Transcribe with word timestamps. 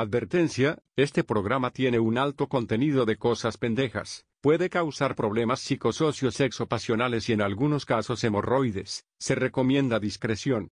Advertencia, 0.00 0.78
este 0.94 1.24
programa 1.24 1.72
tiene 1.72 1.98
un 1.98 2.18
alto 2.18 2.48
contenido 2.48 3.04
de 3.04 3.16
cosas 3.16 3.56
pendejas. 3.56 4.26
Puede 4.40 4.70
causar 4.70 5.16
problemas 5.16 5.58
psicosocios 5.58 6.36
sexopasionales 6.36 7.28
y 7.28 7.32
en 7.32 7.42
algunos 7.42 7.84
casos 7.84 8.22
hemorroides. 8.22 9.06
Se 9.18 9.34
recomienda 9.34 9.98
discreción. 9.98 10.70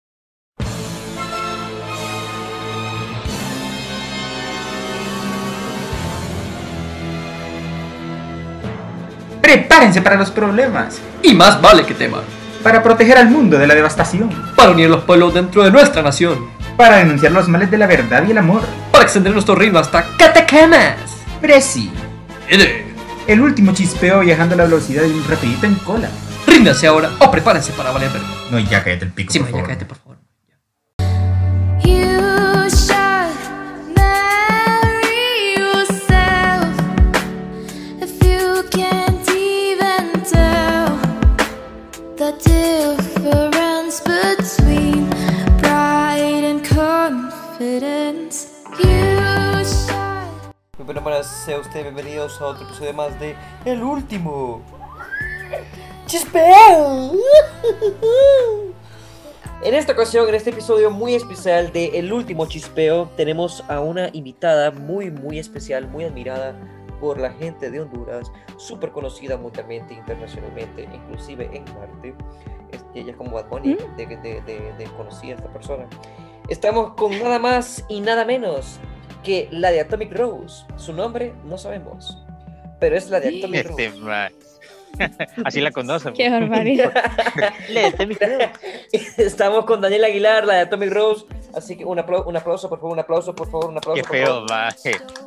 Prepárense 9.41 10.01
para 10.01 10.15
los 10.15 10.31
problemas, 10.31 11.01
Y 11.23 11.33
más 11.33 11.61
vale 11.61 11.85
que 11.85 11.93
teman, 11.93 12.23
para 12.63 12.81
proteger 12.81 13.17
al 13.17 13.29
mundo 13.29 13.57
de 13.57 13.67
la 13.67 13.75
devastación, 13.75 14.29
para 14.55 14.71
unir 14.71 14.89
los 14.89 15.03
pueblos 15.03 15.33
dentro 15.33 15.65
de 15.65 15.71
nuestra 15.71 16.01
nación, 16.01 16.57
para 16.79 16.95
denunciar 16.95 17.33
los 17.33 17.49
males 17.49 17.69
de 17.69 17.77
la 17.77 17.87
verdad 17.87 18.23
y 18.25 18.31
el 18.31 18.37
amor. 18.37 18.61
para 18.93 19.03
extender 19.03 19.33
nuestro 19.33 19.53
reino 19.53 19.77
hasta 19.79 20.05
Catacamas. 20.17 20.95
Prezi, 21.41 21.91
el 23.27 23.41
último 23.41 23.73
chispeo 23.73 24.21
viajando 24.21 24.55
a 24.55 24.59
la 24.59 24.63
velocidad 24.63 25.01
de 25.03 25.09
un 25.09 25.27
rapidito 25.27 25.65
en 25.65 25.75
cola. 25.75 26.09
Ríndanse 26.47 26.87
ahora 26.87 27.09
o 27.19 27.29
prepárense 27.29 27.73
para 27.73 27.91
valer 27.91 28.09
verga. 28.11 28.27
No, 28.49 28.59
ya 28.59 28.81
cállate 28.81 29.03
el 29.03 29.11
pico, 29.11 29.33
Sí, 29.33 29.39
por 29.39 29.47
ya 29.49 29.51
favor. 29.51 29.67
cállate, 29.67 29.85
por 29.85 29.97
favor. 29.97 30.08
Bueno, 50.89 51.03
para 51.03 51.21
sea 51.21 51.59
usted 51.59 51.83
bienvenidos 51.83 52.41
a 52.41 52.47
otro 52.47 52.65
episodio 52.65 52.95
más 52.95 53.19
de 53.19 53.35
El 53.63 53.83
Último. 53.83 54.63
¡Chispeo! 56.07 57.11
En 59.61 59.75
esta 59.75 59.91
ocasión, 59.91 60.27
en 60.27 60.33
este 60.33 60.49
episodio 60.49 60.89
muy 60.89 61.13
especial 61.13 61.71
de 61.71 61.99
El 61.99 62.11
Último 62.11 62.47
Chispeo, 62.47 63.07
tenemos 63.15 63.63
a 63.67 63.81
una 63.81 64.09
invitada 64.13 64.71
muy, 64.71 65.11
muy 65.11 65.37
especial, 65.37 65.87
muy 65.87 66.05
admirada 66.05 66.55
por 66.99 67.19
la 67.19 67.33
gente 67.33 67.69
de 67.69 67.81
Honduras, 67.81 68.31
súper 68.57 68.91
conocida 68.91 69.37
mundialmente, 69.37 69.93
internacionalmente, 69.93 70.89
inclusive 70.91 71.51
en 71.53 71.65
Marte. 71.75 72.15
Ella 72.95 73.11
es 73.11 73.17
como 73.17 73.31
Bad 73.31 73.49
Bunny, 73.49 73.77
de, 73.95 74.07
de, 74.07 74.41
de, 74.41 74.73
de 74.75 74.85
conocida 74.97 75.35
esta 75.35 75.53
persona. 75.53 75.85
Estamos 76.47 76.95
con 76.95 77.11
nada 77.19 77.37
más 77.37 77.85
y 77.89 77.99
nada 77.99 78.25
menos 78.25 78.79
que 79.23 79.47
la 79.51 79.71
de 79.71 79.81
Atomic 79.81 80.13
Rose. 80.15 80.63
Su 80.77 80.93
nombre 80.93 81.33
no 81.45 81.57
sabemos, 81.57 82.17
pero 82.79 82.95
es 82.97 83.09
la 83.09 83.19
de 83.19 83.37
Atomic 83.39 83.65
Este, 83.69 83.89
Rose. 83.89 84.33
Así 85.45 85.61
la 85.61 85.71
conocen. 85.71 86.13
Qué 86.13 86.29
barbaridad. 86.29 86.91
La 87.69 87.81
de 87.81 87.85
Atomic 87.87 88.19
Rose. 88.21 88.49
Estamos 89.17 89.65
con 89.65 89.81
Daniel 89.81 90.03
Aguilar, 90.03 90.45
la 90.45 90.55
de 90.55 90.59
Atomic 90.61 90.91
Rose. 90.91 91.25
Así 91.53 91.77
que 91.77 91.85
un, 91.85 91.99
apla- 91.99 92.25
un 92.25 92.35
aplauso, 92.35 92.67
por 92.69 92.79
favor, 92.79 92.93
un 92.93 92.99
aplauso, 92.99 93.33
por 93.35 93.49
favor, 93.49 93.69
un 93.69 93.77
aplauso. 93.77 94.01
Qué 94.01 94.07
por 94.07 94.17
feo, 94.17 94.25
favor. 94.25 94.49
ma. 94.49 94.69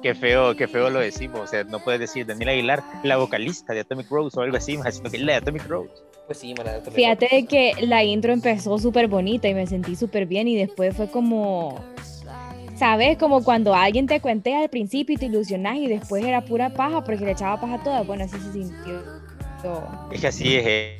Qué 0.02 0.14
feo, 0.16 0.56
qué 0.56 0.66
feo 0.68 0.90
lo 0.90 0.98
decimos. 0.98 1.40
O 1.40 1.46
sea, 1.46 1.62
no 1.64 1.78
puedes 1.78 2.00
decir 2.00 2.26
Daniel 2.26 2.50
Aguilar, 2.50 2.82
la 3.04 3.16
vocalista 3.16 3.72
de 3.72 3.80
Atomic 3.80 4.10
Rose 4.10 4.38
o 4.38 4.42
algo 4.42 4.56
así, 4.56 4.76
ma, 4.76 4.90
sino 4.90 5.08
que 5.10 5.16
es 5.16 5.22
la 5.22 5.32
de 5.34 5.38
Atomic 5.38 5.66
Rose. 5.68 5.90
Pues 6.26 6.38
sí, 6.38 6.54
la 6.54 6.64
de 6.64 6.70
Atomic 6.70 6.94
Fíjate 6.94 7.28
Rose. 7.30 7.46
que 7.46 7.72
la 7.86 8.02
intro 8.04 8.32
empezó 8.32 8.78
súper 8.78 9.06
bonita 9.06 9.48
y 9.48 9.54
me 9.54 9.66
sentí 9.66 9.94
súper 9.96 10.26
bien 10.26 10.48
y 10.48 10.56
después 10.56 10.96
fue 10.96 11.08
como, 11.08 11.80
¿sabes? 12.77 13.19
Como 13.19 13.42
cuando 13.45 13.75
alguien 13.75 14.06
te 14.06 14.20
cuentea 14.20 14.61
al 14.62 14.69
principio 14.69 15.15
y 15.15 15.19
te 15.19 15.27
ilusionas 15.27 15.77
y 15.77 15.87
después 15.89 16.25
era 16.25 16.41
pura 16.42 16.70
paja 16.70 17.03
porque 17.05 17.25
le 17.25 17.33
echaba 17.33 17.61
paja 17.61 17.75
a 17.75 17.83
toda. 17.83 18.03
Bueno, 18.03 18.25
así 18.25 18.39
se 18.39 18.53
sintió. 18.53 19.03
Es 20.11 20.20
que 20.20 20.27
así 20.27 20.56
es, 20.56 20.65
eh. 20.67 20.98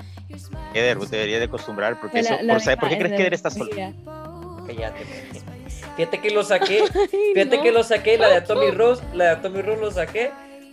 Eder, 0.73 0.97
vos 0.97 1.11
te 1.11 1.17
deberías 1.17 1.41
de 1.41 1.47
acostumbrar, 1.47 2.01
porque 2.01 2.21
eso, 2.21 2.35
la- 2.37 2.43
la 2.43 2.53
por, 2.55 2.63
¿sabes 2.63 2.79
por 2.79 2.89
qué 2.89 2.97
crees 2.99 3.13
que 3.13 3.21
Eder 3.23 3.35
está 3.35 3.51
solo? 3.51 3.71
Cállate. 4.67 5.05
Fíjate 5.97 6.21
que 6.21 6.31
lo 6.31 6.43
saqué, 6.43 6.81
Ay, 6.95 7.09
fíjate 7.35 7.57
no. 7.59 7.63
que 7.63 7.73
lo 7.73 7.83
saqué, 7.83 8.17
la 8.17 8.29
de 8.29 8.37
Atomic 8.37 8.73
Rose, 8.75 9.03
la 9.13 9.25
de 9.25 9.31
Atomic 9.33 9.67
Rose 9.67 9.81
lo 9.81 9.91
saqué 9.91 10.31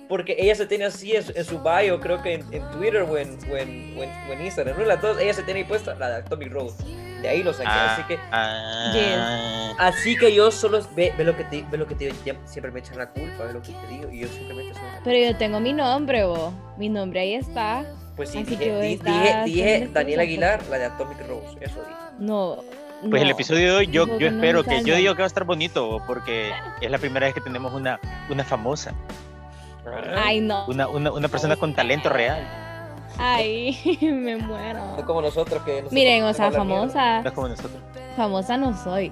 porque 0.08 0.36
ella 0.40 0.56
se 0.56 0.66
tiene 0.66 0.86
así 0.86 1.16
en 1.16 1.24
su, 1.24 1.34
en 1.36 1.44
su 1.46 1.60
bio, 1.60 2.00
creo 2.00 2.22
que 2.22 2.36
en, 2.36 2.54
en 2.54 2.64
Twitter 2.72 3.02
o 3.02 3.18
en, 3.18 3.38
o 3.52 3.58
en, 3.58 3.98
o 3.98 4.04
en- 4.04 4.30
o 4.30 4.34
en 4.34 4.42
Instagram, 4.46 4.78
¿no? 4.80 4.86
Las 4.86 5.02
dos, 5.02 5.20
ella 5.20 5.34
se 5.34 5.44
tiene 5.44 5.60
ahí 5.62 5.66
puesta 5.66 5.94
la 5.96 6.10
de 6.10 6.16
Atomic 6.18 6.52
Rose. 6.52 6.76
De 7.22 7.28
ahí 7.30 7.44
lo 7.44 7.52
saqué, 7.54 7.70
Ah, 7.70 7.94
así 7.94 8.04
que 8.04 8.20
ah, 8.32 9.74
Así 9.78 10.16
que 10.18 10.34
yo 10.34 10.52
solo 10.52 10.80
ve, 10.96 11.14
ve 11.18 11.24
lo 11.24 11.36
que 11.36 11.44
te 11.46 11.66
ve 11.70 11.78
lo 11.78 11.88
que 11.88 11.96
te 11.96 12.06
digo, 12.06 12.18
ya 12.26 12.36
siempre 12.46 12.72
me 12.72 12.80
echan 12.80 12.98
la 12.98 13.08
culpa, 13.10 13.44
ve 13.46 13.54
lo 13.54 13.62
que 13.62 13.72
te 13.74 13.88
digo, 13.88 14.10
y 14.12 14.20
yo 14.22 14.28
simplemente 14.28 14.74
soy 14.74 14.84
una- 14.84 15.02
Pero 15.04 15.32
yo 15.32 15.38
tengo 15.38 15.60
mi 15.60 15.74
nombre, 15.74 16.26
vos. 16.26 16.54
Mi 16.78 16.90
nombre 16.90 17.20
ahí 17.22 17.34
está. 17.36 17.86
Pues 18.16 18.30
sí, 18.30 18.40
así 18.40 18.56
dije, 18.56 18.64
que 18.66 18.82
dije, 19.46 19.76
este 19.76 19.94
Daniel. 19.94 20.20
Aguilar, 20.20 20.60
la 20.70 20.78
de 20.78 20.86
Atomic 20.86 21.20
Rose, 21.28 21.58
eso 21.62 21.80
dije. 21.82 21.96
No. 22.20 22.58
Pues 23.10 23.22
el 23.22 23.30
episodio 23.30 23.70
de 23.72 23.76
hoy 23.78 23.88
yo, 23.88 24.18
yo 24.18 24.28
espero 24.28 24.64
que, 24.66 24.84
yo 24.84 24.96
digo 24.96 25.14
que 25.16 25.22
va 25.22 25.26
a 25.26 25.28
estar 25.28 25.46
bonito, 25.46 26.02
porque 26.06 26.52
es 26.82 26.92
la 26.92 26.98
primera 26.98 27.28
vez 27.28 27.34
que 27.34 27.40
tenemos 27.40 27.74
una, 27.74 27.98
una 28.30 28.44
famosa, 28.44 28.94
Ay, 30.18 30.42
no. 30.42 30.66
una, 30.68 30.88
una, 30.90 31.12
una 31.12 31.28
persona 31.30 31.56
con 31.56 31.74
talento 31.74 32.10
real. 32.10 32.46
Ay, 33.20 33.78
me 34.02 34.38
muero. 34.38 34.80
No 34.98 35.06
como 35.06 35.22
nosotros 35.22 35.62
que 35.64 35.72
nosotros 35.74 35.92
Miren, 35.94 36.24
o 36.24 36.34
sea, 36.34 36.52
famosa. 36.52 37.22
No 37.22 37.28
es 37.30 37.36
como 37.36 37.48
nosotros. 37.50 37.82
Famosa 38.16 38.58
no 38.58 38.76
soy. 38.84 39.12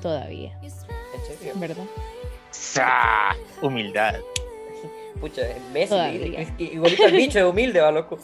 Todavía, 0.00 0.52
En 0.62 0.70
serio. 0.70 1.52
¿verdad? 1.56 1.84
¡Sa! 2.50 3.34
Humildad. 3.62 4.16
Pucha, 5.20 5.42
Messi, 5.72 5.94
es 6.36 6.50
que 6.52 6.64
igualito 6.64 7.04
el 7.06 7.12
bicho 7.12 7.38
es 7.38 7.44
humilde, 7.44 7.80
va 7.80 7.92
loco. 7.92 8.18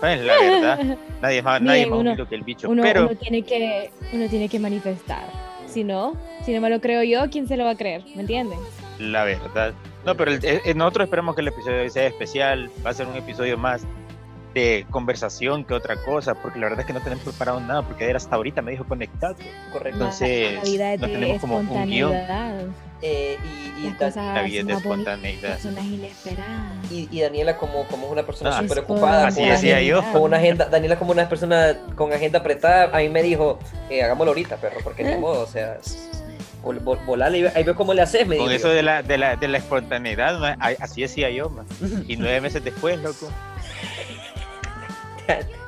Pues 0.00 0.20
la 0.20 0.38
verdad, 0.40 0.96
nadie 1.20 1.38
es 1.38 1.44
más, 1.44 1.60
nadie 1.60 1.78
Miren, 1.86 1.90
más 1.90 1.98
uno- 1.98 2.10
humilde 2.12 2.28
que 2.28 2.34
el 2.36 2.42
bicho. 2.42 2.68
Uno, 2.70 2.82
pero 2.84 3.06
uno 3.06 3.16
tiene 3.16 3.42
que, 3.42 3.90
uno 4.12 4.28
tiene 4.28 4.48
que 4.48 4.60
manifestar. 4.60 5.24
Si 5.66 5.82
no, 5.82 6.14
si 6.44 6.54
no 6.54 6.60
me 6.60 6.70
lo 6.70 6.80
creo 6.80 7.02
yo, 7.02 7.28
¿quién 7.30 7.48
se 7.48 7.56
lo 7.56 7.64
va 7.64 7.70
a 7.70 7.76
creer? 7.76 8.04
¿Me 8.14 8.20
entienden? 8.22 8.58
la 9.00 9.24
verdad. 9.24 9.74
No, 10.04 10.16
pero 10.16 10.32
el- 10.32 10.44
eh, 10.44 10.74
nosotros 10.74 11.04
esperamos 11.06 11.34
que 11.34 11.40
el 11.42 11.48
episodio 11.48 11.76
de 11.76 11.82
hoy 11.82 11.90
sea 11.90 12.06
especial. 12.06 12.70
Va 12.86 12.90
a 12.90 12.94
ser 12.94 13.06
un 13.06 13.16
episodio 13.16 13.58
más 13.58 13.82
de 14.54 14.86
conversación 14.90 15.64
que 15.64 15.74
otra 15.74 15.96
cosa, 15.96 16.34
porque 16.34 16.58
la 16.58 16.66
verdad 16.66 16.80
es 16.80 16.86
que 16.86 16.92
no 16.94 17.00
tenemos 17.00 17.22
preparado 17.24 17.60
nada, 17.60 17.82
porque 17.82 18.06
era 18.08 18.16
hasta 18.16 18.34
ahorita 18.34 18.62
me 18.62 18.70
dijo 18.72 18.84
conectado. 18.84 19.36
Correcto. 19.72 19.98
Entonces, 19.98 20.54
la 20.54 20.62
vida 20.62 20.94
es 20.94 21.00
no 21.00 21.06
de 21.06 21.12
tenemos 21.12 21.40
como 21.40 21.58
un 21.58 21.84
guion. 21.86 22.12
Eh, 23.00 23.36
y, 23.44 23.80
y, 23.80 23.90
Las 23.90 23.98
Da- 23.98 24.06
cosas 24.06 24.34
La 24.34 24.42
vida 24.42 24.60
es 24.62 24.66
de 24.66 24.72
espontaneidad. 24.72 25.58
y, 26.90 27.08
y 27.16 27.20
Daniela 27.20 27.56
como, 27.56 27.84
como 27.86 28.06
es 28.06 28.12
una 28.12 28.24
persona 28.24 28.50
Ah. 28.58 28.62
súper 28.62 28.80
ocupada, 28.80 29.28
Así 29.28 29.36
con 29.36 29.44
una, 29.44 29.52
decía 29.54 29.76
agenda, 29.76 30.02
yo. 30.06 30.12
con 30.12 30.22
una 30.22 30.36
agenda, 30.38 30.64
Daniela 30.66 30.98
como 30.98 31.12
una 31.12 31.28
persona 31.28 31.76
con 31.94 32.12
agenda 32.12 32.40
apretada, 32.40 32.90
a 32.96 32.98
mí 33.00 33.08
me 33.08 33.22
dijo, 33.22 33.60
eh, 33.88 34.02
hagámoslo 34.02 34.30
ahorita, 34.32 34.56
perro, 34.56 34.78
porque 34.82 35.04
ni 35.04 35.14
modo, 35.16 35.42
o 35.42 35.46
sea, 35.46 35.78
vol, 36.62 36.80
vol- 36.84 37.30
ve- 37.42 37.52
ahí 37.54 37.64
veo 37.64 37.74
cómo 37.74 37.94
le 37.94 38.02
haces, 38.02 38.26
me 38.26 38.36
Con 38.36 38.50
eso 38.52 38.68
de 38.68 38.82
la, 38.82 39.02
de 39.02 39.18
la, 39.18 39.36
de 39.36 39.48
la 39.48 39.58
espontaneidad, 39.58 40.44
a- 40.44 40.56
así 40.80 41.02
decía 41.02 41.30
yo, 41.30 41.50
y 42.06 42.16
nueve 42.18 42.40
meses 42.40 42.62
después, 42.64 42.98
loco, 43.00 43.30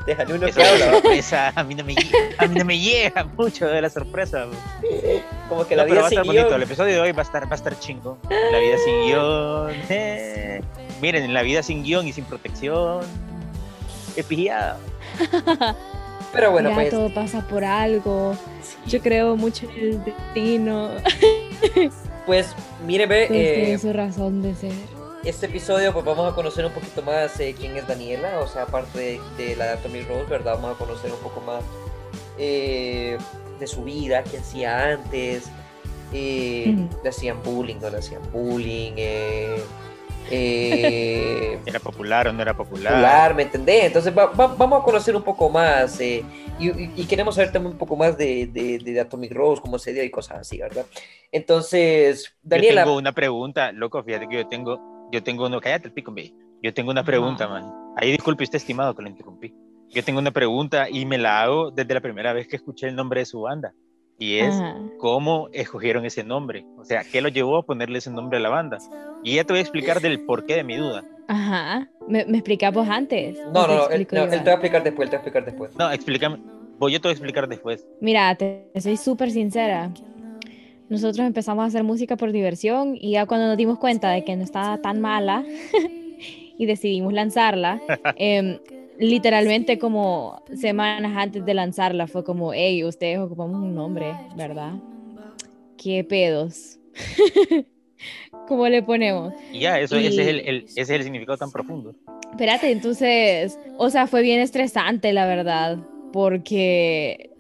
Déjale 0.06 0.32
uno 0.34 0.46
eso 0.46 0.60
que 0.60 0.66
habla, 0.66 0.86
¿va? 0.86 0.92
sorpresa, 0.92 1.52
a 1.54 1.62
mí 1.62 1.74
no 1.74 1.84
me, 1.84 1.94
a 2.38 2.46
mí 2.46 2.54
no 2.58 2.64
me 2.64 2.78
llega 2.78 3.24
mucho 3.24 3.66
de 3.66 3.82
la 3.82 3.90
sorpresa. 3.90 4.46
como 5.48 5.66
que 5.66 5.76
No, 5.76 5.82
la 5.82 5.88
pero 5.88 5.94
vida 5.94 6.00
va 6.00 6.06
a 6.06 6.08
sin 6.08 6.18
estar 6.18 6.26
bonito, 6.26 6.42
el 6.46 6.48
guion. 6.48 6.62
episodio 6.62 6.94
de 6.94 7.00
hoy 7.02 7.12
va 7.12 7.18
a 7.20 7.24
estar, 7.24 7.44
va 7.46 7.50
a 7.52 7.54
estar 7.54 7.78
chingón. 7.78 8.16
La 8.30 8.58
vida 8.58 8.78
sin 8.82 9.02
guion. 9.04 9.70
eh. 9.90 10.62
Miren, 11.02 11.24
en 11.24 11.34
la 11.34 11.42
vida 11.42 11.62
sin 11.62 11.84
guion 11.84 12.08
y 12.08 12.14
sin 12.14 12.24
protección. 12.24 13.04
Qué 14.14 14.24
pijada. 14.24 14.78
Pero 16.32 16.52
bueno, 16.52 16.70
ya 16.70 16.74
pues, 16.76 16.90
todo 16.90 17.12
pasa 17.12 17.46
por 17.48 17.64
algo. 17.64 18.36
Yo 18.86 19.00
creo 19.00 19.36
mucho 19.36 19.68
en 19.70 19.78
el 19.78 20.04
destino. 20.04 20.90
pues, 22.26 22.54
mire, 22.86 23.06
ve, 23.06 23.26
tiene 23.28 23.72
eh, 23.72 23.78
su 23.78 23.92
razón 23.92 24.40
de 24.42 24.54
ser. 24.54 24.72
este 25.24 25.46
episodio 25.46 25.92
pues 25.92 26.04
vamos 26.04 26.30
a 26.32 26.34
conocer 26.34 26.64
un 26.64 26.72
poquito 26.72 27.02
más 27.02 27.38
eh, 27.40 27.54
quién 27.58 27.76
es 27.76 27.86
Daniela, 27.86 28.40
o 28.40 28.46
sea, 28.46 28.62
aparte 28.62 28.98
de, 28.98 29.20
de 29.36 29.56
la 29.56 29.66
de 29.66 29.70
Atomic 29.72 30.08
Rose, 30.08 30.26
¿verdad? 30.30 30.54
Vamos 30.54 30.76
a 30.76 30.78
conocer 30.78 31.10
un 31.12 31.18
poco 31.18 31.40
más 31.40 31.62
eh, 32.38 33.18
de 33.58 33.66
su 33.66 33.82
vida, 33.84 34.22
qué 34.22 34.38
hacía 34.38 34.92
antes, 34.92 35.50
eh, 36.12 36.74
Ujú. 36.74 37.02
le 37.02 37.08
hacían 37.10 37.42
bullying, 37.42 37.76
no 37.80 37.90
le 37.90 37.98
hacían 37.98 38.22
bullying, 38.32 38.92
eh, 40.30 41.58
¿Era 41.66 41.78
popular 41.80 42.28
o 42.28 42.32
no 42.32 42.42
era 42.42 42.56
popular? 42.56 42.92
popular, 42.92 43.34
¿me 43.34 43.42
entendés? 43.44 43.84
Entonces 43.84 44.16
va- 44.16 44.26
va- 44.26 44.54
vamos 44.54 44.80
a 44.80 44.84
conocer 44.84 45.14
un 45.16 45.22
poco 45.22 45.48
más 45.50 46.00
eh, 46.00 46.24
y, 46.58 46.68
y- 46.68 46.92
y 46.96 47.04
queremos 47.06 47.34
saber 47.34 47.52
también 47.52 47.72
un 47.72 47.78
poco 47.78 47.96
más 47.96 48.16
de, 48.18 48.46
de, 48.46 48.78
de 48.78 49.00
Atomic 49.00 49.32
Rose, 49.32 49.62
cómo 49.62 49.78
se 49.78 49.92
dio 49.92 50.02
y 50.04 50.10
cosas 50.10 50.38
así, 50.40 50.58
¿verdad? 50.58 50.84
Entonces, 51.32 52.34
Daniela... 52.42 52.82
Yo 52.82 52.86
tengo 52.86 52.98
una 52.98 53.12
pregunta, 53.12 53.72
loco, 53.72 54.02
fíjate 54.02 54.28
que 54.28 54.36
yo 54.36 54.46
tengo, 54.48 55.08
yo 55.12 55.22
tengo 55.22 55.46
uno, 55.46 55.60
cállate 55.60 55.88
el 55.88 55.94
pico, 55.94 56.12
ve. 56.12 56.32
Yo 56.62 56.74
tengo 56.74 56.90
una 56.90 57.02
pregunta, 57.02 57.48
man. 57.48 57.64
Ahí 57.96 58.10
disculpe 58.12 58.44
usted, 58.44 58.56
estimado, 58.58 58.94
que 58.94 59.02
lo 59.02 59.08
interrumpí. 59.08 59.54
Yo 59.88 60.04
tengo 60.04 60.20
una 60.20 60.30
pregunta 60.30 60.88
y 60.90 61.06
me 61.06 61.16
la 61.18 61.42
hago 61.42 61.70
desde 61.70 61.94
la 61.94 62.00
primera 62.00 62.32
vez 62.32 62.46
que 62.46 62.56
escuché 62.56 62.86
el 62.88 62.94
nombre 62.96 63.20
de 63.20 63.26
su 63.26 63.40
banda. 63.40 63.72
Y 64.20 64.36
es 64.36 64.54
Ajá. 64.54 64.76
cómo 64.98 65.48
escogieron 65.52 66.04
ese 66.04 66.22
nombre. 66.22 66.64
O 66.76 66.84
sea, 66.84 67.02
¿qué 67.10 67.22
lo 67.22 67.30
llevó 67.30 67.56
a 67.56 67.62
ponerle 67.62 67.98
ese 67.98 68.10
nombre 68.10 68.38
a 68.38 68.40
la 68.42 68.50
banda? 68.50 68.76
Y 69.24 69.36
ya 69.36 69.44
te 69.44 69.54
voy 69.54 69.58
a 69.58 69.62
explicar 69.62 70.00
del 70.00 70.20
porqué 70.20 70.56
de 70.56 70.62
mi 70.62 70.76
duda. 70.76 71.02
Ajá. 71.26 71.88
¿Me, 72.06 72.26
me 72.26 72.36
explicas 72.36 72.72
vos 72.72 72.86
antes? 72.88 73.38
No, 73.52 73.62
¿O 73.62 73.66
te 73.66 73.72
no, 73.72 73.76
no, 73.76 73.90
él, 73.90 74.06
no, 74.12 74.24
él 74.24 74.30
te 74.30 74.36
va 74.44 74.50
a 74.50 74.54
explicar 74.54 74.82
después, 74.84 75.06
él 75.06 75.10
te 75.10 75.16
va 75.16 75.22
a 75.22 75.22
explicar 75.22 75.44
después. 75.46 75.76
No, 75.76 75.90
explícame. 75.90 76.38
Voy, 76.78 76.92
yo 76.92 77.00
te 77.00 77.08
voy 77.08 77.12
a 77.12 77.12
explicar 77.12 77.48
después. 77.48 77.86
Mira, 78.00 78.34
te, 78.34 78.68
te 78.74 78.80
soy 78.82 78.98
súper 78.98 79.30
sincera. 79.30 79.90
Nosotros 80.90 81.26
empezamos 81.26 81.62
a 81.62 81.66
hacer 81.68 81.82
música 81.82 82.16
por 82.16 82.30
diversión 82.32 82.96
y 83.00 83.12
ya 83.12 83.24
cuando 83.24 83.46
nos 83.46 83.56
dimos 83.56 83.78
cuenta 83.78 84.10
de 84.10 84.24
que 84.24 84.36
no 84.36 84.42
estaba 84.42 84.76
tan 84.78 85.00
mala 85.00 85.44
y 86.58 86.66
decidimos 86.66 87.12
lanzarla, 87.14 87.80
em, 88.16 88.58
literalmente 89.00 89.78
como 89.78 90.42
semanas 90.54 91.12
antes 91.16 91.44
de 91.44 91.54
lanzarla 91.54 92.06
fue 92.06 92.22
como, 92.22 92.52
hey, 92.52 92.84
ustedes 92.84 93.18
ocupamos 93.18 93.56
un 93.60 93.74
nombre, 93.74 94.14
¿verdad? 94.36 94.74
¿Qué 95.76 96.04
pedos? 96.04 96.78
¿Cómo 98.48 98.68
le 98.68 98.82
ponemos? 98.82 99.32
Y 99.52 99.60
ya, 99.60 99.78
eso, 99.80 99.96
ese, 99.96 100.22
es 100.22 100.28
el, 100.28 100.40
el- 100.40 100.64
ese 100.64 100.80
es 100.82 100.90
el 100.90 101.02
significado 101.02 101.38
tan 101.38 101.50
profundo. 101.50 101.94
Espérate, 102.30 102.70
entonces, 102.70 103.58
o 103.76 103.90
sea, 103.90 104.06
fue 104.06 104.22
bien 104.22 104.40
estresante, 104.40 105.12
la 105.12 105.26
verdad, 105.26 105.78
porque 106.12 107.30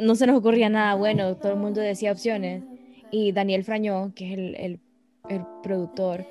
no 0.00 0.14
se 0.14 0.26
nos 0.26 0.36
ocurría 0.38 0.68
nada 0.68 0.94
bueno, 0.94 1.36
todo 1.36 1.52
el 1.52 1.58
mundo 1.58 1.80
decía 1.80 2.12
opciones. 2.12 2.62
Y 3.10 3.32
Daniel 3.32 3.64
Frañó, 3.64 4.12
que 4.14 4.26
es 4.32 4.38
el, 4.38 4.54
el- 4.56 4.80
el 5.28 5.42
productor, 5.62 6.24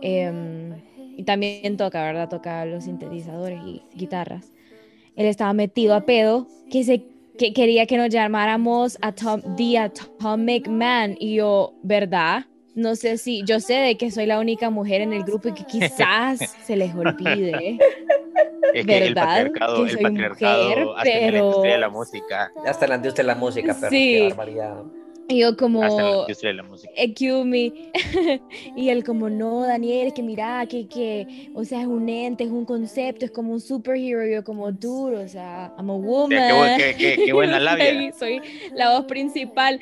em, 0.00 0.74
y 1.18 1.24
también 1.24 1.76
toca, 1.76 2.02
¿verdad? 2.02 2.28
Toca 2.30 2.64
los 2.64 2.84
sintetizadores 2.84 3.60
y 3.66 3.82
guitarras. 3.94 4.50
Él 5.16 5.26
estaba 5.26 5.52
metido 5.52 5.94
a 5.94 6.02
pedo, 6.06 6.46
que, 6.70 6.84
se, 6.84 7.02
que 7.36 7.52
quería 7.52 7.84
que 7.86 7.96
nos 7.98 8.08
llamáramos 8.08 8.96
Atom, 9.02 9.42
The 9.56 9.78
Atomic 9.78 10.68
Man. 10.68 11.16
Y 11.18 11.34
yo, 11.34 11.74
¿verdad? 11.82 12.46
No 12.76 12.94
sé 12.94 13.18
si, 13.18 13.42
yo 13.44 13.58
sé 13.58 13.74
de 13.74 13.96
que 13.96 14.12
soy 14.12 14.26
la 14.26 14.38
única 14.38 14.70
mujer 14.70 15.00
en 15.00 15.12
el 15.12 15.24
grupo 15.24 15.48
y 15.48 15.52
que 15.54 15.64
quizás 15.64 16.38
se 16.64 16.76
les 16.76 16.94
olvide. 16.94 17.78
Es 18.72 18.86
que 18.86 18.98
el 18.98 19.14
¿Verdad? 19.14 19.24
patriarcado, 19.50 19.76
Que 19.76 19.82
el 19.82 19.90
soy 19.90 20.02
patriarcado 20.04 20.68
mujer, 20.68 20.86
hasta 20.96 21.10
en 21.10 21.20
la 21.20 21.26
pero- 21.32 21.44
industria 21.46 21.72
de 21.72 21.78
la 21.80 21.88
música. 21.88 22.52
Hasta 22.64 22.86
la 22.86 22.94
industria 22.96 23.22
de 23.24 23.26
la 23.26 23.34
música, 23.34 23.74
perro. 23.74 23.90
Sí. 23.90 24.12
Qué 24.18 24.28
barbaridad. 24.28 24.82
Y 25.28 25.40
yo 25.40 25.56
como, 25.56 25.82
Hasta 25.82 26.00
en 26.00 26.06
la 26.14 26.20
industria 26.22 26.48
de 26.50 26.54
la 26.56 26.62
música. 26.62 26.92
excuse 26.96 27.44
me. 27.44 27.72
y 28.76 28.88
él 28.88 29.04
como, 29.04 29.28
no, 29.28 29.60
Daniel, 29.66 30.06
es 30.08 30.14
que 30.14 30.22
mira, 30.22 30.64
que, 30.66 30.88
que, 30.88 31.50
o 31.54 31.64
sea, 31.64 31.82
es 31.82 31.86
un 31.86 32.08
ente, 32.08 32.44
es 32.44 32.50
un 32.50 32.64
concepto, 32.64 33.24
es 33.26 33.30
como 33.30 33.52
un 33.52 33.60
superhero. 33.60 34.26
Y 34.26 34.32
yo 34.32 34.42
como, 34.44 34.72
duro, 34.72 35.20
o 35.20 35.28
sea, 35.28 35.72
I'm 35.76 35.90
a 35.90 35.94
woman. 35.94 36.76
qué 36.78 36.94
qué- 36.96 37.16
qué- 37.16 37.22
qué 37.26 37.32
buena 37.32 37.60
labia. 37.60 38.12
Soy 38.18 38.40
la 38.74 38.96
voz 38.96 39.04
principal. 39.06 39.80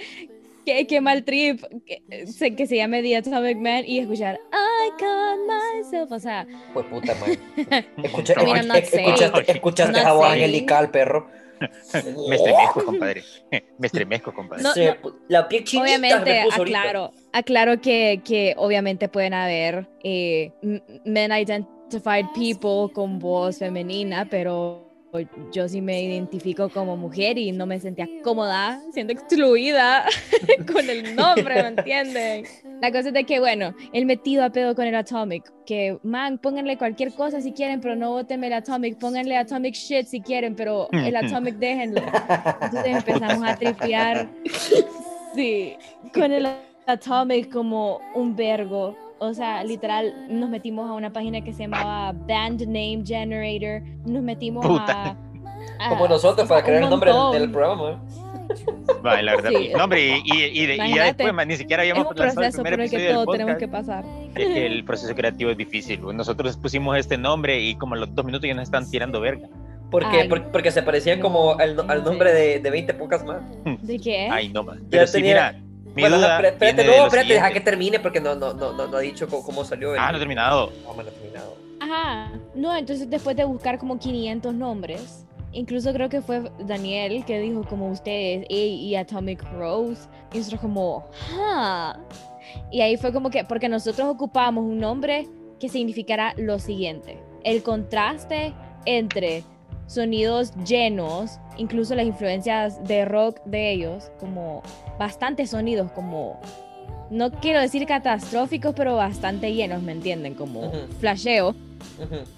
Qué, 0.64 0.84
qué 0.88 1.00
mal 1.00 1.22
trip 1.22 1.62
que, 1.86 2.26
se- 2.26 2.56
que 2.56 2.66
se 2.66 2.74
llame 2.74 3.00
The 3.00 3.18
Atomic 3.18 3.56
Man 3.58 3.84
y 3.86 4.00
escuchar 4.00 4.36
I 4.52 4.90
got 5.00 5.38
myself, 5.46 6.10
o 6.10 6.18
sea, 6.18 6.44
Pues 6.74 6.84
puta 6.86 7.14
madre. 7.14 7.38
Escucha, 8.02 8.32
escuchaste, 8.32 9.52
escuchaste 9.52 9.98
esa 10.00 10.08
not 10.08 10.16
voz 10.16 10.26
angelical, 10.32 10.90
perro. 10.90 11.28
Me 12.28 12.36
estremezco, 12.36 12.84
compadre. 12.84 13.24
Me 13.50 13.86
estremezco, 13.86 14.34
compadre. 14.34 14.62
No, 14.62 14.70
La 15.28 15.48
piel 15.48 15.64
Obviamente, 15.80 16.40
aclaro, 16.52 17.12
aclaro 17.32 17.80
que, 17.80 18.20
que 18.24 18.54
obviamente 18.56 19.08
pueden 19.08 19.34
haber 19.34 19.88
eh, 20.02 20.52
men 21.04 21.32
identified 21.32 22.26
people 22.34 22.92
con 22.92 23.18
voz 23.18 23.58
femenina, 23.58 24.26
pero 24.28 24.85
yo 25.52 25.68
sí 25.68 25.80
me 25.80 26.02
identifico 26.02 26.68
como 26.68 26.96
mujer 26.96 27.38
y 27.38 27.52
no 27.52 27.66
me 27.66 27.80
sentía 27.80 28.08
cómoda 28.22 28.80
siendo 28.92 29.12
excluida 29.12 30.04
con 30.72 30.88
el 30.88 31.14
nombre, 31.14 31.62
¿me 31.62 31.68
entienden? 31.68 32.44
La 32.80 32.90
cosa 32.90 33.08
es 33.08 33.14
de 33.14 33.24
que, 33.24 33.40
bueno, 33.40 33.74
el 33.92 34.06
metido 34.06 34.44
a 34.44 34.50
pedo 34.50 34.74
con 34.74 34.86
el 34.86 34.94
Atomic, 34.94 35.50
que, 35.64 35.98
man, 36.02 36.38
pónganle 36.38 36.76
cualquier 36.76 37.12
cosa 37.12 37.40
si 37.40 37.52
quieren, 37.52 37.80
pero 37.80 37.96
no 37.96 38.12
votenme 38.12 38.48
el 38.48 38.52
Atomic, 38.54 38.98
pónganle 38.98 39.36
Atomic 39.36 39.74
shit 39.74 40.06
si 40.06 40.20
quieren, 40.20 40.54
pero 40.54 40.88
el 40.92 41.16
Atomic 41.16 41.56
déjenlo. 41.56 42.02
Entonces 42.62 42.96
empezamos 42.96 43.48
a 43.48 43.56
tripear, 43.56 44.28
sí, 45.34 45.76
con 46.12 46.32
el 46.32 46.48
Atomic 46.86 47.50
como 47.50 48.00
un 48.14 48.36
vergo. 48.36 49.05
O 49.18 49.32
sea, 49.32 49.64
literal, 49.64 50.26
nos 50.28 50.50
metimos 50.50 50.88
a 50.90 50.92
una 50.92 51.12
página 51.12 51.42
que 51.42 51.52
se 51.52 51.62
llamaba 51.62 52.12
Band 52.12 52.62
Name 52.66 53.02
Generator. 53.04 53.82
Nos 54.04 54.22
metimos 54.22 54.66
Puta. 54.66 55.16
a, 55.78 55.86
a- 55.86 55.88
Como 55.88 56.06
nosotros 56.08 56.46
para 56.48 56.62
crear 56.62 56.82
el 56.82 56.90
nombre 56.90 57.10
del, 57.32 57.50
programa. 57.50 57.92
¿eh? 57.92 57.96
Va, 59.04 59.22
la 59.22 59.36
verdad. 59.36 59.50
Sí. 59.56 59.70
No, 59.76 59.84
hombre, 59.84 60.18
y, 60.22 60.22
y, 60.24 60.70
y, 60.70 60.94
ya 60.94 61.04
después, 61.06 61.32
man, 61.32 61.48
ni 61.48 61.56
siquiera 61.56 61.82
Es 61.82 61.90
habíamos 61.90 62.12
un 62.12 62.18
lanzado 62.18 62.44
el 62.44 62.52
proceso 62.52 62.62
primer 62.62 62.78
por 62.78 62.84
el 62.84 62.90
que 62.90 62.96
episodio 62.96 63.16
del 63.18 63.24
todos 63.24 63.38
tenemos 63.38 63.54
podcast. 63.54 63.60
que 63.60 63.68
pasar. 63.68 64.04
Es 64.34 64.46
que 64.54 64.66
el 64.66 64.84
proceso 64.84 65.14
creativo 65.14 65.50
es 65.50 65.56
difícil. 65.56 66.00
Nosotros 66.14 66.56
pusimos 66.58 66.96
este 66.98 67.16
nombre 67.18 67.58
y 67.60 67.74
como 67.76 67.94
a 67.94 67.98
los 67.98 68.14
dos 68.14 68.24
minutos 68.24 68.46
ya 68.46 68.54
nos 68.54 68.64
están 68.64 68.88
tirando 68.90 69.20
verga. 69.20 69.48
Porque, 69.90 70.22
Ay. 70.22 70.28
porque, 70.28 70.46
porque 70.48 70.70
se 70.72 70.82
parecía 70.82 71.18
como 71.20 71.54
al, 71.58 71.74
no- 71.76 71.84
al 71.88 72.04
nombre 72.04 72.32
de, 72.34 72.58
de 72.60 72.70
20 72.70 72.92
pocas 72.94 73.24
más. 73.24 73.40
¿De 73.82 73.98
qué? 73.98 74.28
Ay, 74.30 74.48
no, 74.50 74.62
man. 74.62 74.82
Pero 74.90 75.06
sí, 75.06 75.14
tenía- 75.14 75.52
mira, 75.52 75.62
mi 75.96 76.02
Bueno, 76.02 76.18
duda 76.18 76.36
espérate, 76.50 76.82
viene 76.82 76.84
no, 76.98 77.04
espérate, 77.06 77.32
deja 77.32 77.50
que 77.50 77.60
termine 77.60 77.98
porque 77.98 78.20
no, 78.20 78.34
no, 78.36 78.52
no, 78.54 78.72
no, 78.74 78.86
no 78.86 78.96
ha 78.96 79.00
dicho 79.00 79.26
cómo, 79.28 79.42
cómo 79.42 79.64
salió. 79.64 79.94
el- 79.94 79.98
Ah, 79.98 80.10
no 80.12 80.16
he 80.18 80.20
terminado. 80.20 80.70
No, 80.84 80.94
me 80.94 81.02
lo 81.02 81.08
he 81.08 81.12
terminado. 81.12 81.56
Ajá. 81.80 82.32
No, 82.54 82.76
entonces 82.76 83.08
después 83.10 83.34
de 83.36 83.44
buscar 83.44 83.78
como 83.78 83.98
500 83.98 84.54
nombres, 84.54 85.24
incluso 85.52 85.92
creo 85.92 86.08
que 86.08 86.20
fue 86.20 86.50
Daniel 86.60 87.24
que 87.24 87.40
dijo 87.40 87.64
como 87.64 87.90
ustedes 87.90 88.44
y, 88.48 88.56
y 88.88 88.94
Atomic 88.96 89.42
Rose, 89.52 90.08
y 90.32 90.38
nosotros 90.38 90.60
como, 90.60 90.98
"Huh". 91.34 91.98
Y 92.70 92.80
ahí 92.80 92.96
fue 92.96 93.12
como 93.12 93.30
que, 93.30 93.44
porque 93.44 93.68
nosotros 93.68 94.06
ocupamos 94.08 94.64
un 94.64 94.78
nombre 94.78 95.26
que 95.58 95.68
significara 95.68 96.34
lo 96.36 96.58
siguiente, 96.58 97.18
el 97.44 97.62
contraste 97.62 98.52
entre 98.84 99.42
sonidos 99.86 100.52
llenos, 100.64 101.38
incluso 101.56 101.94
las 101.94 102.06
influencias 102.06 102.82
de 102.84 103.04
rock 103.04 103.40
de 103.44 103.72
ellos, 103.72 104.10
como 104.18 104.62
bastantes 104.98 105.50
sonidos, 105.50 105.90
como, 105.92 106.40
no 107.10 107.30
quiero 107.30 107.60
decir 107.60 107.86
catastróficos, 107.86 108.74
pero 108.74 108.96
bastante 108.96 109.52
llenos, 109.54 109.82
¿me 109.82 109.92
entienden? 109.92 110.34
Como 110.34 110.72
flasheo 111.00 111.54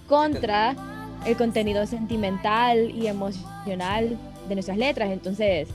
contra 0.07 0.77
el 1.25 1.37
contenido 1.37 1.87
sentimental 1.87 2.91
y 2.91 3.07
emocional 3.07 4.17
de 4.49 4.55
nuestras 4.55 4.79
letras. 4.79 5.11
Entonces, 5.11 5.69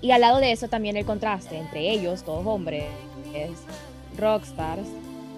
y 0.00 0.12
al 0.12 0.22
lado 0.22 0.38
de 0.38 0.52
eso 0.52 0.68
también 0.68 0.96
el 0.96 1.04
contraste 1.04 1.58
entre 1.58 1.90
ellos, 1.90 2.22
todos 2.24 2.46
hombres, 2.46 2.84
es 3.34 3.50
rockstars, 4.18 4.88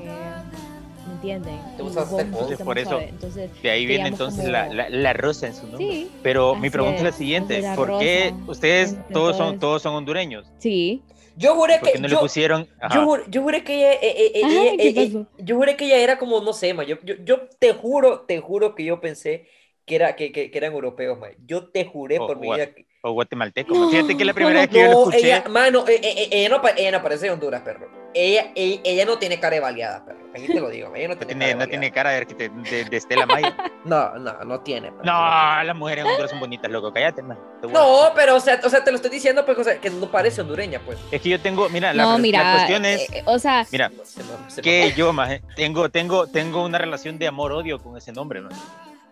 ¿me 0.05 1.13
entienden? 1.15 1.61
¿Te 1.77 1.83
poquito 1.85 2.65
Por 2.65 2.79
eso. 2.79 3.01
Entonces, 3.01 3.51
De 3.63 3.71
ahí 3.71 3.87
viene 3.87 4.09
entonces 4.09 4.41
como- 4.45 4.53
la, 4.53 4.69
la, 4.69 4.89
la 4.91 5.13
rosa 5.13 5.47
en 5.47 5.55
su 5.55 5.67
nombre. 5.67 5.87
sí, 5.87 6.11
Pero 6.23 6.55
mi 6.57 6.71
pregunta 6.71 6.99
es 6.99 7.05
la 7.05 7.13
siguiente: 7.13 7.63
¿por 7.77 7.99
qué 7.99 8.31
rosa, 8.33 8.51
ustedes 8.53 8.97
todos 9.13 9.37
son, 9.37 9.59
todos. 9.59 9.83
son 9.83 9.95
hondureños? 9.95 10.47
sí. 10.59 11.03
Yo 11.37 11.55
juré 11.55 11.79
¿Por 11.79 11.91
qué 11.91 11.95
que. 11.95 12.01
no 12.01 12.09
yo, 12.09 12.17
le 12.17 12.21
pusieron? 12.21 12.67
Yo, 12.93 13.05
juré, 13.05 13.23
yo 13.29 13.43
juré 13.43 13.63
que 13.63 13.77
ella. 13.77 13.93
eh, 13.93 13.99
eh, 14.03 14.33
eh, 14.35 14.45
Ajá, 14.45 14.55
ella- 14.55 14.77
¿qué 14.77 14.89
eh, 14.89 14.89
eh, 14.89 15.07
pasó? 15.07 15.27
yo 15.39 15.57
juré 15.57 15.77
que 15.77 15.85
ella 15.85 15.99
era 15.99 16.19
como, 16.19 16.41
no 16.41 16.53
sé, 16.53 16.75
ma. 16.75 16.83
Yo, 16.83 16.97
yo, 17.05 17.15
yo 17.25 17.49
te 17.61 17.73
juro, 17.75 18.23
te 18.23 18.41
juro 18.41 18.75
que 18.75 18.85
yo 18.85 19.01
pensé 19.01 19.47
que, 19.87 19.95
era, 19.95 20.17
que, 20.17 20.33
que, 20.33 20.51
que 20.51 20.59
eran 20.59 20.73
europeos, 20.73 21.17
ma. 21.17 21.29
Yo 21.47 21.69
te 21.71 21.85
juré 21.85 22.19
O 22.19 22.27
por 22.27 22.41
mi 22.41 22.51
vida. 22.51 22.75
que- 22.75 22.87
O 23.03 23.13
guatemalteco. 23.13 23.73
man. 23.73 23.89
Fíjate 23.89 24.17
que 24.17 24.25
la 24.25 24.35
primera 24.35 24.59
vez 24.63 24.69
que 24.69 24.79
yo 24.81 24.87
lo 24.87 24.91
No, 24.95 24.99
escuché. 25.11 25.19
ella, 25.29 25.45
mano, 25.49 25.87
eh, 25.87 26.01
eh, 26.03 26.15
eh, 26.23 26.29
ella, 26.33 26.49
no, 26.49 26.57
no 26.57 27.03
parece 27.05 27.27
de 27.27 27.31
Honduras, 27.31 27.63
perro. 27.63 27.89
Ella, 28.21 28.51
ella, 28.57 28.81
ella 28.83 29.05
no 29.05 29.17
tiene 29.19 29.39
cara 29.39 29.55
de 29.55 29.61
baleada, 29.61 30.05
perro. 30.05 30.19
Ahí 30.35 30.47
te 30.49 30.59
lo 30.59 30.69
digo, 30.71 30.93
ella 30.97 31.07
no 31.09 31.15
No 31.15 31.21
tiene, 31.21 31.35
tiene, 31.35 31.45
cara 31.47 31.55
no 31.55 31.61
de 31.61 31.67
tiene 31.69 31.91
baleada. 31.91 32.27
cara 32.27 32.37
de, 32.37 32.69
de, 32.71 32.85
de 32.91 32.97
Estela 32.97 33.27
Maya. 33.27 33.57
No, 33.85 34.19
no, 34.19 34.45
no 34.45 34.61
tiene. 34.61 34.91
No, 34.91 34.97
tiene. 35.03 35.65
las 35.65 35.77
mujeres 35.77 36.05
en 36.05 36.11
Honduras 36.11 36.31
son 36.31 36.41
bonitas, 36.41 36.69
loco. 36.71 36.93
Cállate, 36.93 37.23
man. 37.23 37.39
No, 37.73 38.11
pero, 38.17 38.35
o 38.35 38.41
sea, 38.41 38.61
o 38.65 38.69
sea, 38.69 38.83
te 38.83 38.91
lo 38.91 38.97
estoy 38.97 39.11
diciendo, 39.13 39.47
pues, 39.47 39.57
o 39.57 39.63
sea, 39.65 39.81
que 39.81 39.89
no 39.89 40.11
parece 40.11 40.41
hondureña, 40.41 40.81
pues. 40.85 40.99
Es 41.13 41.23
que 41.23 41.29
yo 41.29 41.41
tengo, 41.41 41.69
mira, 41.69 41.95
la, 41.95 42.03
no, 42.03 42.13
la 42.13 42.19
mira, 42.19 42.53
cuestión 42.55 42.85
es, 42.85 43.09
eh, 43.13 43.23
o 43.25 43.39
sea, 43.39 43.65
mira, 43.71 43.89
No, 43.89 44.05
se 44.05 44.23
se 44.57 44.63
que 44.63 44.93
yo, 44.97 45.13
maje, 45.13 45.41
tengo, 45.55 45.89
tengo, 45.89 46.27
tengo 46.27 46.65
una 46.65 46.79
relación 46.79 47.19
de 47.19 47.29
amor-odio 47.29 47.79
con 47.79 47.97
ese 47.97 48.13
nombre, 48.13 48.41
man. 48.41 48.53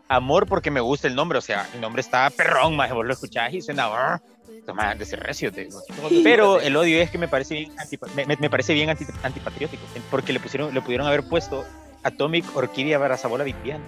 Amor 0.08 0.46
porque 0.46 0.70
me 0.70 0.80
gusta 0.80 1.06
el 1.06 1.14
nombre, 1.14 1.38
o 1.38 1.42
sea, 1.42 1.66
el 1.74 1.80
nombre 1.80 2.00
está 2.00 2.28
perrón, 2.30 2.74
maje, 2.76 2.92
vos 2.92 3.06
lo 3.06 3.12
escuchás 3.12 3.54
y 3.54 3.62
suena, 3.62 4.20
Toma, 4.66 4.94
de 4.96 5.04
ese 5.04 5.14
recio, 5.16 5.52
te 5.52 5.66
digo. 5.66 5.80
Pero 6.24 6.60
el 6.60 6.74
odio 6.76 7.00
es 7.00 7.08
que 7.10 7.18
me 7.18 7.28
parece 7.28 7.54
bien, 7.54 7.76
antipa- 7.76 8.08
me, 8.16 8.26
me- 8.26 8.36
me 8.36 8.50
parece 8.50 8.74
bien 8.74 8.90
anti- 8.90 9.06
antipatriótico, 9.22 9.84
porque 10.10 10.32
le 10.32 10.40
pusieron, 10.40 10.74
le 10.74 10.80
pudieron 10.82 11.06
haber 11.06 11.22
puesto 11.28 11.64
Atomic 12.02 12.44
Orquídea 12.56 12.98
Barazabola 12.98 13.44
Vipiana. 13.44 13.84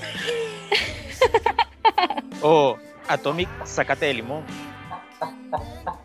o 2.42 2.76
Atomic 3.08 3.48
Zacate 3.66 4.06
de 4.06 4.14
Limón. 4.14 4.44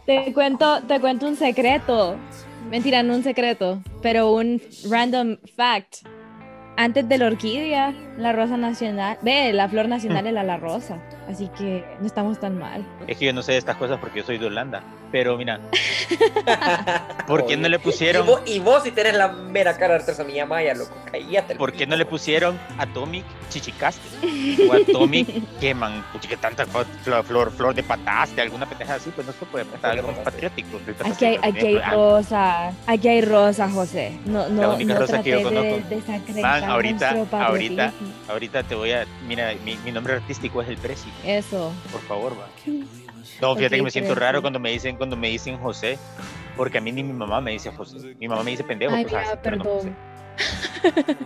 Te 0.06 0.34
cuento, 0.34 0.82
te 0.84 1.00
cuento 1.00 1.28
un 1.28 1.36
secreto. 1.36 2.18
Mentira, 2.70 3.04
no 3.04 3.16
un 3.16 3.24
secreto, 3.24 3.82
pero 4.02 4.32
un 4.34 4.62
random 4.90 5.38
fact. 5.56 6.06
Antes 6.79 7.09
de 7.09 7.17
la 7.17 7.27
orquídea, 7.27 7.93
la 8.17 8.31
rosa 8.31 8.55
nacional. 8.55 9.17
Ve, 9.21 9.51
la 9.51 9.67
flor 9.67 9.89
nacional 9.89 10.25
es 10.27 10.33
la, 10.33 10.43
la 10.43 10.55
rosa. 10.55 10.98
Así 11.27 11.50
que 11.50 11.83
no 12.00 12.07
estamos 12.07 12.39
tan 12.39 12.57
mal. 12.57 12.86
Es 13.05 13.17
que 13.17 13.25
yo 13.25 13.33
no 13.33 13.41
sé 13.41 13.51
de 13.51 13.57
estas 13.57 13.75
cosas 13.75 14.00
porque 14.00 14.19
yo 14.19 14.25
soy 14.25 14.38
de 14.38 14.45
Holanda. 14.45 14.81
Pero 15.12 15.38
mira, 15.38 15.59
¿por 17.27 17.45
qué 17.45 17.57
no 17.57 17.67
le 17.67 17.75
Y 17.75 17.79
pusieron, 17.79 18.25
vos, 18.25 18.41
y 18.45 18.59
vos 18.59 18.83
si 18.83 18.91
tenés 18.91 19.15
la 19.15 19.27
mera 19.27 19.74
cara 19.74 19.95
de 19.95 20.00
Artesa 20.00 20.24
Maya, 20.48 20.74
loco, 20.74 20.95
cállate. 21.12 21.55
por 21.55 21.74
qué 21.74 21.86
no 21.86 21.98
le 21.98 22.05
pusieron 22.05 22.57
Atomic 22.77 23.25
Chichicaste? 23.50 24.01
O 24.70 24.74
Atomic 24.74 25.27
Queman, 25.60 26.03
que 26.27 26.38
tanta 26.38 26.65
flor, 26.65 26.86
flor, 27.24 27.51
flor 27.51 27.74
de 27.75 27.84
pataste, 27.84 28.41
alguna 28.41 28.65
pendeja 28.68 28.96
así, 28.96 29.10
pues 29.13 29.25
no 29.27 29.34
se 29.34 29.46
puede 29.46 29.65
prestar 29.65 29.94
de 29.94 30.00
algo. 30.00 30.12
Aquí 30.12 30.22
patriótico. 30.24 30.77
hay, 30.88 30.94
Pataste, 30.94 31.39
aquí 31.41 31.65
hay 31.68 31.75
ah, 31.84 31.91
rosa, 31.91 32.74
aquí 32.88 33.08
hay 33.08 33.22
rosa, 33.22 33.70
José. 33.70 34.18
No, 34.25 34.48
no, 34.50 34.75
única 34.75 34.94
no 34.94 35.00
rosa 35.01 35.22
que 35.24 35.32
yo 35.32 35.38
de 35.38 35.44
conozco. 35.44 35.89
desacreditar 35.89 36.62
Man, 36.62 36.70
ahorita- 36.70 37.25
ahorita-. 37.32 37.94
Ahorita 38.29 38.63
te 38.63 38.75
voy 38.75 38.91
a. 38.91 39.06
Mira, 39.27 39.53
mi, 39.65 39.75
mi 39.77 39.91
nombre 39.91 40.13
artístico 40.13 40.62
es 40.62 40.70
el 40.70 40.77
Prezi. 40.77 41.10
Eso. 41.25 41.72
Por 41.91 42.01
favor, 42.01 42.34
va. 42.39 42.48
No, 43.41 43.56
fíjate 43.56 43.75
Ok, 43.75 43.77
que 43.77 43.82
me 43.84 43.91
siento 43.91 44.15
raro 44.15 44.41
cuando 44.41 44.60
me 44.60 44.70
dicen 44.72 44.98
cuando 44.98 45.15
me 45.15 45.29
dicen 45.29 45.58
José, 45.60 45.98
porque 46.56 46.77
a 46.77 46.82
mí 46.82 46.91
ni 46.91 47.03
mi 47.03 47.13
mamá 47.13 47.41
me 47.41 47.51
dice 47.51 47.72
José. 47.72 48.15
Mi 48.20 48.27
mamá 48.27 48.44
me 48.44 48.51
dice 48.51 48.63
pendejo, 48.63 48.94
Ay, 48.94 49.03
cosas 49.06 49.20
mira, 49.22 49.32
así, 49.32 49.39
pero 49.44 49.56
no 49.58 49.63
perdón. 49.63 49.79
José. 49.79 49.94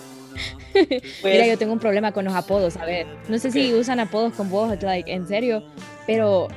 Pues, 0.73 1.13
Mira, 1.23 1.45
yo 1.45 1.55
tengo 1.57 1.71
un 1.71 1.79
problema 1.79 2.11
con 2.13 2.25
los 2.25 2.33
apodos, 2.33 2.77
a 2.77 2.85
ver. 2.85 3.05
No 3.29 3.37
sé 3.37 3.51
si 3.51 3.71
Ok. 3.71 3.81
usan 3.81 3.99
apodos 3.99 4.33
con 4.33 4.49
vos, 4.49 4.75
like, 4.81 5.11
en 5.13 5.27
serio, 5.27 5.63
pero 6.07 6.47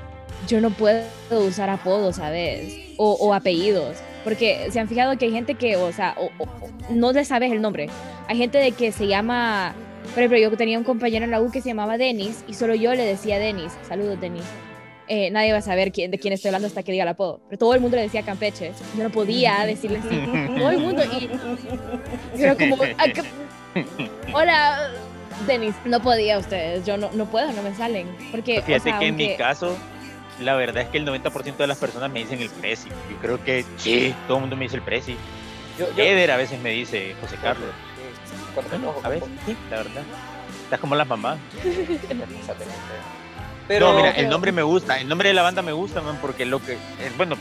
yo 0.49 0.59
no 0.63 0.71
puedo 0.71 1.05
usar 1.47 1.69
apodos, 1.69 2.17
¿sabes? 2.17 2.75
O, 2.97 3.13
o 3.13 3.35
apellidos. 3.35 3.99
Porque 4.25 4.69
se 4.71 4.81
han 4.81 4.89
fijado 4.89 5.19
que 5.19 5.27
hay 5.27 5.33
gente 5.33 5.55
que, 5.55 5.77
o 5.77 5.93
sea, 5.93 6.15
o- 6.19 6.31
o 6.43 6.49
no 6.89 7.13
le 7.13 7.27
sabes 7.27 7.53
el 7.53 7.61
nombre. 7.61 7.91
Hay 8.27 8.39
gente 8.39 8.57
de 8.57 8.73
que 8.73 8.91
se 8.91 9.07
llama, 9.07 9.75
por 10.15 10.21
ejemplo, 10.23 10.39
yo 10.39 10.51
tenía 10.57 10.79
un 10.79 10.85
compañero 10.85 11.27
en 11.27 11.31
la 11.31 11.43
U 11.43 11.51
que 11.51 11.61
se 11.61 11.69
llamaba 11.69 11.99
Denis 11.99 12.43
y 12.49 12.55
solo 12.55 12.75
yo 12.75 12.95
le 12.95 13.05
decía 13.05 13.39
Denis. 13.39 13.73
Saludos, 13.87 14.19
Denis. 14.19 14.45
Eh, 15.09 15.31
nadie 15.31 15.53
va 15.53 15.59
a 15.59 15.63
saber 15.63 15.93
quién, 15.93 16.11
de 16.11 16.19
quién 16.19 16.33
estoy 16.35 16.49
hablando 16.49 16.67
hasta 16.69 16.83
que 16.83 16.91
diga 16.93 17.05
el 17.05 17.09
apodo. 17.09 17.41
Pero 17.49 17.59
todo 17.59 17.75
el 17.75 17.81
mundo 17.81 17.97
le 17.97 18.03
decía 18.05 18.23
Campeche. 18.23 18.73
Yo 18.97 19.05
no 19.05 19.11
podía 19.11 19.65
decirle 19.65 19.99
así. 19.99 20.57
todo 20.59 20.71
el 20.71 20.79
mundo. 20.79 21.03
Y, 21.05 21.31
y 22.39 22.43
era 22.43 22.55
como, 22.57 22.77
"Ay, 22.99 23.13
qué- 23.13 23.23
hola, 24.33 24.91
Denis. 25.47 25.75
No 25.85 26.01
podía 26.03 26.39
ustedes. 26.39 26.85
Yo 26.87 26.97
no, 26.97 27.11
no 27.13 27.27
puedo, 27.27 27.53
no 27.53 27.63
me 27.63 27.75
salen. 27.75 28.09
Porque, 28.33 28.59
o 28.59 28.63
Fíjate 28.63 28.91
sea, 28.91 28.99
que 28.99 29.07
en 29.07 29.17
mi 29.17 29.25
aunque- 29.27 29.37
caso, 29.37 29.77
la 30.41 30.55
verdad 30.55 30.83
es 30.83 30.89
que 30.89 30.99
el 30.99 31.05
90% 31.07 31.57
de 31.57 31.67
las 31.69 31.79
personas 31.79 32.11
me 32.11 32.19
dicen 32.21 32.41
el 32.41 32.51
Prezi. 32.51 32.89
Yo 32.89 33.17
creo 33.21 33.45
que 33.45 33.65
sí, 33.77 34.15
todo 34.27 34.39
el 34.39 34.41
mundo 34.43 34.57
me 34.57 34.65
dice 34.65 34.77
el 34.77 34.83
Prezi. 34.83 35.17
yo, 35.79 35.87
yo, 35.97 36.03
Eder 36.03 36.31
a 36.33 36.37
veces 36.37 36.61
me 36.61 36.71
dice 36.71 37.15
José 37.21 37.37
Carlos. 37.41 37.71
Sí, 38.25 38.35
cuando 38.55 38.71
me 38.77 38.77
enojo, 38.85 39.01
A 39.05 39.09
veces, 39.09 39.29
sí, 39.47 39.57
la 39.71 39.77
verdad. 39.77 40.03
Estás 40.65 40.81
como 40.81 40.95
las 40.97 41.07
mamás. 41.07 41.39
Pero, 43.69 43.93
no, 43.93 43.97
mira, 43.99 44.11
el 44.13 44.29
nombre 44.29 44.53
me 44.53 44.63
gusta, 44.63 45.01
el 45.01 45.09
nombre 45.09 45.29
de 45.29 45.35
la 45.35 45.43
banda 45.43 45.63
me 45.63 45.73
gusta, 45.73 46.01
man, 46.01 46.19
porque 46.21 46.45
lo 46.47 46.61
que, 46.63 46.75
eh, 46.75 46.79
bueno, 47.17 47.37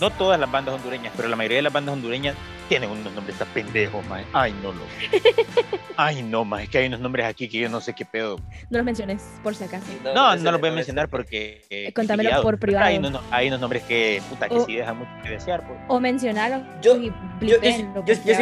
no 0.00 0.10
todas 0.10 0.38
las 0.38 0.50
bandas 0.50 0.74
hondureñas, 0.74 1.12
pero 1.16 1.28
la 1.28 1.36
mayoría 1.36 1.56
de 1.58 1.62
las 1.62 1.72
bandas 1.72 1.92
hondureñas 1.94 2.34
tienen 2.68 2.90
unos 2.90 3.12
nombres 3.12 3.38
tan 3.38 3.46
pendejos, 3.48 4.04
man. 4.06 4.24
Ay, 4.32 4.52
no, 4.62 4.72
lo. 4.72 4.80
Ay, 5.96 6.22
no, 6.22 6.44
man, 6.44 6.60
es 6.62 6.68
que 6.68 6.78
hay 6.78 6.86
unos 6.88 6.98
nombres 7.00 7.26
aquí 7.26 7.48
que 7.48 7.58
yo 7.58 7.68
no 7.68 7.80
sé 7.80 7.92
qué 7.94 8.04
pedo. 8.04 8.36
No 8.70 8.78
los 8.78 8.84
menciones, 8.84 9.22
por 9.42 9.54
si 9.54 9.64
acaso. 9.64 9.86
No, 10.02 10.32
ese- 10.34 10.42
no 10.42 10.50
los 10.50 10.60
voy 10.60 10.70
a 10.70 10.72
mencionar 10.72 11.08
porque... 11.08 11.62
eh, 11.70 11.92
Contámelo 11.94 12.30
pillado. 12.30 12.42
por 12.42 12.58
privado. 12.58 12.86
Hay 12.86 12.96
unos, 12.98 13.20
hay 13.30 13.48
unos 13.48 13.60
nombres 13.60 13.82
que, 13.84 14.20
puta, 14.28 14.48
que 14.48 14.56
O- 14.56 14.66
sí 14.66 14.74
dejan 14.74 14.98
mucho 14.98 15.10
que 15.22 15.30
desear, 15.30 15.64
pues. 15.66 15.78
O 15.88 16.00
mencionarlo. 16.00 16.62
Yo- 16.82 16.96
y 16.96 17.12
Yo, 17.42 17.56
sí 17.62 17.86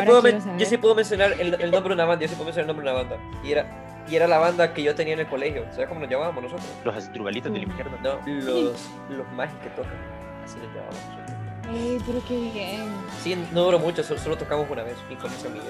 puedo 0.05 0.23
yo 0.57 0.67
sí 0.67 0.77
puedo 0.79 0.95
mencionar 0.95 1.33
el, 1.39 1.55
el 1.61 1.71
nombre 1.71 1.91
de 1.91 1.95
una 1.95 2.05
banda, 2.07 2.23
yo 2.25 2.29
sí 2.29 2.35
puedo 2.37 2.47
mencionar 2.47 2.71
el 2.71 2.77
nombre 2.77 2.87
de 2.91 2.93
una 2.97 3.03
banda. 3.03 3.17
Y 3.45 3.53
era, 3.53 3.67
y 4.09 4.17
era 4.17 4.27
la 4.27 4.39
banda 4.39 4.73
que 4.75 4.83
yo 4.83 4.95
tenía 4.95 5.15
en 5.15 5.21
el 5.21 5.27
colegio. 5.27 5.65
¿Sabes 5.73 5.89
cómo 5.89 6.01
nos 6.01 6.11
llamábamos 6.11 6.43
nosotros? 6.45 6.67
Los 6.85 6.97
astrubalitos 6.97 7.53
del 7.53 7.67
Mm. 7.67 7.71
infierno. 7.71 7.97
No, 8.03 8.19
los, 8.27 8.89
los 9.11 9.29
magis 9.35 9.55
que 9.63 9.69
tocan. 9.71 9.93
Así 10.45 10.59
les 10.59 10.69
llamábamos 10.69 10.95
nosotros. 10.95 11.19
Ey, 11.73 11.99
pero 12.05 12.21
qué 12.27 12.37
bien. 12.53 12.93
Sí, 13.23 13.37
no 13.53 13.63
duró 13.63 13.79
mucho, 13.79 14.03
solo, 14.03 14.19
solo 14.21 14.37
tocamos 14.37 14.69
una 14.69 14.83
vez 14.83 14.97
y 15.09 15.15
con 15.15 15.31
amiga. 15.31 15.65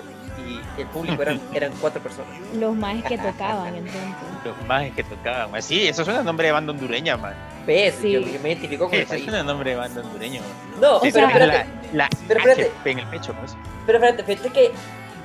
Y 0.48 0.80
el 0.80 0.86
público 0.88 1.20
eran, 1.22 1.38
eran 1.54 1.70
cuatro 1.80 2.02
personas. 2.02 2.30
Los 2.58 2.74
más 2.74 3.02
que 3.04 3.18
tocaban, 3.18 3.74
entonces. 3.74 4.00
Los 4.44 4.56
mages 4.66 4.94
que 4.94 5.04
tocaban, 5.04 5.50
man. 5.50 5.62
Sí, 5.62 5.86
eso 5.86 6.02
suena 6.04 6.20
a 6.20 6.22
nombre 6.22 6.46
de 6.46 6.52
banda 6.52 6.72
hondureña, 6.72 7.16
man. 7.18 7.34
¿Ves? 7.66 7.96
Sí. 8.00 8.10
Yo, 8.12 8.20
yo 8.20 8.40
me 8.42 8.48
identifico 8.52 8.86
con 8.86 8.94
el 8.94 9.00
Eso 9.02 9.10
país. 9.10 9.24
suena 9.24 9.40
a 9.40 9.42
nombre 9.44 9.70
de 9.70 9.76
banda 9.76 10.00
hondureña, 10.00 10.40
man. 10.40 10.80
No, 10.80 11.00
Sí, 11.00 11.10
pero 11.12 11.26
espérate. 11.26 11.68
la, 11.92 12.04
la 12.04 12.08
pero 12.26 12.40
espérate. 12.40 12.72
En 12.90 12.98
el 12.98 13.06
pecho, 13.08 13.34
pues. 13.34 13.54
Pero 13.86 13.98
espérate, 13.98 14.24
fíjate 14.24 14.48
que 14.50 14.72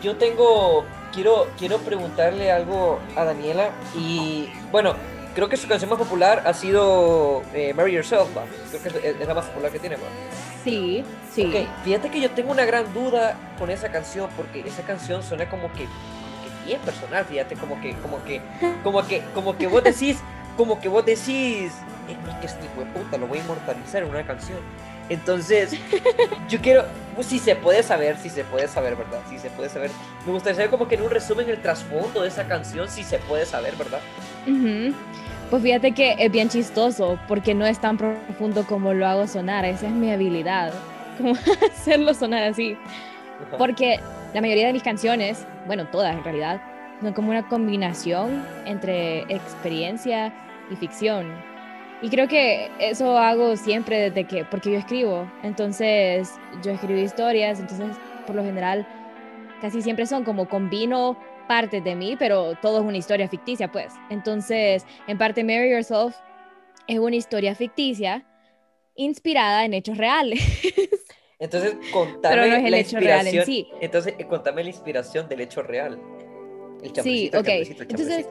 yo 0.01 0.15
tengo. 0.17 0.85
Quiero, 1.13 1.47
quiero 1.57 1.77
preguntarle 1.79 2.51
algo 2.51 2.99
a 3.15 3.23
Daniela. 3.23 3.69
Y 3.97 4.49
bueno, 4.71 4.93
creo 5.33 5.49
que 5.49 5.57
su 5.57 5.67
canción 5.67 5.89
más 5.89 5.97
popular 5.97 6.43
ha 6.45 6.53
sido 6.53 7.41
eh, 7.53 7.73
Marry 7.73 7.93
Yourself, 7.93 8.27
¿va? 8.37 8.43
Creo 8.69 8.83
que 8.83 8.89
es, 9.09 9.15
es 9.21 9.27
la 9.27 9.33
más 9.33 9.45
popular 9.45 9.71
que 9.71 9.79
tiene, 9.79 9.95
¿va? 9.95 10.03
Sí, 10.63 11.03
sí. 11.33 11.43
Fíjate 11.85 12.09
que 12.11 12.19
yo 12.19 12.29
tengo 12.31 12.51
una 12.51 12.65
gran 12.65 12.93
duda 12.93 13.35
con 13.57 13.69
esa 13.69 13.89
canción, 13.89 14.29
porque 14.35 14.59
esa 14.67 14.81
canción 14.83 15.23
suena 15.23 15.49
como 15.49 15.71
que, 15.73 15.85
como 15.85 16.43
que 16.43 16.65
bien 16.65 16.81
personal, 16.81 17.23
fíjate, 17.25 17.55
como 17.55 17.79
que, 17.81 17.93
como 17.95 18.23
que, 18.25 18.41
como 18.83 19.07
que, 19.07 19.21
como 19.33 19.57
que 19.57 19.67
vos 19.67 19.83
decís, 19.83 20.17
como 20.57 20.79
que 20.81 20.89
vos 20.89 21.05
decís, 21.05 21.71
"Eh, 22.09 22.17
es 22.29 22.35
que 22.41 22.45
este 22.47 22.65
hijo 22.65 22.81
de 22.81 22.85
puta 22.87 23.17
lo 23.17 23.27
voy 23.27 23.39
a 23.39 23.41
inmortalizar 23.41 24.03
en 24.03 24.09
una 24.09 24.25
canción. 24.25 24.59
Entonces, 25.09 25.71
yo 26.49 26.59
quiero, 26.59 26.85
pues, 27.15 27.27
si 27.27 27.39
se 27.39 27.55
puede 27.55 27.83
saber, 27.83 28.17
si 28.17 28.29
se 28.29 28.43
puede 28.43 28.67
saber, 28.67 28.95
¿verdad? 28.95 29.19
Si 29.29 29.39
se 29.39 29.49
puede 29.49 29.69
saber. 29.69 29.91
Me 30.25 30.31
gustaría 30.31 30.55
saber 30.55 30.69
como 30.69 30.87
que 30.87 30.95
en 30.95 31.03
un 31.03 31.09
resumen 31.09 31.49
el 31.49 31.61
trasfondo 31.61 32.21
de 32.21 32.27
esa 32.27 32.47
canción, 32.47 32.89
si 32.89 33.03
se 33.03 33.19
puede 33.19 33.45
saber, 33.45 33.75
¿verdad? 33.75 33.99
Ujú. 34.45 34.93
Pues 35.49 35.63
fíjate 35.63 35.93
que 35.93 36.15
es 36.19 36.29
bien 36.29 36.49
chistoso 36.49 37.17
porque 37.27 37.53
no 37.53 37.65
es 37.65 37.79
tan 37.79 37.97
profundo 37.97 38.65
como 38.65 38.93
lo 38.93 39.07
hago 39.07 39.27
sonar. 39.27 39.63
Esa 39.63 39.87
es 39.87 39.93
mi 39.93 40.11
habilidad. 40.11 40.73
Como 41.17 41.33
hacerlo 41.71 42.13
sonar 42.13 42.43
así. 42.43 42.77
Porque 43.57 43.99
la 44.33 44.41
mayoría 44.41 44.67
de 44.67 44.73
mis 44.73 44.83
canciones, 44.83 45.45
bueno, 45.65 45.87
todas 45.87 46.13
en 46.13 46.23
realidad, 46.23 46.61
son 47.01 47.13
como 47.13 47.29
una 47.29 47.47
combinación 47.47 48.45
entre 48.65 49.21
experiencia 49.33 50.33
y 50.69 50.75
ficción. 50.75 51.31
Y 52.01 52.09
creo 52.09 52.27
que 52.27 52.69
eso 52.79 53.17
hago 53.17 53.55
siempre 53.57 54.09
desde 54.09 54.25
que, 54.25 54.45
porque 54.45 54.71
yo 54.71 54.77
escribo. 54.77 55.29
Entonces, 55.43 56.31
yo 56.63 56.71
escribo 56.71 56.99
historias, 56.99 57.59
entonces, 57.59 57.97
por 58.25 58.35
lo 58.35 58.43
general, 58.43 58.87
casi 59.61 59.81
siempre 59.81 60.05
son 60.05 60.23
como 60.23 60.47
combino 60.47 61.17
partes 61.47 61.83
de 61.83 61.95
mí, 61.95 62.15
pero 62.17 62.55
todo 62.61 62.79
es 62.79 62.85
una 62.85 62.97
historia 62.97 63.27
ficticia, 63.27 63.71
pues. 63.71 63.93
Entonces, 64.09 64.85
en 65.07 65.17
parte, 65.17 65.43
Marry 65.43 65.71
Yourself 65.71 66.15
es 66.87 66.99
una 66.99 67.15
historia 67.15 67.55
ficticia 67.55 68.23
inspirada 68.95 69.65
en 69.65 69.73
hechos 69.73 69.97
reales. 69.97 70.39
Entonces, 71.39 71.75
contame 71.91 72.35
Pero 72.35 72.47
no 72.47 72.55
es 72.55 72.65
el 72.65 72.71
la 72.71 72.77
hecho 72.79 72.99
real 72.99 73.27
en 73.27 73.45
sí. 73.45 73.67
Entonces, 73.79 74.15
eh, 74.17 74.25
contame 74.25 74.63
la 74.63 74.69
inspiración 74.69 75.27
del 75.29 75.41
hecho 75.41 75.61
real. 75.61 75.99
El 76.83 76.95
Sí, 76.95 77.31
ok. 77.33 77.47
el 77.47 77.77
Entonces. 77.81 78.27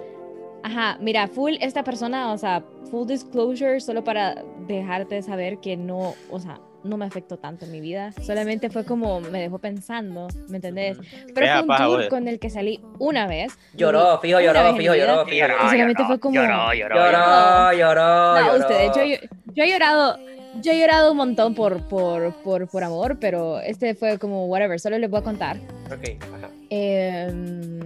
Ajá, 0.63 0.99
mira, 1.01 1.29
full 1.29 1.55
esta 1.61 1.85
persona, 1.85 2.33
o 2.33 2.39
sea, 2.39 2.63
full 2.91 3.07
disclosure, 3.07 3.81
solo 3.81 4.03
para 4.03 4.43
dejarte 4.67 5.23
saber 5.23 5.59
que 5.59 5.77
no, 5.77 6.15
o 6.31 6.41
sea, 6.41 6.61
no 6.83 6.97
me 6.97 7.05
afectó 7.05 7.37
tanto 7.37 7.65
en 7.65 7.73
mi 7.73 7.81
vida. 7.81 8.13
Solamente 8.23 8.71
fue 8.71 8.85
como 8.85 9.21
me 9.21 9.41
dejó 9.41 9.59
pensando, 9.59 10.29
¿me 10.49 10.57
entendés? 10.57 10.97
Pero 11.35 11.47
Vea, 11.47 11.55
fue 11.55 11.63
un 11.63 11.69
paja, 11.69 11.85
tour 11.87 12.09
con 12.09 12.29
el 12.29 12.39
que 12.39 12.51
salí 12.51 12.81
una 12.99 13.27
vez. 13.27 13.57
Lloró, 13.75 14.19
fijo, 14.21 14.41
lloró, 14.41 14.75
fijo, 14.77 14.95
lloró, 14.95 15.25
fijo, 15.25 15.37
lloró. 15.47 15.55
Y 15.67 15.69
solamente 15.71 16.05
fue 16.05 16.21
como... 16.21 16.35
lloró, 16.35 16.73
lloró, 16.75 16.95
Lloró, 16.97 17.73
lloró, 17.73 18.35
No, 18.35 18.47
lloró. 18.47 18.59
ustedes, 18.59 18.91
yo, 18.97 19.05
yo, 19.05 19.17
yo 19.55 19.65
he 19.65 19.71
llorado, 19.71 20.19
yo 20.63 20.73
he 20.73 20.81
llorado 20.81 21.11
un 21.13 21.17
montón 21.17 21.55
por, 21.55 21.83
por, 21.89 22.33
por, 22.43 22.69
por 22.69 22.85
amor, 22.85 23.19
pero 23.21 23.59
este 23.61 23.95
fue 23.95 24.19
como 24.19 24.47
whatever, 24.47 24.79
solo 24.81 24.99
les 24.99 25.11
voy 25.11 25.21
a 25.21 25.25
contar. 25.25 25.57
Ok, 25.87 26.23
ajá. 26.23 26.49
Em, 26.71 27.81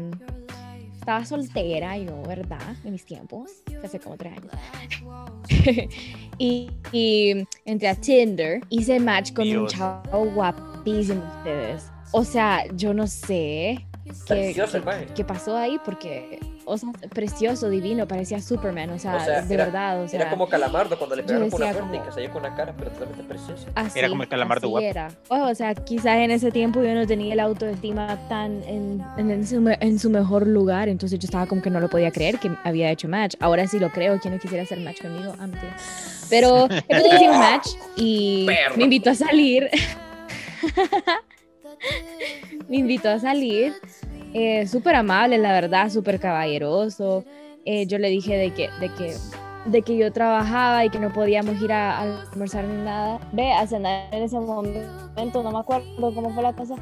estaba 1.11 1.25
soltera 1.25 1.99
yo, 1.99 2.23
¿verdad? 2.23 2.77
En 2.85 2.93
mis 2.93 3.05
tiempos, 3.05 3.51
hace 3.83 3.99
como 3.99 4.17
tres 4.17 4.33
años. 4.33 4.53
y, 6.39 6.71
y 6.93 7.47
entré 7.65 7.89
a 7.89 7.97
Tinder, 7.97 8.61
hice 8.69 9.01
match 9.01 9.33
con 9.33 9.49
un 9.49 9.67
chavo 9.67 10.27
guapísimo 10.27 11.21
de 11.23 11.29
ustedes. 11.39 11.91
O 12.13 12.23
sea, 12.23 12.65
yo 12.77 12.95
no 12.95 13.09
sé 13.09 13.85
qué, 14.29 14.55
maje. 14.85 15.07
qué 15.17 15.25
pasó 15.25 15.57
ahí 15.57 15.81
porque, 15.85 16.39
o 16.71 16.79
sea, 16.79 16.91
precioso, 17.13 17.69
divino, 17.69 18.07
parecía 18.09 18.41
Superman, 18.41 18.91
o 18.91 18.99
sea, 18.99 19.17
O 19.17 19.21
sea, 19.21 19.43
de 19.43 19.55
era- 19.55 19.65
verdad, 19.65 20.03
o 20.03 20.09
sea. 20.09 20.21
Era 20.21 20.31
como 20.31 20.49
Calamardo 20.49 20.97
cuando 20.99 21.17
le 21.17 21.23
pegaron 21.23 21.51
con 21.51 21.63
una 21.63 21.73
puerta 21.73 21.87
y 21.87 21.91
como- 21.99 22.05
que 22.07 22.13
salió 22.13 22.31
con 22.33 22.45
una 22.45 22.55
cara, 22.55 22.75
pero 22.79 22.91
totalmente 22.91 23.25
preciosa. 23.25 23.69
Así, 23.75 23.99
Era 23.99 24.09
como 24.09 24.23
el 24.23 24.29
calamardo 24.29 24.67
así 24.67 24.71
guapo. 24.71 24.87
era. 24.87 25.09
Oh, 25.29 25.49
o 25.51 25.55
sea, 25.55 25.75
quizás 25.75 26.17
en 26.19 26.31
ese 26.31 26.51
tiempo 26.51 26.83
yo 26.83 26.95
no 26.95 27.07
tenía 27.07 27.35
la 27.35 27.45
autoestima 27.45 28.19
tan 28.29 28.63
en, 28.65 29.03
en, 29.19 29.31
en 29.31 29.47
su, 29.47 29.57
en 29.81 29.99
su 29.99 30.11
mejor 30.11 30.47
lugar, 30.47 30.89
entonces 30.89 31.19
yo 31.19 31.27
estaba 31.27 31.47
como 31.47 31.61
que 31.63 31.71
no 31.71 31.81
lo 31.81 31.89
podía 31.91 32.11
creer 32.11 32.39
que 32.39 32.51
había 32.65 32.91
hecho 32.91 33.09
match. 33.09 33.35
Ahora 33.41 33.67
sí 33.67 33.79
lo 33.79 33.91
creo, 33.91 34.19
¿quién 34.21 34.35
no 34.35 34.41
quisiera 34.41 34.63
hacer 34.65 34.79
match 34.81 35.03
conmigo? 35.03 35.35
Ah, 35.39 35.47
mentira. 35.47 35.77
Pero 36.29 36.65
el 36.71 36.83
punto 36.83 36.97
es 36.97 37.03
que 37.03 37.15
hicimos 37.17 37.37
match 37.39 37.69
y 37.97 38.47
Perro. 38.47 38.77
me 38.77 38.85
invitó 38.85 39.11
a 39.11 39.15
salir. 39.15 39.69
me 42.69 42.77
invitó 42.77 43.09
a 43.11 43.19
salir 43.19 43.75
Eh, 44.33 44.67
súper 44.67 44.95
amable, 44.95 45.39
la 45.39 45.53
verdad, 45.53 45.91
súper 45.91 46.21
caballeroso. 46.21 47.25
Eh, 47.65 47.87
yo 47.87 47.99
le 47.99 48.09
dije 48.09 48.37
de 48.37 48.53
que, 48.53 48.71
de 48.81 48.89
que, 48.95 49.15
de 49.67 49.83
que 49.83 49.97
yo 49.97 50.13
trabajaba 50.13 50.85
y 50.85 50.91
que 50.91 50.99
no 50.99 51.13
podíamos 51.13 51.61
ir 51.61 51.73
a, 51.73 51.99
a 51.99 52.23
almorzar 52.33 52.65
ni 52.65 52.83
nada. 52.83 53.19
Ve, 53.33 53.53
a 53.53 53.67
cenar 53.67 54.15
en 54.15 54.23
ese 54.23 54.39
momento, 54.39 55.43
no 55.43 55.51
me 55.53 55.59
acuerdo 55.59 56.15
cómo 56.15 56.33
fue 56.33 56.43
la 56.43 56.53
cosa. 56.53 56.77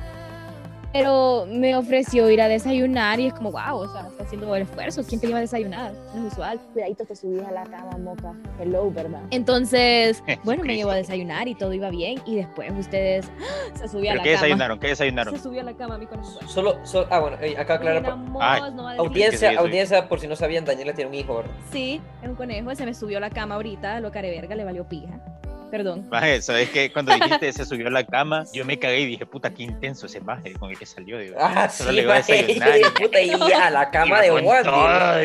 Pero 0.93 1.47
me 1.51 1.77
ofreció 1.77 2.31
ir 2.31 2.41
a 2.41 2.49
desayunar 2.49 3.21
y 3.21 3.27
es 3.27 3.35
como, 3.35 3.53
wow, 3.53 3.77
o 3.81 3.89
sea, 3.93 4.07
está 4.09 4.23
haciendo 4.25 4.55
el 4.57 4.63
esfuerzo. 4.63 5.03
¿Quién 5.07 5.21
te 5.21 5.27
iba 5.29 5.37
a 5.39 5.41
desayunar? 5.43 5.93
No 6.15 6.27
es 6.27 6.33
usual. 6.33 6.59
Cuidadito 6.73 7.05
te 7.05 7.15
subís 7.15 7.43
a 7.43 7.51
la 7.53 7.65
cama, 7.65 7.99
moca. 7.99 8.35
Hello, 8.59 8.91
¿verdad? 8.91 9.21
Entonces, 9.31 10.23
bueno, 10.45 10.65
me 10.65 10.77
llevó 10.77 10.91
a 10.91 10.95
desayunar 10.97 11.47
y 11.47 11.55
todo 11.55 11.73
iba 11.75 11.91
bien. 11.91 12.21
Y 12.25 12.37
después 12.37 12.73
ustedes 12.79 13.27
¡ah! 13.29 13.75
se 13.79 13.89
subió 13.89 14.11
a 14.11 14.15
¿Pero 14.15 14.17
la 14.17 14.23
qué 14.23 14.31
cama. 14.33 14.43
desayunaron? 14.43 14.79
¿Qué 14.81 14.87
desayunaron? 14.89 15.37
Se 15.37 15.43
subió 15.43 15.61
a 15.61 15.65
la 15.65 15.75
cama, 15.75 15.99
mi 15.99 16.07
conejo. 16.07 16.31
Solo, 16.49 16.77
solo- 16.87 17.07
ah, 17.11 17.21
bueno, 17.21 17.37
acá 17.59 17.79
claro. 17.79 18.01
pa- 18.03 18.09
Éramos, 18.09 18.43
Ay. 18.43 18.61
no 18.75 18.83
va 18.85 18.91
a 18.91 18.95
decir- 18.95 19.07
Audiencia, 19.07 19.39
Sí, 19.51 19.55
sí, 19.55 19.59
sí. 19.61 19.65
audiencia, 19.67 20.09
por 20.09 20.21
si 20.21 20.27
no 20.27 20.37
sabían, 20.37 20.65
Daniela 20.65 20.95
tiene 20.95 21.09
un 21.11 21.15
hijo, 21.15 21.37
¿verdad? 21.37 21.51
Sí, 21.71 22.01
es 22.23 22.29
un 22.29 22.35
conejo, 22.35 22.75
se 22.75 22.87
me 22.87 22.95
subió 22.95 23.19
a 23.19 23.21
la 23.21 23.31
cama 23.31 23.57
ahorita, 23.57 24.01
lo 24.01 24.11
care 24.11 24.31
verga, 24.31 24.55
le 24.55 24.65
valió 24.65 24.89
pija. 24.89 25.21
Perdón. 25.71 26.09
Maje, 26.11 26.41
¿sabes 26.43 26.69
qué? 26.71 26.91
Cuando 26.93 27.13
dijiste 27.15 27.53
se 27.53 27.65
subió 27.65 27.89
a 27.89 27.91
la 27.91 28.05
cama, 28.05 28.45
yo 28.53 28.65
me 28.65 28.79
cagué 28.79 29.01
y 29.01 29.07
dije, 29.07 29.27
puta, 29.27 29.51
qué 29.53 29.65
intenso 29.65 30.07
ese 30.07 30.21
maje 30.21 30.53
con 30.55 30.71
el 30.71 30.79
que 30.79 30.87
salió. 30.87 31.19
Digo, 31.19 31.37
Ah, 31.41 31.69
solo 31.69 31.91
sí, 31.91 31.97
le 31.97 32.03
iba 32.03 32.15
a 32.15 32.17
desayunar. 32.19 32.69
puta, 33.01 33.21
y 33.21 33.31
a 33.53 33.71
la 33.71 33.91
cama 33.91 34.21
de 34.23 34.31
otra 34.31 35.21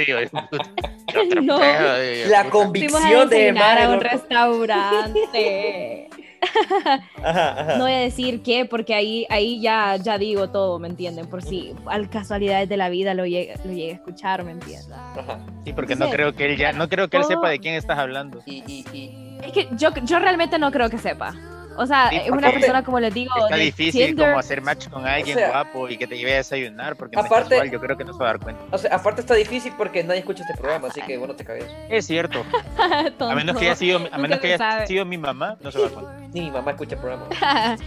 No. 1.41 1.59
pedo, 1.59 1.99
digo, 1.99 2.29
La 2.29 2.43
puta. 2.43 2.49
convicción 2.51 3.29
de 3.29 3.53
madre, 3.53 3.83
a 3.83 3.89
un 3.89 4.01
restaurante. 4.01 6.09
Ajá, 7.23 7.61
ajá. 7.61 7.77
No 7.77 7.85
voy 7.85 7.93
a 7.93 7.99
decir 7.99 8.43
qué, 8.43 8.65
porque 8.65 8.93
ahí, 8.93 9.25
ahí 9.29 9.61
ya, 9.61 9.95
ya 9.95 10.17
digo 10.17 10.49
todo, 10.49 10.77
¿me 10.77 10.89
entienden? 10.89 11.25
Por 11.27 11.41
si 11.41 11.73
al 11.85 12.09
casualidades 12.09 12.67
de 12.67 12.75
la 12.75 12.89
vida 12.89 13.13
lo 13.13 13.25
llegue, 13.25 13.55
lo 13.63 13.71
llegue 13.71 13.91
a 13.91 13.95
escuchar, 13.95 14.43
¿me 14.43 14.51
entienden? 14.51 14.91
Ajá. 14.93 15.39
Sí, 15.63 15.71
porque 15.71 15.95
no 15.95 16.09
creo 16.09 16.33
que 16.33 16.45
él 16.47 16.57
ya, 16.57 16.73
no 16.73 16.89
creo 16.89 17.07
que 17.09 17.15
él 17.15 17.23
sepa 17.23 17.47
de 17.49 17.59
quién 17.59 17.75
estás 17.75 17.97
hablando. 17.97 18.41
Y, 18.45 18.61
y, 18.67 18.85
y, 18.91 19.22
Es 19.45 19.51
que 19.51 19.67
yo, 19.71 19.89
yo 20.03 20.19
realmente 20.19 20.57
no 20.59 20.71
creo 20.71 20.89
que 20.89 20.97
sepa. 20.97 21.33
O 21.75 21.87
sea, 21.87 22.09
Sí, 22.11 22.17
es 22.17 22.29
una 22.29 22.37
aparte- 22.49 22.59
persona, 22.59 22.83
como 22.83 22.99
les 22.99 23.11
digo, 23.11 23.33
Está 23.35 23.55
difícil 23.55 24.05
Tinder. 24.09 24.27
como 24.27 24.39
hacer 24.39 24.61
match 24.61 24.89
con 24.89 25.07
alguien 25.07 25.35
sea, 25.35 25.49
guapo 25.49 25.89
y 25.89 25.97
que 25.97 26.05
te 26.05 26.15
lleve 26.17 26.33
a 26.33 26.37
desayunar 26.37 26.95
porque 26.95 27.15
no 27.15 27.23
aparte- 27.23 27.55
es 27.55 27.61
casual, 27.61 27.71
yo 27.71 27.79
creo 27.79 27.97
que 27.97 28.03
no 28.05 28.13
se 28.13 28.19
va 28.19 28.25
a 28.25 28.27
dar 28.33 28.39
cuenta. 28.39 28.61
o 28.69 28.77
sea, 28.77 28.95
aparte 28.95 29.21
está 29.21 29.33
difícil 29.33 29.73
porque 29.75 30.03
nadie 30.03 30.19
escucha 30.19 30.43
este 30.43 30.53
programa, 30.55 30.89
así 30.89 31.01
que 31.01 31.17
bueno, 31.17 31.33
te 31.35 31.43
cagues. 31.43 31.65
Es 31.89 32.05
cierto, 32.05 32.43
a 33.19 33.33
menos 33.35 33.57
que 33.57 33.65
haya 33.65 33.75
sido, 33.75 34.01
a 34.11 34.17
menos 34.19 34.39
que 34.39 34.53
haya 34.53 34.85
sido 34.85 35.03
mi 35.03 35.17
mamá, 35.17 35.57
no 35.61 35.71
se 35.71 35.79
va 35.79 35.87
a 35.87 35.89
dar 35.89 35.99
cuenta. 36.03 36.27
Ni 36.31 36.41
mi 36.41 36.51
mamá 36.51 36.71
escucha 36.71 36.93
el 36.93 37.01
programa. 37.01 37.25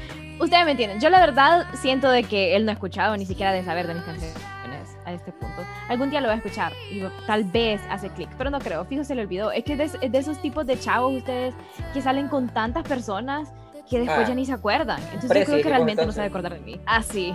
Ustedes 0.40 0.64
me 0.66 0.72
entienden. 0.72 1.00
Yo 1.00 1.08
la 1.08 1.20
verdad 1.20 1.66
siento 1.80 2.10
de 2.10 2.24
que 2.24 2.56
él 2.56 2.64
no 2.66 2.70
ha 2.72 2.74
escuchado 2.74 3.16
ni 3.16 3.24
siquiera 3.24 3.52
de 3.52 3.64
saber 3.64 3.86
de 3.86 3.94
mis 3.94 4.02
canciones 4.02 4.36
a 5.06 5.12
este 5.12 5.32
punto. 5.32 5.64
Algún 5.88 6.10
día 6.10 6.20
lo 6.20 6.28
va 6.28 6.34
a 6.34 6.36
escuchar 6.36 6.72
y 6.90 7.02
tal 7.26 7.44
vez 7.44 7.80
hace 7.88 8.10
clic, 8.10 8.28
pero 8.36 8.50
no 8.50 8.58
creo. 8.58 8.84
Fijo, 8.84 9.04
se 9.04 9.14
le 9.14 9.22
olvidó. 9.22 9.50
Es 9.52 9.64
que 9.64 9.76
de, 9.76 9.88
de 9.88 10.18
esos 10.18 10.40
tipos 10.42 10.66
de 10.66 10.78
chavos 10.78 11.14
ustedes 11.14 11.54
que 11.94 12.02
salen 12.02 12.28
con 12.28 12.48
tantas 12.48 12.82
personas 12.86 13.52
que 13.88 13.98
después 14.00 14.18
Ah. 14.18 14.28
ya 14.28 14.34
ni 14.34 14.44
se 14.44 14.52
acuerdan. 14.52 15.00
Entonces 15.12 15.38
yo 15.38 15.44
creo 15.44 15.62
que 15.62 15.68
realmente 15.68 16.04
no 16.04 16.10
se 16.10 16.18
va 16.18 16.24
a 16.24 16.28
acordar 16.28 16.54
de 16.54 16.60
mí. 16.60 16.80
Ah, 16.86 17.02
sí. 17.02 17.32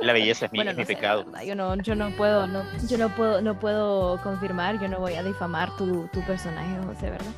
La 0.00 0.12
belleza 0.12 0.46
es 0.46 0.52
mi, 0.52 0.58
Bueno, 0.58 0.72
es 0.72 0.76
no 0.76 0.80
mi 0.80 0.86
sé, 0.86 0.94
pecado. 0.94 1.24
Yo 1.44 1.54
no, 1.54 1.76
yo 1.76 1.94
no 1.94 2.10
puedo, 2.10 2.48
no, 2.48 2.62
yo 2.88 2.98
no 2.98 3.08
puedo, 3.10 3.40
no 3.40 3.56
puedo 3.58 4.20
confirmar, 4.22 4.80
yo 4.80 4.88
no 4.88 4.98
voy 4.98 5.14
a 5.14 5.22
difamar 5.22 5.70
tu, 5.76 6.08
tu 6.08 6.20
personaje, 6.22 6.68
José, 6.84 7.10
¿verdad? 7.10 7.30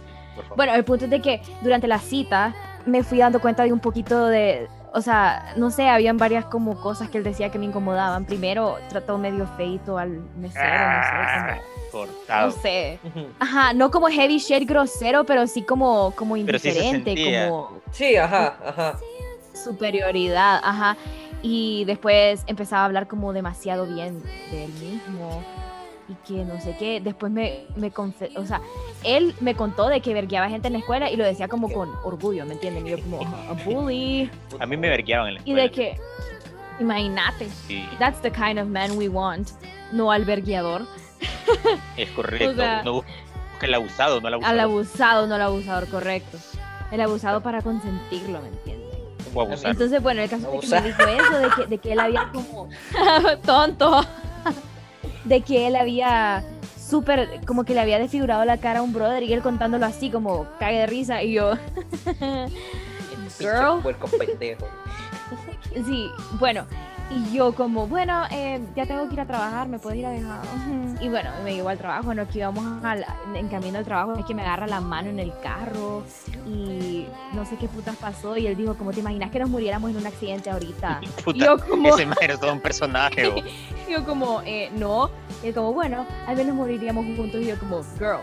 Bueno, 0.57 0.73
el 0.75 0.85
punto 0.85 1.05
es 1.05 1.11
de 1.11 1.21
que 1.21 1.43
durante 1.63 1.87
la 1.87 1.99
cita 1.99 2.55
me 2.87 3.03
fui 3.03 3.19
dando 3.19 3.41
cuenta 3.41 3.65
de 3.65 3.73
un 3.73 3.81
poquito 3.81 4.27
de, 4.27 4.69
o 4.93 5.01
sea, 5.01 5.53
no 5.57 5.71
sé, 5.71 5.89
habían 5.89 6.17
varias 6.17 6.45
como 6.47 6.81
cosas 6.81 7.09
que 7.11 7.19
él 7.19 7.25
decía 7.25 7.51
que 7.51 7.59
me 7.59 7.67
incomodaban. 7.67 8.25
Primero, 8.25 8.77
trató 8.89 9.19
medio 9.19 9.47
feito 9.57 9.99
al 9.99 10.21
mesero, 10.37 10.65
Ah, 10.67 11.49
no 11.49 11.55
sé, 11.55 11.61
como- 11.61 12.07
cortado. 12.07 12.47
no 12.49 12.53
sé. 12.63 12.99
Ajá, 13.39 13.73
no 13.73 13.91
como 13.91 14.09
heavy 14.09 14.39
shade 14.39 14.65
grosero, 14.65 15.25
pero 15.25 15.47
sí 15.47 15.63
como, 15.63 16.13
como 16.17 16.35
Pero 16.37 16.59
sí 16.59 16.71
se 16.71 16.79
indiferente, 16.79 17.15
sentía. 17.15 17.49
como 17.49 17.81
Sí, 17.91 18.17
ajá, 18.17 18.57
ajá. 18.67 18.99
superioridad, 19.55 20.61
ajá. 20.63 20.97
Y 21.43 21.85
después 21.85 22.43
empezaba 22.47 22.83
a 22.83 22.85
hablar 22.87 23.07
como 23.07 23.33
demasiado 23.33 23.87
bien 23.87 24.23
de 24.51 24.65
él 24.65 24.73
mismo 24.75 25.43
y 26.09 26.15
que 26.27 26.45
no 26.45 26.61
sé 26.61 26.75
qué. 26.79 27.01
Después 27.01 27.31
me, 27.31 27.65
me 27.77 27.93
o 27.97 28.47
sea, 28.47 28.61
él 29.05 29.35
me 29.41 29.55
contó 29.55 29.89
de 29.89 30.01
que 30.01 30.15
vergueaba 30.15 30.49
gente 30.49 30.69
en 30.69 30.73
la 30.75 30.79
escuela 30.81 31.11
y 31.11 31.17
lo 31.17 31.25
decía 31.25 31.49
como 31.49 31.71
con 31.71 31.91
orgullo, 32.05 32.45
¿me 32.47 32.55
entienden? 32.55 32.87
Y 32.87 32.91
yo 32.91 33.01
como, 33.01 33.21
a 33.23 33.53
bully. 33.65 34.31
A 34.59 34.67
mí 34.67 34.77
me 34.77 34.89
vergueaban 34.89 35.29
en 35.29 35.35
la 35.35 35.41
Y 35.45 35.51
escuela. 35.51 35.63
de 35.63 35.71
que, 35.71 35.97
imagínate, 36.81 37.49
Sí, 37.67 37.87
that's 37.99 38.21
the 38.23 38.31
kind 38.31 38.59
of 38.59 38.67
man 38.69 38.97
we 38.97 39.09
want, 39.09 39.49
no 39.93 40.11
al 40.11 40.25
vergueador. 40.25 40.83
es 41.97 42.11
correcto. 42.11 42.51
o 42.51 42.55
sea- 42.55 42.83
no 42.83 42.93
busca 42.95 43.17
el 43.63 43.75
abusado, 43.75 44.21
no 44.21 44.29
el 44.29 44.35
abusado. 44.35 44.53
Al 44.55 44.61
abusado, 44.61 45.27
no 45.27 45.35
al 45.35 45.43
abusador, 45.43 45.89
correcto. 45.89 46.39
El 46.91 47.01
abusado 47.03 47.43
para 47.43 47.61
consentirlo, 47.61 48.41
¿me 48.41 48.49
entienden? 48.49 48.89
Entonces, 49.65 50.03
bueno, 50.03 50.23
el 50.23 50.31
caso 50.31 50.51
es 50.55 50.61
que 50.71 50.81
me 50.81 50.87
dijo 50.89 51.03
eso, 51.03 51.39
de 51.39 51.49
que, 51.57 51.67
de 51.67 51.79
que 51.79 51.93
él 51.93 52.01
había 52.01 52.31
como 52.33 52.69
tonto, 53.45 54.01
de 55.25 55.41
que 55.43 55.67
él 55.67 55.77
había 55.77 56.45
súper, 56.79 57.41
como 57.47 57.65
que 57.65 57.75
le 57.75 57.81
había 57.81 57.99
desfigurado 57.99 58.45
la 58.45 58.59
cara 58.59 58.81
a 58.81 58.83
un 58.83 58.93
brother 58.93 59.23
y 59.23 59.33
él 59.33 59.43
contándolo 59.43 59.87
así, 59.87 60.11
como 60.11 60.47
cague 60.59 60.79
de 60.79 60.87
risa, 60.87 61.23
y 61.23 61.35
yo, 61.35 61.53
Girl. 63.39 63.81
Sí, 65.87 66.11
bueno, 66.39 66.67
y 67.11 67.33
yo 67.33 67.55
como, 67.55 67.87
bueno, 67.87 68.25
eh, 68.31 68.61
ya 68.77 68.85
tengo 68.87 69.07
que 69.09 69.15
ir 69.15 69.21
a 69.21 69.27
trabajar, 69.27 69.67
me 69.69 69.79
puedo 69.79 69.97
ir 69.97 70.05
a 70.07 70.11
dejar. 70.11 70.41
Y 71.01 71.09
bueno, 71.09 71.31
me 71.43 71.55
llevó 71.55 71.71
al 71.71 71.79
trabajo, 71.79 72.13
no 72.13 72.29
que 72.29 72.39
íbamos 72.39 72.85
al- 72.85 73.05
en 73.35 73.49
camino 73.49 73.79
al 73.79 73.85
trabajo, 73.85 74.15
es 74.19 74.25
que 74.27 74.35
me 74.35 74.43
agarra 74.43 74.67
la 74.67 74.81
mano 74.81 75.09
en 75.09 75.19
el 75.19 75.33
carro 75.43 76.03
y 76.47 77.07
no 77.33 77.45
sé 77.47 77.57
qué 77.57 77.67
putas 77.69 77.97
pasó 77.97 78.37
y 78.37 78.47
él 78.47 78.57
dijo, 78.57 78.75
como 78.77 78.93
te 78.93 79.01
imaginas 79.01 79.31
que 79.31 79.39
nos 79.39 79.49
muriéramos 79.49 79.91
en 79.91 79.97
un 79.97 80.07
accidente 80.07 80.51
ahorita? 80.51 81.01
Puta, 81.25 81.39
yo 81.45 81.59
como- 81.59 81.89
ese 81.89 82.05
man 82.07 82.19
era 82.21 82.37
todo 82.37 82.53
un 82.53 82.61
personaje. 82.61 83.33
Yo 83.89 84.05
como, 84.05 84.43
eh, 84.45 84.71
no. 84.77 85.09
Y 85.43 85.47
él 85.47 85.55
como, 85.55 85.73
bueno, 85.73 86.05
al 86.27 86.37
menos 86.37 86.55
moriríamos 86.55 87.07
juntos. 87.17 87.41
Y 87.41 87.47
yo 87.47 87.59
como, 87.59 87.83
girl. 87.99 88.19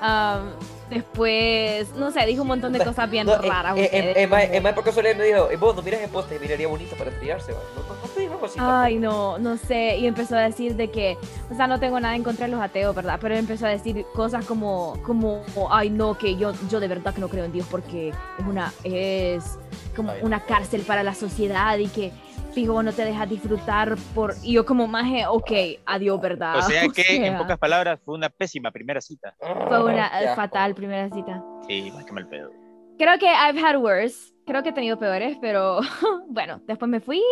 Um, 0.00 0.50
después, 0.90 1.94
no 1.96 2.10
sé, 2.10 2.26
dijo 2.26 2.42
un 2.42 2.48
montón 2.48 2.72
de 2.72 2.84
cosas 2.84 3.10
bien 3.10 3.26
No, 3.26 3.34
eh, 3.34 3.48
raras. 3.48 3.76
eh, 3.78 3.90
eh, 3.92 4.12
Emma, 4.16 4.42
Emma 4.42 4.74
soledad 4.92 5.16
me 5.16 5.24
dijo, 5.24 5.50
eh, 5.50 5.56
vos 5.56 5.74
no 5.74 5.82
miras 5.82 6.00
el 6.00 6.10
poste, 6.10 6.38
miraría 6.38 6.68
bonito 6.68 6.96
para 6.96 7.10
¿va? 7.52 7.58
No. 7.76 7.94
Ay, 8.58 8.96
no, 8.96 9.38
no 9.38 9.56
sé. 9.56 9.96
Y 9.98 10.06
empezó 10.06 10.36
a 10.36 10.42
decir 10.42 10.76
de 10.76 10.90
que, 10.90 11.16
o 11.50 11.56
sea, 11.56 11.66
no 11.66 11.80
tengo 11.80 11.98
nada 12.00 12.14
en 12.14 12.22
contra 12.22 12.46
de 12.46 12.52
los 12.52 12.60
ateos, 12.60 12.94
¿verdad? 12.94 13.18
Pero 13.20 13.34
empezó 13.36 13.66
a 13.66 13.70
decir 13.70 14.04
cosas 14.14 14.44
como, 14.44 14.96
como, 15.02 15.42
ay, 15.70 15.90
no, 15.90 16.16
que 16.16 16.36
yo, 16.36 16.52
yo 16.68 16.80
de 16.80 16.88
verdad 16.88 17.14
que 17.14 17.20
no 17.20 17.28
creo 17.28 17.44
en 17.44 17.52
Dios 17.52 17.66
porque 17.70 18.08
es 18.10 18.46
una, 18.46 18.72
es 18.84 19.58
como 19.94 20.12
una 20.22 20.40
cárcel 20.40 20.82
para 20.82 21.02
la 21.02 21.14
sociedad 21.14 21.78
y 21.78 21.88
que 21.88 22.12
fijo 22.54 22.82
no 22.82 22.92
te 22.92 23.04
deja 23.04 23.26
disfrutar 23.26 23.96
por, 24.14 24.34
y 24.42 24.52
yo 24.52 24.64
como 24.64 24.86
maje, 24.86 25.26
ok, 25.26 25.50
adiós, 25.84 26.20
¿verdad? 26.20 26.58
O 26.58 26.62
sea 26.62 26.82
que, 26.94 27.16
en 27.16 27.22
sea, 27.22 27.38
pocas 27.38 27.58
palabras, 27.58 28.00
fue 28.04 28.14
una 28.14 28.28
pésima 28.28 28.70
primera 28.70 29.00
cita. 29.00 29.34
Fue 29.40 29.84
una 29.84 30.22
eh, 30.22 30.34
fatal 30.34 30.74
primera 30.74 31.10
cita. 31.10 31.42
Sí, 31.68 31.90
más 31.92 32.04
que 32.04 32.12
mal 32.12 32.28
pedo. 32.28 32.50
Creo 32.96 33.18
que 33.18 33.26
I've 33.26 33.60
had 33.60 33.76
worse. 33.76 34.32
Creo 34.46 34.62
que 34.62 34.68
he 34.68 34.72
tenido 34.72 34.98
peores, 34.98 35.36
pero 35.40 35.80
bueno, 36.28 36.60
después 36.66 36.88
me 36.88 37.00
fui. 37.00 37.22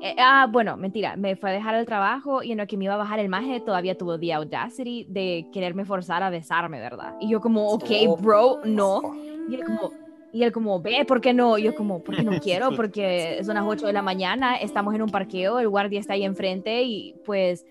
Eh, 0.00 0.14
ah, 0.18 0.46
bueno, 0.50 0.76
mentira, 0.76 1.16
me 1.16 1.36
fue 1.36 1.50
a 1.50 1.52
dejar 1.52 1.74
el 1.74 1.86
trabajo 1.86 2.42
y 2.42 2.52
en 2.52 2.58
lo 2.58 2.66
que 2.66 2.76
me 2.76 2.84
iba 2.84 2.94
a 2.94 2.98
bajar 2.98 3.18
el 3.18 3.28
maje 3.28 3.60
todavía 3.60 3.96
tuvo 3.96 4.18
the 4.18 4.32
audacity 4.32 5.06
de 5.08 5.48
quererme 5.52 5.84
forzar 5.84 6.22
a 6.22 6.30
besarme, 6.30 6.80
¿verdad? 6.80 7.14
Y 7.20 7.30
yo 7.30 7.40
como, 7.40 7.68
ok, 7.68 7.90
bro, 8.20 8.60
no. 8.64 9.00
Y 9.48 9.54
él 9.54 9.64
como, 9.64 9.92
y 10.36 10.44
él 10.44 10.52
como, 10.52 10.80
ve, 10.82 11.04
¿por 11.06 11.20
qué 11.20 11.32
no? 11.34 11.58
Y 11.58 11.64
yo 11.64 11.74
como, 11.74 12.02
porque 12.02 12.22
no 12.24 12.38
quiero, 12.38 12.70
porque 12.74 13.40
son 13.44 13.54
las 13.54 13.64
8 13.66 13.86
de 13.86 13.92
la 13.94 14.02
mañana, 14.02 14.56
estamos 14.56 14.94
en 14.94 15.02
un 15.02 15.10
parqueo, 15.10 15.58
el 15.60 15.68
guardia 15.68 16.00
está 16.00 16.14
ahí 16.14 16.24
enfrente 16.24 16.82
y 16.82 17.18
pues 17.24 17.66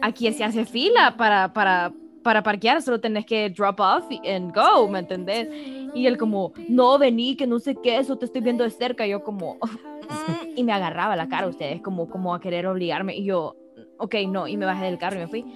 aquí 0.00 0.32
se 0.32 0.44
hace 0.44 0.64
fila 0.66 1.16
para, 1.18 1.52
para, 1.52 1.96
para 2.22 2.42
parquear, 2.42 2.82
solo 2.82 3.00
tenés 3.00 3.26
que 3.26 3.50
drop 3.50 3.80
off 3.80 4.06
and 4.24 4.52
go, 4.54 4.88
¿me 4.88 5.00
entendés? 5.00 5.48
Y 5.92 6.06
él 6.06 6.16
como, 6.18 6.52
no, 6.66 6.98
vení, 6.98 7.36
que 7.36 7.46
no 7.46 7.58
sé 7.60 7.78
qué, 7.78 7.98
eso 7.98 8.16
te 8.16 8.26
estoy 8.26 8.42
viendo 8.42 8.64
de 8.64 8.70
cerca. 8.70 9.06
Y 9.06 9.10
yo 9.10 9.22
como, 9.22 9.58
"Mm", 10.26 10.34
y 10.54 10.64
me 10.64 10.72
agarraba 10.72 11.16
la 11.16 11.28
cara 11.28 11.48
ustedes, 11.48 11.80
como, 11.82 12.08
como 12.08 12.34
a 12.34 12.40
querer 12.40 12.66
obligarme. 12.66 13.16
Y 13.16 13.24
yo, 13.26 13.56
ok, 13.98 14.16
no, 14.28 14.48
y 14.48 14.56
me 14.56 14.66
bajé 14.66 14.84
del 14.86 14.98
carro 14.98 15.16
y 15.16 15.20
me 15.20 15.28
fui. 15.28 15.46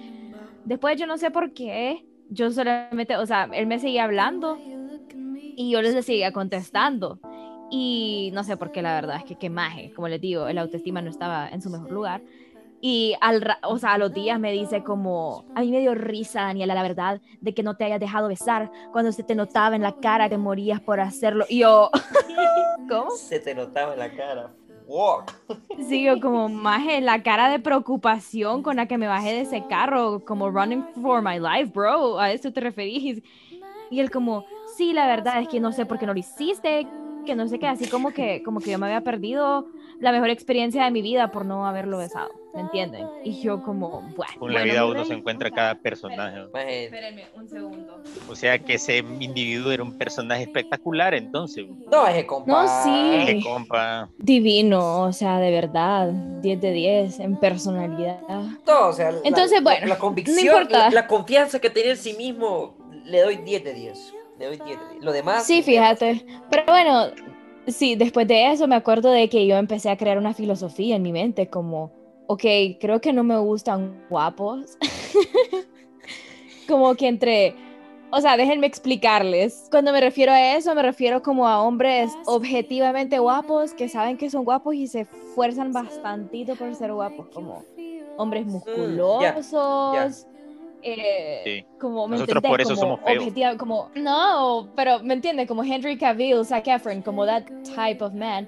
Después 0.63 0.97
yo 0.99 1.07
no 1.07 1.17
sé 1.17 1.31
por 1.31 1.53
qué, 1.53 2.05
yo 2.33 2.51
solamente, 2.51 3.17
o 3.17 3.25
sea, 3.25 3.49
él 3.53 3.67
me 3.67 3.79
seguía 3.79 4.05
hablando 4.05 4.57
y 5.55 5.71
yo 5.71 5.81
les 5.81 6.05
seguía 6.05 6.31
contestando. 6.31 7.19
Y 7.69 8.31
no 8.33 8.43
sé 8.43 8.57
por 8.57 8.71
qué, 8.71 8.81
la 8.81 8.93
verdad, 8.93 9.17
es 9.17 9.25
que 9.25 9.35
qué 9.35 9.49
maje, 9.49 9.91
como 9.95 10.07
les 10.07 10.21
digo, 10.21 10.47
el 10.47 10.57
autoestima 10.57 11.01
no 11.01 11.09
estaba 11.09 11.49
en 11.49 11.61
su 11.61 11.69
mejor 11.69 11.91
lugar. 11.91 12.21
Y 12.81 13.15
al, 13.21 13.41
o 13.63 13.79
sea, 13.79 13.93
a 13.93 13.97
los 13.97 14.13
días 14.13 14.39
me 14.39 14.51
dice 14.51 14.83
como, 14.83 15.45
a 15.55 15.61
mí 15.61 15.71
me 15.71 15.79
dio 15.79 15.95
risa, 15.95 16.41
Daniela, 16.41 16.75
la 16.75 16.83
verdad, 16.83 17.21
de 17.39 17.53
que 17.53 17.63
no 17.63 17.77
te 17.77 17.85
hayas 17.85 17.99
dejado 17.99 18.27
besar 18.27 18.69
cuando 18.91 19.11
se 19.11 19.23
te 19.23 19.35
notaba 19.35 19.75
en 19.75 19.83
la 19.83 19.93
cara 19.93 20.27
que 20.27 20.37
morías 20.37 20.81
por 20.81 20.99
hacerlo. 20.99 21.45
Y 21.47 21.59
yo, 21.59 21.89
¿cómo? 22.89 23.11
Se 23.11 23.39
te 23.39 23.55
notaba 23.55 23.93
en 23.93 23.99
la 23.99 24.11
cara. 24.11 24.51
Wow. 24.85 25.25
Sí, 25.75 26.03
yo 26.03 26.19
como 26.19 26.49
maje, 26.49 27.01
la 27.01 27.23
cara 27.23 27.49
de 27.49 27.59
preocupación 27.59 28.61
con 28.61 28.75
la 28.75 28.87
que 28.87 28.97
me 28.99 29.07
bajé 29.07 29.29
de 29.33 29.41
ese 29.41 29.65
carro, 29.65 30.23
como 30.23 30.51
running 30.51 30.87
for 31.01 31.21
my 31.23 31.39
life, 31.39 31.71
bro, 31.73 32.19
a 32.19 32.31
eso 32.31 32.53
te 32.53 32.61
referís. 32.61 33.23
Y 33.89 33.99
él 33.99 34.11
como, 34.11 34.45
sí, 34.65 34.93
la 34.93 35.07
verdad 35.07 35.41
es 35.41 35.49
que 35.49 35.59
no 35.61 35.71
sé 35.73 35.85
por 35.87 35.97
qué 35.99 36.05
no 36.07 36.13
lo 36.13 36.19
hiciste, 36.19 36.93
que 37.25 37.35
no 37.35 37.47
sé 37.47 37.59
qué, 37.59 37.67
así 37.67 37.87
como 37.89 38.13
que, 38.13 38.43
como 38.43 38.61
que 38.61 38.71
yo 38.71 38.79
me 38.79 38.87
había 38.87 39.01
perdido 39.03 39.69
la 39.99 40.11
mejor 40.11 40.29
experiencia 40.29 40.85
de 40.85 40.91
mi 40.91 41.01
vida 41.01 41.31
por 41.31 41.45
no 41.45 41.65
haberlo 41.67 41.97
besado, 41.99 42.42
¿me 42.53 42.61
entienden? 42.61 43.07
Y 43.23 43.41
yo 43.41 43.61
como, 43.63 44.01
bueno. 44.15 44.33
Con 44.39 44.53
la 44.53 44.59
bueno, 44.61 44.73
vida 44.73 44.81
no 44.81 44.87
uno 44.89 45.05
se 45.05 45.13
encuentra 45.13 45.49
cada 45.51 45.75
personaje. 45.75 46.37
¿no? 46.37 46.49
Maje, 46.53 46.85
Espérenme 46.85 47.25
un 47.35 47.47
segundo. 47.49 48.03
O 48.29 48.35
sea 48.35 48.59
que 48.59 48.75
ese 48.75 48.97
individuo 48.97 49.71
era 49.71 49.83
un 49.83 49.97
personaje 49.97 50.43
espectacular, 50.43 51.13
entonces. 51.13 51.65
No, 51.91 52.07
es 52.07 52.23
compa. 52.25 52.51
No, 52.51 52.83
sí. 52.83 53.25
Qué 53.25 53.41
compa. 53.43 54.09
Divino, 54.17 55.01
o 55.03 55.13
sea, 55.13 55.39
de 55.39 55.51
verdad, 55.51 56.09
10 56.41 56.61
de 56.61 56.71
10 56.71 57.19
en 57.19 57.37
personalidad. 57.37 58.19
No, 58.67 58.87
o 58.87 58.93
sea, 58.93 59.11
la- 59.11 59.19
Entonces, 59.23 59.59
la- 59.59 59.63
bueno, 59.63 59.87
la, 59.87 59.93
no 59.95 59.99
convicción, 59.99 60.39
importa. 60.45 60.85
la, 60.85 60.89
la 60.91 61.07
confianza 61.07 61.59
que 61.59 61.69
tenía 61.69 61.91
en 61.91 61.97
sí 61.97 62.13
mismo, 62.13 62.75
le 63.05 63.21
doy 63.21 63.37
10 63.37 63.63
de 63.63 63.73
10. 63.73 64.13
Le 64.39 64.45
doy 64.47 64.57
10 64.57 64.79
de 64.79 64.89
10. 64.93 65.03
Lo 65.03 65.11
demás. 65.11 65.45
Sí, 65.45 65.61
fíjate. 65.63 66.25
Pero 66.49 66.63
bueno, 66.67 67.07
sí, 67.67 67.95
después 67.95 68.27
de 68.27 68.51
eso 68.51 68.67
me 68.67 68.75
acuerdo 68.75 69.11
de 69.11 69.29
que 69.29 69.45
yo 69.47 69.57
empecé 69.57 69.89
a 69.89 69.97
crear 69.97 70.17
una 70.17 70.33
filosofía 70.33 70.95
en 70.95 71.01
mi 71.01 71.11
mente 71.11 71.47
como, 71.47 71.91
ok, 72.27 72.43
creo 72.79 72.99
que 73.01 73.13
no 73.13 73.23
me 73.23 73.37
gustan 73.39 74.05
guapos. 74.09 74.77
como 76.67 76.95
que 76.95 77.07
entre, 77.07 77.55
o 78.11 78.21
sea, 78.21 78.37
déjenme 78.37 78.67
explicarles. 78.67 79.67
Cuando 79.71 79.91
me 79.91 80.01
refiero 80.01 80.31
a 80.31 80.55
eso, 80.55 80.73
me 80.75 80.81
refiero 80.81 81.21
como 81.21 81.47
a 81.47 81.61
hombres 81.61 82.11
objetivamente 82.25 83.19
guapos 83.19 83.73
que 83.73 83.89
saben 83.89 84.17
que 84.17 84.29
son 84.29 84.43
guapos 84.45 84.75
y 84.75 84.87
se 84.87 85.01
esfuerzan 85.01 85.73
bastantito 85.73 86.55
por 86.55 86.73
ser 86.75 86.93
guapos, 86.93 87.27
como 87.33 87.63
hombres 88.17 88.45
musculosos. 88.45 90.25
eh, 90.85 91.41
Sí. 91.45 91.65
como 91.79 92.07
¿me 92.07 92.17
Nosotros 92.17 92.43
entendés? 92.43 92.51
por 92.51 92.61
eso 92.61 92.75
Como 92.75 92.97
somos 92.97 93.33
feos. 93.33 93.57
como 93.57 93.89
no 93.95 94.67
pero 94.75 94.99
me 94.99 95.13
entiende 95.13 95.47
como 95.47 95.63
Henry 95.63 95.97
Cavill 95.97 96.43
Zac 96.45 96.67
Efron 96.67 97.01
como 97.01 97.25
that 97.25 97.43
type 97.63 98.03
of 98.03 98.13
man 98.13 98.47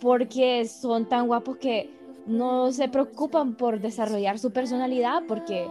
porque 0.00 0.64
son 0.66 1.06
tan 1.06 1.26
guapos 1.26 1.58
que 1.58 1.90
no 2.26 2.72
se 2.72 2.88
preocupan 2.88 3.54
por 3.54 3.80
desarrollar 3.80 4.38
su 4.38 4.52
personalidad 4.52 5.22
porque 5.28 5.68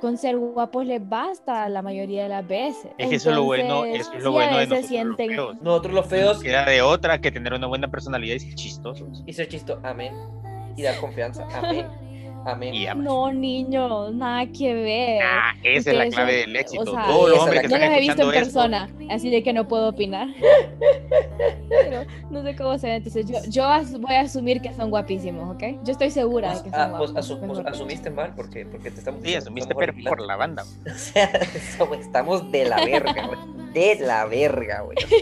con 0.00 0.18
ser 0.18 0.36
guapos 0.36 0.84
les 0.84 1.06
basta 1.06 1.68
la 1.68 1.82
mayoría 1.82 2.24
de 2.24 2.28
las 2.28 2.46
veces 2.46 2.90
Es 2.98 3.08
que 3.08 3.16
eso 3.16 3.30
es 3.30 3.36
lo 3.36 3.44
bueno, 3.44 3.84
eso 3.84 4.12
es 4.12 4.22
lo 4.22 4.30
bueno 4.32 4.58
de 4.58 4.66
nosotros 4.66 4.80
los 4.80 4.88
sienten 4.88 5.28
feos. 5.30 5.56
Nosotros 5.62 5.94
los 5.94 6.06
feos 6.06 6.42
Queda 6.42 6.64
de 6.66 6.82
otra 6.82 7.20
que 7.20 7.30
tener 7.32 7.54
una 7.54 7.66
buena 7.66 7.88
personalidad 7.88 8.36
y 8.36 8.40
ser 8.40 8.54
chistosos. 8.54 9.22
y 9.26 9.32
ser 9.32 9.48
chisto. 9.48 9.80
Amén. 9.82 10.14
Y 10.76 10.82
dar 10.82 10.98
confianza. 11.00 11.46
Amén. 11.54 11.86
Amén. 12.46 12.74
Y 12.74 12.86
no 12.94 13.32
niños 13.32 14.14
nada 14.14 14.46
que 14.46 14.72
ver 14.72 15.20
Ah, 15.22 15.52
esa 15.64 15.90
es 15.90 15.96
la 15.98 16.04
Ustedes 16.04 16.14
clave 16.14 16.32
son- 16.32 16.40
del 16.52 16.56
éxito. 16.56 16.82
o 16.82 16.94
sea, 16.94 17.06
Todos 17.06 17.30
los 17.30 17.38
hombres 17.40 17.56
es 17.56 17.68
que 17.68 17.68
no 17.78 17.84
los 17.86 17.96
he 17.96 18.00
visto 18.00 18.22
en 18.22 18.28
esto, 18.28 18.30
persona, 18.32 18.88
así 19.10 19.30
de 19.30 19.42
que 19.42 19.52
no 19.52 19.66
puedo 19.68 19.88
opinar. 19.88 20.28
Pero 21.68 22.04
no 22.30 22.42
sé 22.42 22.56
cómo 22.56 22.78
se 22.78 22.86
ve, 22.86 22.94
entonces 22.96 23.26
yo, 23.26 23.38
yo 23.48 23.64
as- 23.64 23.98
voy 23.98 24.14
a 24.14 24.20
asumir 24.20 24.60
que 24.60 24.72
son 24.74 24.90
guapísimos, 24.90 25.54
¿ok? 25.56 25.62
Yo 25.84 25.92
estoy 25.92 26.10
segura 26.10 26.54
de 26.54 26.62
que 26.62 26.70
son 26.70 26.80
Ah, 26.80 26.94
pues, 26.96 27.10
guapos. 27.12 27.30
asu- 27.30 27.38
pues, 27.38 27.48
mejor 27.50 27.58
dicho. 27.64 27.68
asumiste 27.74 28.10
mal 28.10 28.32
porque, 28.36 28.64
porque 28.66 28.90
te 28.90 28.98
estamos 29.00 29.22
Sí, 29.24 29.34
asumiste 29.34 29.74
pero 29.74 29.92
por 30.08 30.20
la 30.20 30.36
banda. 30.36 30.64
O 30.86 30.94
sea, 30.94 31.24
estamos 32.00 32.50
de 32.52 32.64
la 32.66 32.76
verga, 32.84 33.26
güey. 33.26 33.38
De 33.72 33.96
la 34.00 34.24
verga, 34.26 34.80
güey. 34.82 34.96
O 35.04 35.08
sea, 35.08 35.18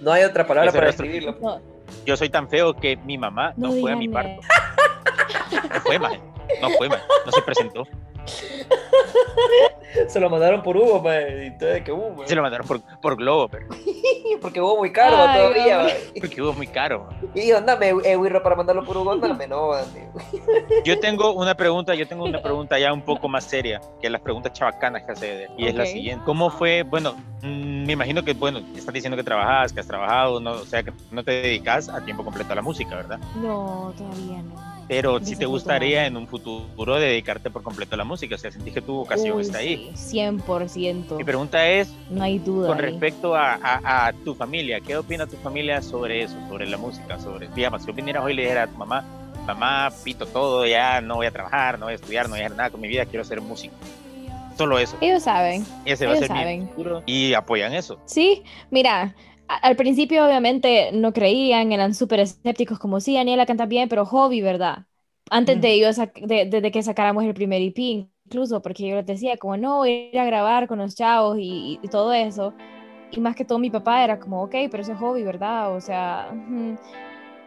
no 0.00 0.12
hay 0.12 0.24
otra 0.24 0.46
palabra 0.46 0.72
para 0.72 0.86
describirlo. 0.88 1.36
No, 1.40 1.60
Yo 2.04 2.16
soy 2.16 2.28
tan 2.28 2.48
feo 2.48 2.74
que 2.74 2.96
mi 2.96 3.16
mamá 3.16 3.54
no, 3.56 3.68
no 3.68 3.80
fue 3.80 3.92
a 3.92 3.96
mi 3.96 4.08
parto. 4.08 4.40
No 5.52 5.80
fue, 5.82 5.98
maje. 5.98 6.20
No 6.60 6.70
fue. 6.70 6.88
No 6.88 7.32
se 7.32 7.42
presentó. 7.42 7.86
Se 10.08 10.20
lo 10.20 10.28
mandaron 10.28 10.62
por 10.62 10.76
Hugo, 10.76 11.00
man. 11.02 11.56
De 11.58 11.82
que 11.84 11.90
Hugo, 11.92 12.10
man. 12.10 12.28
Se 12.28 12.34
lo 12.34 12.42
mandaron 12.42 12.66
por, 12.66 12.80
por 13.00 13.16
globo, 13.16 13.48
pero 13.48 13.66
Porque 14.42 14.60
Hugo 14.60 14.76
muy 14.76 14.92
caro 14.92 15.16
Ay, 15.16 15.38
todavía, 15.38 15.78
man. 15.78 15.92
porque 16.20 16.42
hubo 16.42 16.52
muy 16.52 16.66
caro. 16.66 17.08
Y 17.34 17.40
digo, 17.40 17.56
andame, 17.58 17.94
eh, 18.04 18.16
Wirro, 18.16 18.42
para 18.42 18.56
mandarlo 18.56 18.84
por 18.84 18.96
Hugo, 18.96 19.12
andame, 19.12 19.46
no. 19.46 19.70
Yo 20.84 20.98
tengo 21.00 21.32
una 21.32 21.54
pregunta, 21.54 21.94
yo 21.94 22.06
tengo 22.06 22.24
una 22.24 22.42
pregunta 22.42 22.78
ya 22.78 22.92
un 22.92 23.02
poco 23.02 23.28
más 23.28 23.44
seria 23.44 23.80
que 24.00 24.10
las 24.10 24.20
preguntas 24.20 24.52
chabacanas 24.52 25.04
que 25.04 25.12
hace 25.12 25.48
y 25.56 25.66
es 25.66 25.74
la 25.74 25.86
siguiente. 25.86 26.24
¿Cómo 26.24 26.50
fue? 26.50 26.82
Bueno, 26.82 27.14
mm, 27.42 27.86
me 27.86 27.92
imagino 27.92 28.22
que, 28.22 28.34
bueno, 28.34 28.60
estás 28.76 28.92
diciendo 28.92 29.16
que 29.16 29.24
trabajas, 29.24 29.72
que 29.72 29.80
has 29.80 29.86
trabajado, 29.86 30.40
no, 30.40 30.52
o 30.52 30.64
sea, 30.64 30.82
que 30.82 30.92
no 31.10 31.24
te 31.24 31.30
dedicas 31.30 31.88
a 31.88 32.04
tiempo 32.04 32.24
completo 32.24 32.52
a 32.52 32.56
la 32.56 32.62
música, 32.62 32.96
¿verdad? 32.96 33.18
no, 33.36 33.92
todavía 33.96 34.42
no. 34.42 34.75
Pero 34.88 35.18
si 35.20 35.34
te 35.34 35.46
gustaría 35.46 36.06
en 36.06 36.16
un 36.16 36.28
futuro 36.28 36.94
dedicarte 36.96 37.50
por 37.50 37.62
completo 37.64 37.94
a 37.96 37.98
la 37.98 38.04
música, 38.04 38.36
o 38.36 38.38
sea, 38.38 38.52
sentís 38.52 38.72
que 38.72 38.80
tu 38.80 38.94
vocación 38.94 39.36
Uy, 39.36 39.42
está 39.42 39.58
ahí. 39.58 39.90
sí, 39.96 40.16
100%. 40.18 41.16
Mi 41.16 41.24
pregunta 41.24 41.66
es, 41.68 41.92
No 42.08 42.22
hay 42.22 42.38
duda. 42.38 42.68
con 42.68 42.78
ahí. 42.78 42.90
respecto 42.92 43.34
a, 43.34 43.54
a- 43.54 44.06
a 44.06 44.12
tu 44.12 44.34
familia, 44.34 44.80
¿qué 44.80 44.96
opina 44.96 45.26
tu 45.26 45.36
familia 45.38 45.82
sobre 45.82 46.22
eso, 46.22 46.36
sobre 46.48 46.68
la 46.68 46.76
música? 46.76 47.18
Sobre, 47.18 47.48
digamos, 47.48 47.82
si 47.82 47.88
vos 47.88 47.96
vinieras 47.96 48.24
hoy 48.24 48.32
y 48.32 48.36
le 48.36 48.42
dijeras 48.42 48.68
a 48.68 48.72
tu 48.72 48.78
mamá, 48.78 49.04
mamá, 49.44 49.90
pito 50.04 50.24
todo, 50.26 50.64
ya 50.66 51.00
no 51.00 51.16
voy 51.16 51.26
a 51.26 51.30
trabajar, 51.32 51.78
no 51.80 51.86
voy 51.86 51.92
a 51.92 51.96
estudiar, 51.96 52.26
no 52.28 52.36
voy 52.36 52.42
a 52.42 52.46
hacer 52.46 52.56
nada 52.56 52.70
con 52.70 52.80
mi 52.80 52.86
vida, 52.88 53.06
quiero 53.06 53.24
ser 53.24 53.40
músico. 53.40 53.74
Solo 54.56 54.78
eso. 54.78 54.96
Ellos 55.00 55.22
saben. 55.24 55.66
Ese 55.84 56.06
va 56.06 56.12
a 56.12 56.14
ellos 56.16 56.26
ser 56.28 56.34
mi 56.36 56.42
saben. 56.42 56.68
futuro 56.68 57.02
y 57.06 57.34
apoyan 57.34 57.74
eso. 57.74 57.98
Sí, 58.06 58.42
mira, 58.70 59.02
a- 59.02 59.14
al 59.48 59.76
principio 59.76 60.24
obviamente 60.26 60.90
no 60.92 61.12
creían, 61.12 61.72
eran 61.72 61.94
súper 61.94 62.20
escépticos, 62.20 62.78
como 62.78 63.00
sí, 63.00 63.14
Daniela 63.14 63.46
canta 63.46 63.66
bien, 63.66 63.88
pero 63.88 64.06
hobby, 64.06 64.40
¿verdad? 64.42 64.86
Antes 65.30 65.60
de 65.60 65.72
ellos, 65.72 65.98
sac- 65.98 66.20
de, 66.26 66.70
que 66.72 66.82
sacáramos 66.82 67.24
el 67.24 67.34
primer 67.34 67.62
EP, 67.62 67.82
incluso, 68.26 68.62
porque 68.62 68.88
yo 68.88 68.96
les 68.96 69.06
decía, 69.06 69.36
como 69.38 69.56
no, 69.56 69.86
ir 69.86 70.18
a 70.18 70.24
grabar 70.24 70.68
con 70.68 70.78
los 70.78 70.94
chavos 70.94 71.38
y, 71.40 71.78
y 71.82 71.88
todo 71.88 72.12
eso. 72.12 72.54
Y 73.10 73.20
más 73.20 73.36
que 73.36 73.44
todo 73.44 73.58
mi 73.58 73.70
papá 73.70 74.04
era 74.04 74.18
como, 74.20 74.42
ok, 74.44 74.54
pero 74.70 74.82
eso 74.82 74.92
es 74.92 74.98
hobby, 74.98 75.22
¿verdad? 75.24 75.74
O 75.76 75.80
sea, 75.80 76.36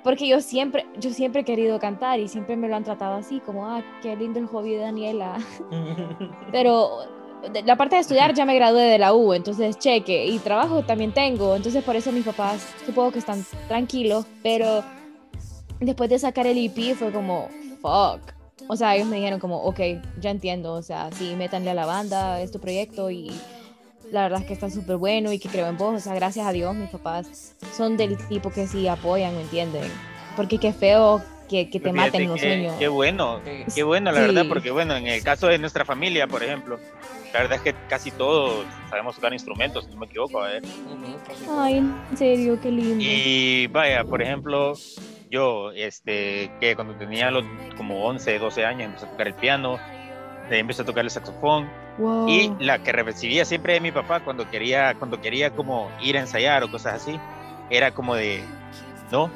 porque 0.04 0.28
yo 0.28 0.42
siempre, 0.42 0.86
yo 0.98 1.12
siempre 1.12 1.42
he 1.42 1.46
querido 1.46 1.80
cantar 1.80 2.20
y 2.20 2.28
siempre 2.28 2.56
me 2.58 2.68
lo 2.70 2.76
han 2.76 2.84
tratado 2.84 3.16
así, 3.18 3.42
como, 3.42 3.68
ah, 3.68 3.84
qué 4.02 4.16
lindo 4.16 4.40
el 4.40 4.48
hobby 4.48 4.72
de 4.72 4.78
Daniela. 4.82 5.38
Pero 6.52 7.19
la 7.66 7.76
parte 7.78 7.96
de 7.96 8.02
estudiar 8.02 8.34
ya 8.34 8.46
me 8.46 8.56
gradué 8.56 8.84
de 8.84 8.98
la 8.98 9.14
U, 9.14 9.34
entonces 9.34 9.78
cheque, 9.80 10.26
y 10.26 10.40
trabajo 10.40 10.84
también 10.84 11.14
tengo, 11.14 11.56
entonces 11.56 11.84
por 11.84 11.96
eso 11.96 12.12
mis 12.12 12.26
papás 12.26 12.66
supongo 12.86 13.12
que 13.12 13.20
están 13.20 13.46
tranquilos, 13.68 14.26
pero 14.44 14.84
después 15.80 16.10
de 16.10 16.20
sacar 16.20 16.48
el 16.48 16.58
EP 16.58 16.96
fue 16.96 17.12
como, 17.12 17.50
fuck. 17.82 18.34
O 18.68 18.76
sea, 18.76 18.96
ellos 18.96 19.08
me 19.08 19.16
dijeron 19.16 19.40
como, 19.40 19.64
ok, 19.64 19.80
ya 20.20 20.30
entiendo, 20.30 20.74
o 20.74 20.82
sea, 20.82 21.10
sí, 21.12 21.36
métanle 21.36 21.72
a 21.72 21.74
la 21.74 21.86
banda, 21.86 22.42
es 22.42 22.52
tu 22.52 22.60
proyecto 22.60 23.10
y 23.10 23.32
la 24.12 24.24
verdad 24.24 24.42
es 24.42 24.48
que 24.48 24.54
está 24.54 24.70
súper 24.70 24.98
bueno 24.98 25.32
y 25.32 25.40
que 25.40 25.50
creo 25.50 25.68
en 25.68 25.78
vos, 25.78 25.96
o 25.96 26.00
sea, 26.00 26.14
gracias 26.14 26.46
a 26.46 26.52
Dios 26.52 26.76
mis 26.76 26.90
papás 26.90 27.56
son 27.76 27.96
del 27.98 28.18
tipo 28.28 28.52
que 28.52 28.68
sí 28.68 28.88
apoyan, 28.88 29.36
¿me 29.36 29.42
entienden? 29.42 29.90
Porque 30.36 30.58
qué 30.58 30.74
feo 30.74 31.22
que, 31.50 31.70
que 31.70 31.80
te 31.80 31.92
Fíjate 31.92 32.12
maten 32.12 32.28
los 32.28 32.40
qué- 32.40 32.48
sueños. 32.48 32.76
Qué 32.80 32.88
bueno, 32.88 33.42
qué 33.76 33.84
bueno, 33.84 34.12
la 34.12 34.22
verdad, 34.22 34.44
Sí. 34.44 34.48
porque 34.50 34.72
bueno, 34.72 34.96
en 34.96 35.08
el 35.08 35.24
caso 35.24 35.48
de 35.48 35.58
nuestra 35.58 35.84
familia, 35.84 36.28
por 36.28 36.44
ejemplo, 36.44 36.80
la 37.34 37.40
verdad 37.42 37.58
es 37.58 37.62
que 37.62 37.76
casi 37.90 38.12
todos 38.12 38.66
sabemos 38.90 39.16
tocar 39.16 39.34
instrumentos, 39.34 39.86
si 39.86 39.92
no 39.92 39.98
me 39.98 40.06
equivoco, 40.06 40.42
a 40.42 40.48
ver. 40.48 40.64
Ay, 41.50 41.78
en 41.78 42.18
serio, 42.18 42.60
qué 42.62 42.72
lindo. 42.72 43.04
Y 43.06 43.68
vaya, 43.68 44.04
por 44.04 44.22
ejemplo, 44.22 44.74
yo, 45.30 45.72
este, 45.72 46.52
que 46.60 46.76
cuando 46.76 46.94
tenía 46.96 47.30
los 47.32 47.44
como 47.78 48.06
11, 48.06 48.40
12 48.40 48.66
años, 48.66 48.84
empecé 48.86 49.06
a 49.06 49.10
tocar 49.12 49.28
el 49.28 49.34
piano, 49.36 49.78
empecé 50.50 50.82
a 50.82 50.86
tocar 50.86 51.04
el 51.04 51.12
saxofón, 51.12 51.70
Wow. 52.00 52.30
y 52.30 52.52
la 52.60 52.80
que 52.82 52.94
recibía 52.94 53.44
siempre 53.44 53.74
de 53.74 53.82
mi 53.82 53.92
papá 53.92 54.22
cuando 54.22 54.50
quería, 54.50 54.94
cuando 54.96 55.20
quería 55.20 55.52
como 55.52 55.92
ir 56.02 56.16
a 56.18 56.22
ensayar 56.22 56.64
o 56.64 56.72
cosas 56.72 56.94
así, 57.02 57.20
era 57.70 57.92
como 57.92 58.16
de, 58.16 58.42
no. 59.12 59.30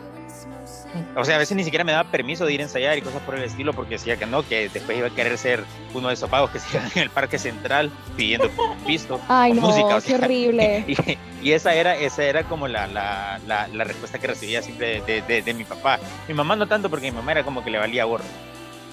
O 1.16 1.24
sea, 1.26 1.36
a 1.36 1.40
veces 1.40 1.56
ni 1.58 1.64
siquiera 1.64 1.84
me 1.84 1.92
daba 1.92 2.10
permiso 2.12 2.46
de 2.46 2.54
ir 2.54 2.60
a 2.60 2.64
ensayar 2.64 2.98
y 2.98 3.02
cosas 3.02 3.22
por 3.22 3.36
el 3.36 3.44
estilo 3.44 3.74
porque 3.74 3.96
decía 3.96 4.18
que 4.18 4.26
no, 4.26 4.48
que 4.48 4.70
después 4.70 4.98
iba 4.98 5.08
a 5.08 5.10
querer 5.10 5.38
ser 5.38 5.64
uno 5.94 6.08
de 6.10 6.14
esos 6.16 6.30
pagos 6.30 6.50
que 6.52 6.60
se 6.62 6.78
iban 6.78 6.90
en 6.96 7.04
el 7.04 7.10
parque 7.10 7.38
central 7.40 7.92
pidiendo 8.16 8.50
pisto. 8.86 9.20
Ay, 9.28 9.54
no, 9.54 9.62
música, 9.62 9.96
o 9.98 10.02
qué 10.02 10.08
sea, 10.08 10.18
horrible. 10.18 10.86
Y, 11.44 11.50
y 11.50 11.52
esa 11.54 11.74
era, 11.74 11.96
esa 11.96 12.24
era 12.24 12.44
como 12.44 12.68
la, 12.68 12.88
la, 12.88 13.40
la, 13.48 13.68
la 13.68 13.84
respuesta 13.84 14.18
que 14.20 14.28
recibía 14.28 14.62
siempre 14.62 15.02
de, 15.02 15.22
de, 15.24 15.42
de 15.42 15.54
mi 15.54 15.64
papá. 15.64 16.00
Mi 16.28 16.34
mamá 16.34 16.56
no 16.56 16.68
tanto 16.68 16.90
porque 16.90 17.12
mi 17.12 17.18
mamá 17.18 17.32
era 17.34 17.44
como 17.44 17.64
que 17.64 17.70
le 17.70 17.78
valía 17.80 18.04
gorro. 18.06 18.24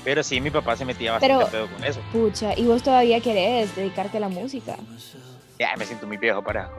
Pero 0.03 0.23
sí, 0.23 0.41
mi 0.41 0.51
papá 0.51 0.77
se 0.77 0.85
metía 0.87 1.13
bastante 1.13 1.45
Pero- 1.45 1.51
pedo 1.51 1.77
con 1.77 1.85
eso. 1.85 2.01
Pucha, 2.13 2.59
¿y 2.59 2.65
vos 2.65 2.83
todavía 2.83 3.21
querés 3.21 3.77
dedicarte 3.77 4.17
a 4.17 4.21
la 4.21 4.29
música? 4.29 4.77
Ya 5.59 5.77
me 5.77 5.85
siento 5.85 6.07
muy 6.07 6.17
viejo 6.17 6.43
para. 6.43 6.71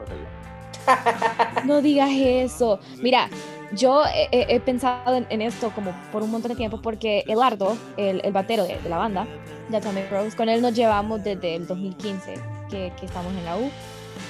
No 1.64 1.80
digas 1.80 2.10
eso. 2.12 2.80
Mira, 2.98 3.28
yo 3.74 4.02
he, 4.32 4.60
pensado 4.60 5.24
en, 5.28 5.42
esto 5.42 5.70
como 5.74 5.92
por 6.12 6.22
un 6.22 6.30
montón 6.30 6.50
de 6.50 6.56
tiempo 6.56 6.80
porque 6.82 7.24
Eduardo, 7.26 7.76
el, 7.96 8.20
el 8.24 8.32
batero 8.32 8.64
de, 8.64 8.78
la 8.88 8.98
banda, 8.98 9.26
Atomic 9.72 10.10
Rose, 10.10 10.36
con 10.36 10.48
él 10.48 10.60
nos 10.60 10.74
llevamos 10.74 11.24
desde 11.24 11.56
el 11.56 11.66
2015 11.66 12.34
que, 12.70 12.92
que 12.98 13.06
estamos 13.06 13.32
en 13.32 13.44
la 13.44 13.56
U. 13.56 13.70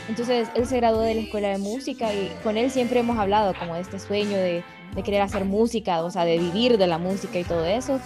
Entonces 0.09 0.49
él 0.55 0.67
se 0.67 0.77
graduó 0.77 1.01
de 1.01 1.15
la 1.15 1.21
escuela 1.23 1.49
de 1.49 1.59
música 1.59 2.13
y 2.13 2.31
con 2.43 2.57
él 2.57 2.71
siempre 2.71 3.01
hemos 3.01 3.19
hablado 3.19 3.55
como 3.59 3.75
de 3.75 3.81
este 3.81 3.99
sueño 3.99 4.37
de, 4.37 4.63
de 4.95 5.03
querer 5.03 5.23
hacer 5.23 5.45
música, 5.45 6.03
o 6.03 6.11
sea, 6.11 6.25
de 6.25 6.39
vivir 6.39 6.79
de 6.79 6.87
la 6.87 6.99
música 6.99 7.39
y 7.39 7.45
todo 7.45 7.65
eso. 7.65 8.01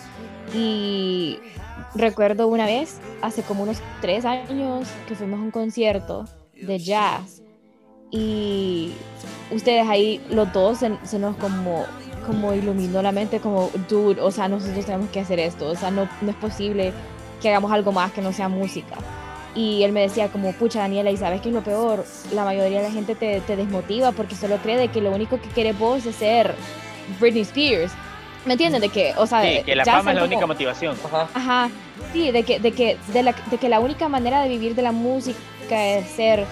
Y 0.55 1.39
recuerdo 1.95 2.49
una 2.49 2.67
vez, 2.67 2.99
hace 3.23 3.43
como 3.43 3.63
unos 3.63 3.79
tres 4.01 4.25
años, 4.25 4.87
que 5.09 5.15
fuimos 5.15 5.41
a 5.41 5.43
un 5.43 5.51
concierto 5.51 6.25
de 6.55 6.79
jazz 6.79 7.43
y 8.11 8.93
ustedes 9.51 9.87
ahí, 9.89 10.21
los 10.31 10.53
dos, 10.53 10.79
se, 10.79 10.93
se 11.05 11.19
nos 11.19 11.37
como, 11.37 11.85
como 12.27 12.53
iluminó 12.55 13.03
la 13.03 13.13
mente, 13.13 13.41
como, 13.41 13.71
dude, 13.89 14.21
o 14.21 14.31
sea, 14.31 14.49
nosotros 14.49 14.85
tenemos 14.85 15.11
que 15.11 15.21
hacer 15.21 15.39
esto, 15.41 15.67
o 15.69 15.75
sea, 15.77 15.91
no, 15.91 16.09
no 16.21 16.31
es 16.31 16.37
posible 16.37 16.93
que 17.43 17.49
hagamos 17.49 17.71
algo 17.73 17.93
más 17.93 18.13
que 18.13 18.23
no 18.23 18.33
sea 18.33 18.49
música. 18.49 18.97
Y 19.55 19.83
él 19.85 19.93
me 19.93 20.03
decía 20.03 20.29
como, 20.29 20.53
pucha 20.53 20.81
Daniela, 20.81 21.11
¿y 21.11 21.17
sabes 21.17 21.41
qué 21.41 21.49
es 21.49 21.55
lo 21.55 21.63
peor? 21.63 22.05
La 22.35 22.45
mayoría 22.45 22.79
de 22.83 22.89
la 22.89 22.93
gente 22.93 23.15
te, 23.15 23.41
te 23.41 23.57
desmotiva 23.57 24.13
porque 24.13 24.35
solo 24.35 24.57
cree 24.59 24.77
de 24.77 24.89
que 24.89 25.01
lo 25.01 25.11
único 25.11 25.41
que 25.41 25.49
quieres 25.49 25.79
vos 25.79 26.05
es 26.05 26.15
ser 26.17 26.55
Britney 27.19 27.41
Spears. 27.43 27.93
¿Me 28.45 28.53
entienden? 28.53 28.81
De 28.83 28.91
que, 28.91 29.15
o 29.17 29.27
sea, 29.27 29.43
Sí, 29.43 29.63
que 29.65 29.75
la 29.75 29.85
fama 29.85 30.11
es 30.11 30.17
la 30.17 30.21
como- 30.23 30.33
única 30.35 30.47
motivación. 30.47 30.95
Ajá. 31.07 31.29
Ajá, 31.35 31.71
sí, 32.13 32.31
de 32.33 32.43
que, 32.43 32.61
de 32.61 32.73
que, 32.73 32.99
de 33.15 33.23
la, 33.23 33.35
de 33.51 33.57
que 33.59 33.69
la 33.71 33.81
única 33.81 34.09
manera 34.09 34.43
de 34.43 34.49
vivir 34.51 34.75
de 34.75 34.83
la 34.83 34.93
música 34.93 35.37
es 35.71 36.07
ser 36.11 36.45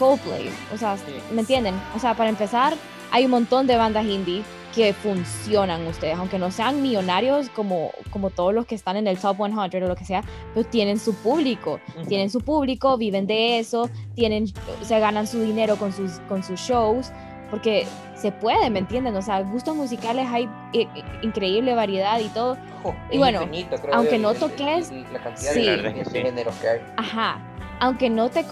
Coldplay. 0.00 0.50
O 0.74 0.76
sea, 0.76 0.96
Sí. 0.96 1.04
¿me 1.32 1.42
entienden? 1.42 1.80
O 1.94 2.00
sea, 2.00 2.14
para 2.14 2.28
empezar, 2.30 2.74
hay 3.12 3.26
un 3.26 3.30
montón 3.30 3.68
de 3.68 3.76
bandas 3.76 4.04
indie 4.04 4.42
que 4.74 4.92
funcionan 4.94 5.86
ustedes, 5.86 6.16
aunque 6.16 6.38
no 6.38 6.50
sean 6.50 6.80
millonarios 6.80 7.48
como, 7.50 7.90
como 8.10 8.30
todos 8.30 8.54
los 8.54 8.66
que 8.66 8.74
están 8.76 8.96
en 8.96 9.06
el 9.08 9.18
top 9.18 9.36
100 9.36 9.58
o 9.58 9.88
lo 9.88 9.96
que 9.96 10.04
sea, 10.04 10.22
pero 10.54 10.66
tienen 10.66 10.98
su 10.98 11.14
público, 11.14 11.80
Ujú. 11.96 12.06
tienen 12.06 12.30
su 12.30 12.40
público, 12.40 12.96
viven 12.96 13.26
de 13.26 13.58
eso, 13.58 13.90
tienen, 14.14 14.46
se 14.82 14.98
ganan 15.00 15.26
su 15.26 15.40
dinero 15.40 15.76
con 15.76 15.92
sus, 15.92 16.20
con 16.28 16.42
sus 16.42 16.58
shows, 16.60 17.10
porque 17.50 17.84
se 18.14 18.30
puede, 18.30 18.70
¿me 18.70 18.78
entienden? 18.78 19.16
O 19.16 19.22
sea, 19.22 19.40
gustos 19.42 19.74
musicales 19.74 20.28
hay 20.30 20.48
eh, 20.72 20.86
increíble 21.22 21.74
variedad 21.74 22.20
y 22.20 22.28
todo, 22.28 22.56
Jo, 22.82 22.94
Y 23.10 23.18
bueno, 23.18 23.42
infinito, 23.42 23.76
creo 23.76 23.94
aunque 23.94 24.16
yo, 24.16 24.22
no 24.22 24.34
toques, 24.34 24.90
la 25.12 25.18
cantidad 25.18 25.52
sí. 25.52 25.66
de, 25.66 26.04
géneros 26.10 26.54
que 26.56 26.68
hay. 26.68 26.80
Ajá, 26.96 27.38
aunque 27.80 28.08
no 28.08 28.30
te, 28.30 28.44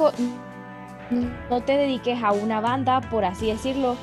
no 1.51 1.61
te 1.63 1.73
dediques 1.77 2.23
a 2.23 2.33
una 2.33 2.61
banda, 2.61 3.01
por 3.01 3.25
así 3.25 3.47
decirlo, 3.47 3.97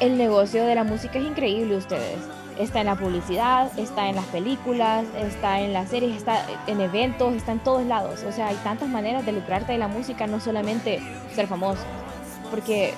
el 0.00 0.16
negocio 0.16 0.64
de 0.64 0.74
la 0.74 0.84
música 0.84 1.18
es 1.18 1.24
increíble 1.26 1.76
ustedes. 1.76 2.18
Está 2.58 2.80
en 2.80 2.86
la 2.86 2.96
publicidad, 2.96 3.70
está 3.78 4.08
en 4.08 4.16
las 4.16 4.24
películas, 4.26 5.04
está 5.18 5.60
en 5.60 5.72
las 5.72 5.88
series, 5.88 6.16
está 6.16 6.44
en 6.66 6.80
eventos, 6.80 7.34
está 7.34 7.52
en 7.52 7.58
todos 7.60 7.84
lados. 7.86 8.22
O 8.28 8.32
sea, 8.32 8.48
hay 8.48 8.56
tantas 8.56 8.88
maneras 8.88 9.24
de 9.24 9.32
lucrarte 9.32 9.72
de 9.72 9.78
la 9.78 9.88
música, 9.88 10.26
no 10.26 10.40
solamente 10.40 11.00
ser 11.34 11.46
famoso. 11.46 11.82
Porque 12.50 12.92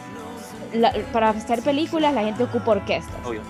la- 0.73 0.93
para 1.13 1.29
hacer 1.31 1.63
películas 1.63 2.13
la 2.15 2.23
gente 2.23 2.43
ocupa 2.43 2.73
orquestas, 2.73 3.15
Obvio. 3.25 3.43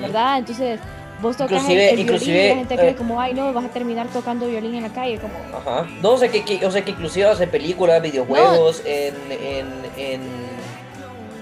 ¿verdad? 0.00 0.38
Entonces 0.38 0.80
vos 1.20 1.36
tocas 1.36 1.52
Inclusive- 1.62 1.84
el, 1.84 1.88
el 1.90 1.96
violín 1.96 1.98
y 1.98 2.02
inclusive, 2.14 2.48
la 2.48 2.54
gente 2.56 2.76
cree 2.76 2.90
eh, 2.90 2.94
como, 2.96 3.20
ay 3.20 3.34
no, 3.34 3.52
vas 3.52 3.64
a 3.64 3.68
terminar 3.68 4.06
tocando 4.08 4.46
violín 4.46 4.74
en 4.76 4.82
la 4.82 4.88
calle, 4.90 5.18
como... 5.18 5.34
Ajá. 5.56 5.86
No, 6.02 6.10
o 6.12 6.18
sea 6.18 6.28
que, 6.30 6.44
que- 6.44 6.64
o 6.66 6.70
sea 6.70 6.82
que 6.84 6.90
inclusive 6.92 7.26
hacen 7.26 7.50
películas, 7.50 8.00
videojuegos, 8.02 8.82
en, 8.84 9.14
en, 9.30 9.66
en, 9.96 10.20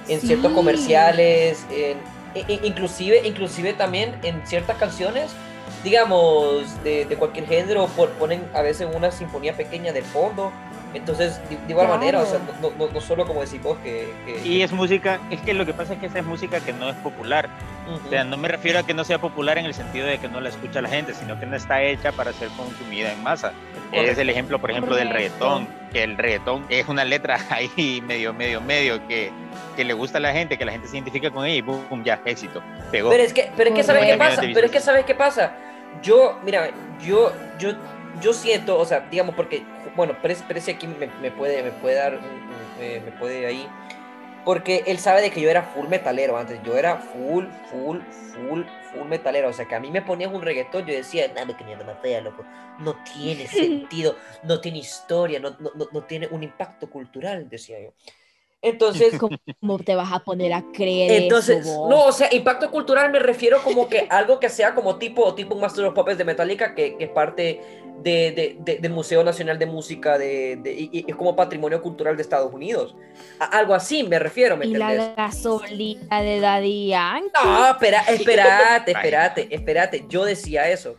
en 0.08 0.20
ciertos 0.20 0.50
Sí. 0.50 0.54
comerciales, 0.56 1.64
en, 1.70 1.98
i- 2.34 2.52
i- 2.52 2.60
inclusive, 2.64 3.20
inclusive 3.26 3.72
también 3.74 4.14
en 4.22 4.46
ciertas 4.46 4.76
canciones, 4.78 5.30
digamos, 5.84 6.82
de, 6.82 7.04
de 7.04 7.16
cualquier 7.16 7.46
género, 7.46 7.86
por- 7.88 8.10
ponen 8.12 8.42
a 8.54 8.62
veces 8.62 8.88
una 8.94 9.10
sinfonía 9.12 9.56
pequeña 9.56 9.92
de 9.92 10.02
fondo. 10.02 10.52
Entonces, 10.94 11.38
de, 11.50 11.56
de 11.56 11.62
igual 11.68 11.86
Claro. 11.86 12.00
manera, 12.00 12.20
o 12.20 12.26
sea, 12.26 12.38
no, 12.62 12.70
no, 12.78 12.90
no 12.92 13.00
solo 13.00 13.26
como 13.26 13.42
decís 13.42 13.62
vos 13.62 13.76
que... 13.84 14.12
que- 14.24 14.46
Y 14.48 14.62
es 14.62 14.72
música, 14.72 15.20
es 15.30 15.40
que 15.42 15.52
lo 15.52 15.66
que 15.66 15.74
pasa 15.74 15.92
es 15.94 15.98
que 16.00 16.06
esa 16.06 16.20
es 16.20 16.24
música 16.24 16.60
que 16.60 16.72
no 16.72 16.88
es 16.88 16.96
popular. 16.96 17.48
Ujú. 17.86 18.06
O 18.06 18.10
sea, 18.10 18.24
no 18.24 18.36
me 18.36 18.48
refiero 18.48 18.78
a 18.78 18.82
que 18.84 18.94
no 18.94 19.04
sea 19.04 19.18
popular 19.18 19.58
en 19.58 19.66
el 19.66 19.74
sentido 19.74 20.06
de 20.06 20.18
que 20.18 20.28
no 20.28 20.40
la 20.40 20.48
escucha 20.48 20.80
la 20.80 20.88
gente, 20.88 21.12
sino 21.14 21.38
que 21.38 21.44
no 21.46 21.56
está 21.56 21.82
hecha 21.82 22.12
para 22.12 22.32
ser 22.32 22.48
consumida 22.56 23.12
en 23.12 23.22
masa. 23.22 23.52
Es 23.92 24.18
el 24.18 24.28
ejemplo, 24.30 24.58
por 24.58 24.70
ejemplo, 24.70 24.94
del 24.96 25.10
reggaetón, 25.10 25.66
que 25.92 26.02
el 26.04 26.16
reggaetón 26.18 26.64
es 26.68 26.88
una 26.88 27.04
letra 27.04 27.38
ahí 27.50 28.02
medio, 28.06 28.32
medio, 28.34 28.60
medio, 28.60 29.06
que, 29.08 29.30
que 29.76 29.84
le 29.84 29.94
gusta 29.94 30.18
a 30.18 30.20
la 30.20 30.32
gente, 30.32 30.58
que 30.58 30.64
la 30.64 30.72
gente 30.72 30.88
se 30.88 30.96
identifica 30.96 31.30
con 31.30 31.44
ella 31.46 31.54
y 31.56 31.60
boom, 31.62 32.02
ya, 32.04 32.20
éxito, 32.24 32.62
pegó. 32.90 33.10
Pero 33.10 33.22
es 33.22 33.32
que, 33.32 33.50
pero 33.56 33.70
es 33.70 33.76
que 33.76 33.82
¿sabes 33.84 34.04
qué 34.06 34.16
pasa? 34.16 34.42
Pero 34.42 34.66
es 34.66 34.70
que 34.72 34.80
¿sabes 34.80 35.04
qué 35.04 35.14
pasa? 35.14 35.52
Yo, 36.02 36.38
mira, 36.44 36.68
yo, 37.02 37.32
yo, 37.58 37.72
yo 38.20 38.32
siento, 38.32 38.78
o 38.78 38.84
sea, 38.84 39.00
digamos, 39.10 39.34
porque, 39.34 39.64
bueno, 39.96 40.20
Pérez 40.20 40.68
aquí 40.68 40.86
me, 40.86 41.06
me 41.06 41.30
puede, 41.30 41.62
me 41.62 41.72
puede 41.72 41.96
dar, 41.96 42.14
un- 42.14 42.24
un- 42.24 42.80
eh, 42.80 43.02
me 43.04 43.12
puede 43.12 43.46
ahí, 43.46 43.68
porque 44.44 44.84
él 44.86 44.98
sabe 44.98 45.20
de 45.20 45.30
que 45.30 45.40
yo 45.40 45.50
era 45.50 45.62
full 45.62 45.88
metalero 45.88 46.36
antes, 46.38 46.58
yo 46.62 46.76
era 46.76 46.96
full, 46.96 47.44
full, 47.70 47.98
full, 48.32 48.62
full 48.92 49.06
metalero, 49.08 49.48
o 49.48 49.52
sea, 49.52 49.66
que 49.66 49.74
a 49.74 49.80
mí 49.80 49.90
me 49.90 50.02
ponías 50.02 50.32
un 50.32 50.42
reggaetón, 50.42 50.86
yo 50.86 50.94
decía, 50.94 51.28
nada, 51.34 51.56
que 51.56 51.64
mierda 51.64 51.84
más 51.84 51.98
fea, 52.00 52.20
loco, 52.20 52.44
no 52.78 52.94
tiene 53.04 53.46
sentido, 53.46 54.16
no 54.44 54.60
tiene 54.60 54.78
historia, 54.78 55.38
no, 55.40 55.50
no, 55.58 55.70
no, 55.74 55.88
no 55.92 56.02
tiene 56.04 56.28
un 56.30 56.42
impacto 56.42 56.88
cultural, 56.88 57.48
decía 57.48 57.78
yo. 57.80 57.92
Entonces, 58.60 59.14
¿Cómo 59.60 59.78
te 59.78 59.94
vas 59.94 60.12
a 60.12 60.20
poner 60.20 60.52
a 60.52 60.62
creer 60.72 61.22
entonces, 61.22 61.58
eso, 61.66 61.88
no, 61.88 62.04
o 62.06 62.12
sea, 62.12 62.28
impacto 62.32 62.70
cultural 62.70 63.10
me 63.12 63.18
refiero 63.18 63.62
como 63.62 63.88
que 63.88 64.06
algo 64.10 64.40
que 64.40 64.48
sea 64.48 64.74
como 64.74 64.96
tipo, 64.98 65.34
tipo 65.34 65.54
un 65.54 65.60
Master 65.60 65.84
of 65.84 65.94
Puppets 65.94 66.18
de 66.18 66.24
Metallica, 66.24 66.74
que, 66.74 66.96
que 66.96 67.04
es 67.04 67.10
parte 67.10 67.60
de, 68.02 68.32
de- 68.32 68.56
de- 68.60 68.78
del 68.78 68.92
Museo 68.92 69.22
Nacional 69.24 69.58
de 69.58 69.66
Música 69.66 70.18
de, 70.18 70.56
de- 70.56 70.72
y, 70.72 70.90
y 70.92 71.04
es 71.08 71.16
como 71.16 71.34
patrimonio 71.36 71.80
cultural 71.82 72.16
de 72.16 72.22
Estados 72.22 72.52
Unidos. 72.52 72.96
A- 73.38 73.46
algo 73.58 73.74
así 73.74 74.02
me 74.04 74.18
refiero, 74.18 74.56
¿me 74.56 74.66
y 74.66 74.74
entendés? 74.74 74.98
la 74.98 75.14
gasolina 75.14 76.22
de 76.22 76.40
Daddy 76.40 76.88
Yankee. 76.88 77.30
No, 77.44 77.70
espera, 77.70 78.00
espérate, 78.08 78.92
espérate, 78.92 79.48
espérate. 79.54 80.04
Yo 80.08 80.24
decía 80.24 80.68
eso. 80.68 80.96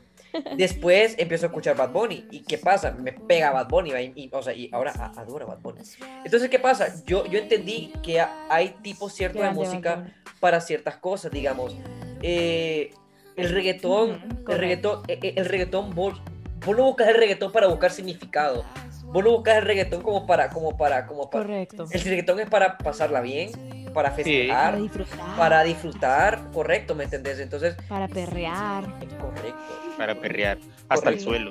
Después 0.58 1.16
empiezo 1.18 1.46
a 1.46 1.50
escuchar 1.50 1.76
Bad 1.76 1.92
Bunny. 1.92 2.26
¿Y 2.32 2.42
qué 2.44 2.58
pasa? 2.58 2.92
Me 2.92 3.14
pega 3.14 3.52
Bad 3.52 3.68
Bunny. 3.70 3.92
Y, 3.92 4.24
y, 4.26 4.30
o 4.32 4.42
sea, 4.42 4.54
y 4.54 4.70
ahora 4.72 4.92
adoro 5.18 5.48
Bad 5.48 5.60
Bunny. 5.60 5.82
Entonces, 6.24 6.50
¿qué 6.50 6.60
pasa? 6.60 6.94
Yo, 7.06 7.26
yo 7.26 7.40
entendí 7.40 7.94
que 8.04 8.20
ha- 8.20 8.48
hay 8.50 8.76
tipos 8.82 9.14
ciertos 9.14 9.42
de 9.42 9.50
música 9.52 10.06
para 10.40 10.62
ciertas 10.62 10.98
cosas, 10.98 11.32
digamos. 11.32 11.76
Eh, 12.22 12.92
el 13.36 13.50
reggaetón, 13.52 14.12
Ujú, 14.12 14.20
el 14.26 14.44
correcto. 14.44 14.58
reggaetón, 14.58 15.02
eh, 15.08 15.20
eh, 15.22 15.34
el 15.38 15.46
reggaetón, 15.46 15.96
vos, 15.96 16.22
vos 16.66 16.76
no 16.78 16.84
buscas 16.84 17.08
el 17.08 17.16
reggaetón 17.16 17.52
para 17.52 17.68
buscar 17.68 17.92
significado. 17.92 18.66
Vos 19.06 19.24
no 19.24 19.32
buscas 19.32 19.58
el 19.58 19.64
reggaetón 19.64 20.02
como 20.04 20.28
para, 20.28 20.50
como 20.50 20.78
para, 20.78 21.08
como 21.08 21.30
para. 21.30 21.44
Correcto. 21.46 21.86
El 21.90 22.02
reggaetón 22.02 22.40
es 22.42 22.50
para 22.50 22.78
pasarla 22.78 23.22
bien, 23.22 23.52
para 23.94 24.12
festejar, 24.12 24.72
Para 24.72 24.78
disfrutar. 24.78 25.38
para 25.38 25.64
disfrutar, 25.64 26.40
correcto, 26.54 26.96
¿me 26.96 27.04
entendés? 27.06 27.40
Entonces, 27.40 27.76
para 27.88 28.08
perrear. 28.08 28.84
correcto. 29.20 29.58
Para 29.98 30.16
perrear 30.16 30.58
hasta 30.88 31.10
el 31.10 31.16
Correcto. 31.18 31.24
suelo, 31.24 31.50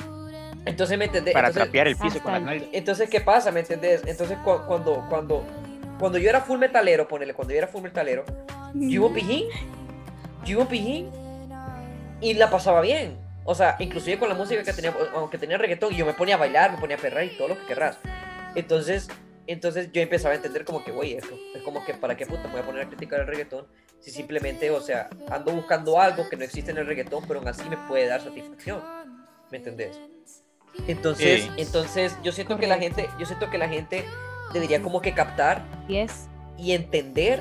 Entonces, 0.64 0.98
¿me 0.98 1.04
entendés? 1.06 1.32
para 1.34 1.48
Entonces, 1.48 1.64
trapear 1.70 1.88
el 1.88 1.96
piso 1.96 2.20
con 2.22 2.32
las 2.32 2.52
el- 2.52 2.68
entonces, 2.72 3.08
¿qué 3.10 3.20
pasa? 3.20 3.50
¿Me 3.50 3.60
entendés? 3.60 4.02
Entonces, 4.06 4.36
cu- 4.38 4.62
cuando, 4.66 5.04
cuando, 5.08 5.44
cuando 5.98 6.18
yo 6.18 6.28
era 6.28 6.40
full 6.40 6.58
metalero, 6.58 7.06
ponele, 7.08 7.34
cuando 7.34 7.52
yo 7.52 7.58
era 7.58 7.66
full 7.68 7.82
metalero, 7.82 8.24
yo 8.74 9.06
iba 9.06 9.12
pijín, 9.14 9.44
yo 10.44 10.58
iba 10.60 10.68
pijín 10.68 11.10
y 12.20 12.34
la 12.34 12.50
pasaba 12.50 12.80
bien. 12.80 13.16
O 13.44 13.54
sea, 13.54 13.76
inclusive 13.78 14.18
con 14.18 14.28
la 14.28 14.34
música 14.34 14.62
que 14.62 14.72
tenía, 14.74 14.92
aunque 15.14 15.38
tenía 15.38 15.56
reggaetón, 15.56 15.94
yo 15.94 16.04
me 16.04 16.12
ponía 16.12 16.34
a 16.34 16.38
bailar, 16.38 16.72
me 16.72 16.78
ponía 16.78 16.96
a 16.96 17.00
perrar 17.00 17.24
y 17.24 17.36
todo 17.36 17.48
lo 17.48 17.58
que 17.58 17.64
querrás. 17.66 17.98
Entonces, 18.54 19.08
entonces 19.52 19.90
yo 19.92 20.00
empezaba 20.02 20.32
a 20.34 20.36
entender 20.36 20.64
como 20.64 20.84
que, 20.84 20.92
güey, 20.92 21.14
esto 21.14 21.34
es 21.54 21.62
como 21.62 21.84
que, 21.84 21.94
¿para 21.94 22.16
qué 22.16 22.26
puta 22.26 22.44
me 22.44 22.52
voy 22.52 22.60
a 22.60 22.66
poner 22.66 22.82
a 22.82 22.88
criticar 22.88 23.20
el 23.20 23.26
reggaetón? 23.26 23.66
Si 24.00 24.10
simplemente, 24.10 24.70
o 24.70 24.80
sea, 24.80 25.08
ando 25.30 25.52
buscando 25.52 26.00
algo 26.00 26.28
que 26.28 26.36
no 26.36 26.44
existe 26.44 26.70
en 26.70 26.78
el 26.78 26.86
reggaetón, 26.86 27.24
pero 27.26 27.40
aún 27.40 27.48
así 27.48 27.68
me 27.68 27.76
puede 27.88 28.06
dar 28.06 28.20
satisfacción. 28.20 28.80
¿Me 29.50 29.58
entendés? 29.58 29.98
Entonces, 30.86 31.42
Sí. 31.44 31.50
entonces 31.56 32.16
yo 32.22 32.30
siento 32.32 32.58
que 32.58 32.66
la 32.66 32.78
gente, 32.78 33.08
yo 33.18 33.26
siento 33.26 33.50
que 33.50 33.58
la 33.58 33.68
gente 33.68 34.04
debería 34.52 34.80
como 34.82 35.00
que 35.00 35.12
captar 35.14 35.64
Y 35.88 35.96
es 35.96 36.28
y 36.56 36.72
entender 36.72 37.40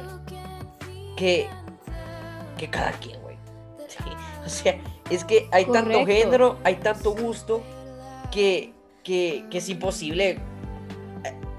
que, 1.16 1.48
que 2.58 2.70
cada 2.70 2.92
quien, 2.94 3.22
güey. 3.22 3.36
Sí, 3.88 3.98
O 4.46 4.50
sea, 4.50 4.80
es 5.10 5.24
que 5.26 5.48
hay 5.52 5.66
tanto 5.66 6.00
Correcto. 6.00 6.06
género, 6.06 6.58
hay 6.64 6.76
tanto 6.76 7.12
gusto, 7.12 7.62
que, 8.32 8.74
que, 9.04 9.46
que 9.50 9.58
es 9.60 9.70
imposible. 9.70 10.40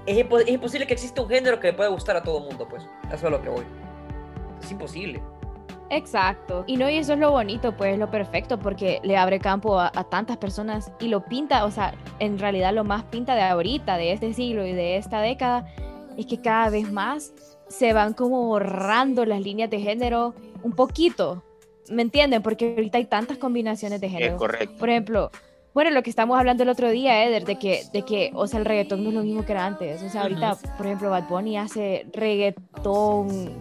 Es, 0.05 0.17
es 0.17 0.47
imposible 0.49 0.87
que 0.87 0.93
exista 0.93 1.21
un 1.21 1.29
género 1.29 1.59
que 1.59 1.67
le 1.67 1.73
pueda 1.73 1.89
gustar 1.89 2.15
a 2.17 2.23
todo 2.23 2.39
el 2.39 2.45
mundo, 2.45 2.67
pues. 2.67 2.83
Eso 3.11 3.25
es 3.27 3.31
lo 3.31 3.41
que 3.41 3.49
voy. 3.49 3.65
Es 4.61 4.71
imposible. 4.71 5.21
exacto. 5.89 6.63
Y 6.67 6.77
no, 6.77 6.89
y 6.89 6.97
eso 6.97 7.13
es 7.13 7.19
lo 7.19 7.31
bonito, 7.31 7.75
pues 7.75 7.97
lo 7.97 8.09
perfecto, 8.11 8.59
porque 8.59 8.99
le 9.03 9.17
abre 9.17 9.39
campo 9.39 9.79
a, 9.79 9.91
a 9.93 10.03
tantas 10.03 10.37
personas 10.37 10.91
y 10.99 11.07
lo 11.07 11.25
pinta, 11.25 11.65
o 11.65 11.71
sea, 11.71 11.93
en 12.19 12.37
realidad 12.39 12.73
lo 12.73 12.83
más 12.83 13.03
pinta 13.05 13.35
de 13.35 13.41
ahorita, 13.41 13.97
de 13.97 14.11
este 14.13 14.33
siglo 14.33 14.65
y 14.65 14.73
de 14.73 14.97
esta 14.97 15.21
década, 15.21 15.65
es 16.17 16.25
que 16.25 16.41
cada 16.41 16.69
vez 16.69 16.91
más 16.91 17.33
se 17.67 17.93
van 17.93 18.13
como 18.13 18.43
borrando 18.43 19.25
las 19.25 19.41
líneas 19.41 19.69
de 19.69 19.79
género 19.79 20.35
un 20.63 20.73
poquito. 20.73 21.43
¿Me 21.89 22.01
entienden? 22.03 22.41
Porque 22.43 22.75
ahorita 22.75 22.97
hay 22.99 23.05
tantas 23.05 23.37
combinaciones 23.37 23.99
de 24.01 24.09
Es 24.13 24.13
género. 24.13 24.37
correcto. 24.37 24.75
Por 24.77 24.89
ejemplo, 24.89 25.31
Bueno, 25.73 25.91
lo 25.91 26.01
que 26.01 26.09
estamos 26.09 26.37
hablando 26.37 26.63
el 26.63 26.69
otro 26.69 26.89
día, 26.89 27.23
Eder, 27.23 27.45
de 27.45 27.57
que, 27.57 27.83
de 27.93 28.01
que, 28.01 28.31
o 28.33 28.47
sea, 28.47 28.59
el 28.59 28.65
reggaetón 28.65 29.03
no 29.03 29.09
es 29.09 29.15
lo 29.15 29.23
mismo 29.23 29.45
que 29.45 29.51
era 29.51 29.65
antes. 29.65 30.01
O 30.01 30.09
sea, 30.09 30.23
ahorita, 30.23 30.57
por 30.77 30.85
ejemplo, 30.85 31.09
Bad 31.09 31.29
Bunny 31.29 31.57
hace 31.57 32.07
reggaetón, 32.11 33.51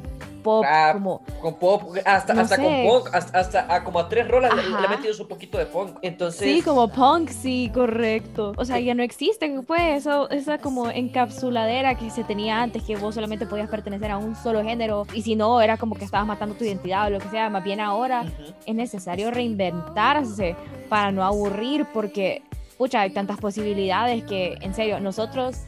pop, 0.49 0.65
Rap, 0.65 0.95
como... 0.95 1.21
Con 1.41 1.55
pop, 1.55 1.83
hasta, 2.05 2.35
No 2.35 2.41
hasta 2.41 2.57
sé. 2.57 2.63
con 2.63 3.03
punk, 3.03 3.15
hasta, 3.15 3.39
hasta 3.39 3.75
a 3.75 3.85
como 3.85 3.99
a 3.99 4.09
tres 4.09 4.27
rolas 4.29 4.55
le, 4.55 4.63
le 4.63 4.89
metido 4.89 5.13
su 5.13 5.29
poquito 5.29 5.59
de 5.59 5.67
punk. 5.67 5.99
Entonces, 6.03 6.41
Sí, 6.41 6.63
como 6.63 6.89
punk, 6.89 7.29
sí, 7.31 7.71
correcto. 7.75 8.55
O 8.57 8.65
sea, 8.65 8.81
ya 8.81 8.95
no 8.95 9.03
existe, 9.03 9.61
pues, 9.67 9.83
eso, 9.99 10.31
esa 10.31 10.59
como 10.59 10.91
encapsuladera 10.91 11.97
que 11.97 12.11
se 12.11 12.25
tenía 12.25 12.63
antes, 12.63 12.83
que 12.83 12.97
vos 12.97 13.15
solamente 13.15 13.47
podías 13.47 13.69
pertenecer 13.69 14.11
a 14.11 14.19
un 14.19 14.35
solo 14.37 14.63
género, 14.63 15.07
y 15.13 15.23
si 15.23 15.37
no, 15.37 15.61
era 15.61 15.77
como 15.77 15.95
que 15.95 16.05
estabas 16.05 16.27
matando 16.27 16.55
tu 16.55 16.65
identidad 16.65 17.07
o 17.07 17.11
lo 17.11 17.19
que 17.19 17.29
sea. 17.29 17.51
Más 17.51 17.63
bien 17.63 17.81
ahora 17.81 18.25
es 18.67 18.75
necesario 18.75 19.31
reinventarse 19.31 20.57
para 20.89 21.13
no 21.13 21.25
aburrir, 21.25 21.87
porque, 21.93 22.43
pucha, 22.77 23.03
hay 23.03 23.11
tantas 23.11 23.39
posibilidades 23.39 24.25
que, 24.25 24.57
en 24.61 24.75
serio, 24.75 25.01
nosotros 25.01 25.59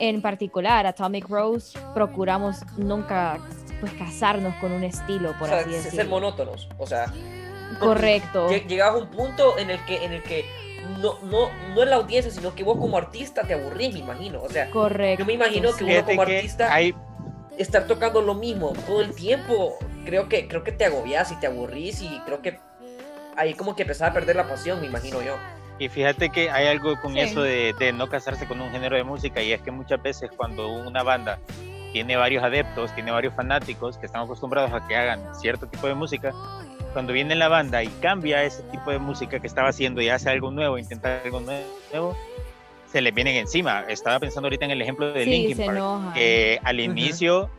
en 0.00 0.22
particular, 0.22 0.86
Atomic 0.86 1.28
Rose, 1.28 1.78
procuramos 1.92 2.64
nunca, 2.78 3.38
pues, 3.80 3.92
casarnos 3.94 4.54
con 4.56 4.72
un 4.72 4.84
estilo, 4.84 5.30
o 5.30 5.34
por 5.38 5.48
sea, 5.48 5.58
así 5.60 5.70
ser 5.72 5.82
decirlo. 5.84 6.10
monótonos. 6.10 6.68
O 6.78 6.86
sea, 6.86 7.06
Correcto. 7.78 8.48
lle- 8.48 8.66
llegabas 8.66 9.00
a 9.00 9.04
un 9.04 9.10
punto 9.10 9.58
en 9.58 9.70
el 9.70 9.84
que, 9.84 10.04
en 10.04 10.12
el 10.12 10.22
que 10.22 10.44
no, 10.98 11.18
no, 11.22 11.50
no 11.74 11.82
es 11.82 11.88
la 11.88 11.96
audiencia, 11.96 12.30
sino 12.30 12.54
que 12.54 12.64
vos 12.64 12.78
como 12.78 12.96
artista 12.98 13.42
te 13.42 13.54
aburrís, 13.54 13.92
me 13.92 14.00
imagino. 14.00 14.42
O 14.42 14.48
sea, 14.48 14.70
Correcto. 14.70 15.20
yo 15.20 15.26
me 15.26 15.34
imagino 15.34 15.72
que 15.74 15.84
uno 15.84 16.04
como 16.04 16.22
artista 16.22 16.72
hay, 16.72 16.94
estar 17.58 17.86
tocando 17.86 18.20
lo 18.22 18.34
mismo 18.34 18.72
todo 18.86 19.00
el 19.00 19.14
tiempo, 19.14 19.76
creo 20.04 20.28
que, 20.28 20.48
creo 20.48 20.64
que 20.64 20.72
te 20.72 20.84
agobias 20.86 21.30
y 21.32 21.36
te 21.36 21.46
aburrís 21.46 22.00
y 22.02 22.20
creo 22.26 22.42
que 22.42 22.58
ahí 23.36 23.54
como 23.54 23.76
que 23.76 23.82
empezaba 23.82 24.10
a 24.10 24.14
perder 24.14 24.36
la 24.36 24.48
pasión, 24.48 24.80
me 24.80 24.86
imagino 24.86 25.22
yo. 25.22 25.36
Y 25.78 25.88
fíjate 25.88 26.28
que 26.28 26.50
hay 26.50 26.66
algo 26.66 27.00
con 27.00 27.14
Sí. 27.14 27.20
eso 27.20 27.40
de, 27.42 27.74
de 27.78 27.92
no 27.92 28.08
casarse 28.08 28.46
con 28.46 28.60
un 28.60 28.70
género 28.70 28.96
de 28.96 29.04
música 29.04 29.40
y 29.42 29.52
es 29.52 29.62
que 29.62 29.70
muchas 29.70 30.02
veces 30.02 30.28
cuando 30.36 30.68
una 30.68 31.02
banda 31.02 31.38
tiene 31.92 32.16
varios 32.16 32.42
adeptos, 32.44 32.94
tiene 32.94 33.10
varios 33.10 33.34
fanáticos 33.34 33.98
que 33.98 34.06
están 34.06 34.22
acostumbrados 34.22 34.72
a 34.72 34.86
que 34.86 34.96
hagan 34.96 35.34
cierto 35.34 35.66
tipo 35.66 35.86
de 35.86 35.94
música, 35.94 36.32
cuando 36.92 37.12
viene 37.12 37.34
la 37.36 37.48
banda 37.48 37.82
y 37.84 37.88
cambia 38.00 38.42
ese 38.42 38.62
tipo 38.64 38.90
de 38.90 38.98
música 38.98 39.38
que 39.40 39.46
estaba 39.46 39.68
haciendo 39.68 40.00
y 40.00 40.08
hace 40.08 40.28
algo 40.30 40.50
nuevo, 40.50 40.76
intenta 40.78 41.20
algo 41.24 41.40
nuevo, 41.40 42.16
se 42.90 43.00
les 43.00 43.14
vienen 43.14 43.36
encima. 43.36 43.84
Estaba 43.88 44.18
pensando 44.18 44.46
ahorita 44.46 44.64
en 44.64 44.72
el 44.72 44.82
ejemplo 44.82 45.12
de 45.12 45.22
Sí, 45.24 45.30
Linkin 45.30 45.56
Park, 45.58 45.70
enojan. 45.78 46.12
que 46.14 46.58
al 46.64 46.76
Ujú. 46.80 46.84
inicio 46.90 47.50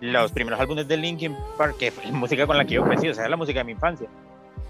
los 0.00 0.32
primeros 0.32 0.58
álbumes 0.60 0.88
de 0.88 0.96
Linkin 0.96 1.36
Park, 1.56 1.76
que 1.78 1.90
fue 1.92 2.04
la 2.04 2.10
música 2.12 2.46
con 2.46 2.56
la 2.58 2.64
que 2.64 2.74
yo 2.74 2.84
crecí, 2.84 3.08
o 3.08 3.14
sea, 3.14 3.28
la 3.28 3.36
música 3.36 3.60
de 3.60 3.64
mi 3.64 3.72
infancia, 3.72 4.08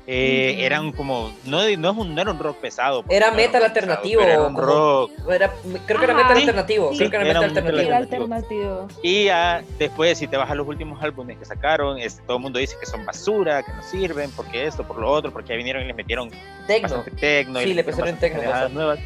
eh, 0.06 0.56
eran 0.60 0.92
como, 0.92 1.32
no, 1.46 1.58
no, 1.78 1.90
es 1.90 1.96
un, 1.96 2.14
no 2.14 2.20
era 2.20 2.30
un 2.30 2.38
rock 2.38 2.58
pesado. 2.58 3.02
porque 3.02 3.16
Era 3.16 3.30
metal 3.30 3.62
alternativo, 3.64 4.20
era 4.20 4.42
un 4.42 4.54
rock. 4.56 5.10
Era, 5.30 5.50
creo 5.86 5.98
que 5.98 6.04
era 6.04 6.14
metal 6.14 6.34
Sí, 6.36 6.40
alternativo, 6.42 6.90
sí, 6.92 6.98
creo 6.98 7.10
que 7.10 7.16
era 7.16 7.30
era 7.30 7.40
metal 7.40 7.92
alternativo. 7.94 8.88
Y 9.02 9.24
ya 9.24 9.62
después, 9.78 10.18
si 10.18 10.26
te 10.26 10.36
vas 10.36 10.50
a 10.50 10.54
los 10.54 10.66
últimos 10.68 11.02
álbumes 11.02 11.38
que 11.38 11.44
sacaron, 11.44 11.98
este, 11.98 12.22
todo 12.26 12.36
el 12.36 12.42
mundo 12.42 12.58
dice 12.58 12.76
que 12.78 12.86
son 12.86 13.04
basura, 13.06 13.62
que 13.62 13.72
no 13.72 13.82
sirven, 13.82 14.30
porque 14.32 14.66
esto, 14.66 14.84
por 14.86 14.98
lo 14.98 15.10
otro, 15.10 15.32
porque 15.32 15.50
ya 15.50 15.56
vinieron 15.56 15.82
y 15.82 15.86
les 15.86 15.96
metieron 15.96 16.30
Tecno. 16.66 17.04
Sí, 17.60 17.68
y 17.70 17.74
le 17.74 17.84
pusieron 17.84 18.16
tecno, 18.16 18.42
nuevas. 18.70 18.98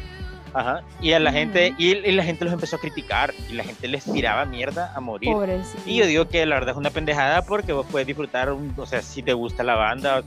Ajá. 0.53 0.81
Y 0.99 1.11
a 1.13 1.19
la 1.19 1.31
gente, 1.31 1.75
y, 1.77 1.91
y 1.95 2.11
la 2.11 2.23
gente 2.23 2.43
los 2.43 2.53
empezó 2.53 2.77
a 2.77 2.79
criticar, 2.79 3.33
y 3.49 3.53
la 3.53 3.63
gente 3.63 3.87
les 3.87 4.03
tiraba 4.03 4.45
mierda 4.45 4.91
a 4.95 4.99
morir. 4.99 5.31
Pobrecito. 5.31 5.81
Y 5.85 5.97
yo 5.97 6.05
digo 6.07 6.27
que 6.27 6.45
la 6.45 6.55
verdad 6.55 6.71
es 6.71 6.77
una 6.77 6.89
pendejada 6.89 7.43
porque 7.43 7.71
vos 7.71 7.85
puedes 7.91 8.07
disfrutar, 8.07 8.51
un- 8.51 8.73
o 8.75 8.85
sea, 8.87 9.01
si 9.01 9.21
te 9.21 9.33
gusta 9.33 9.63
la 9.63 9.75
banda, 9.75 10.23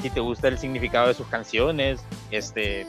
si 0.00 0.10
te 0.10 0.20
gusta 0.20 0.48
el 0.48 0.58
significado 0.58 1.08
de 1.08 1.14
sus 1.14 1.26
canciones, 1.28 2.00
este, 2.30 2.86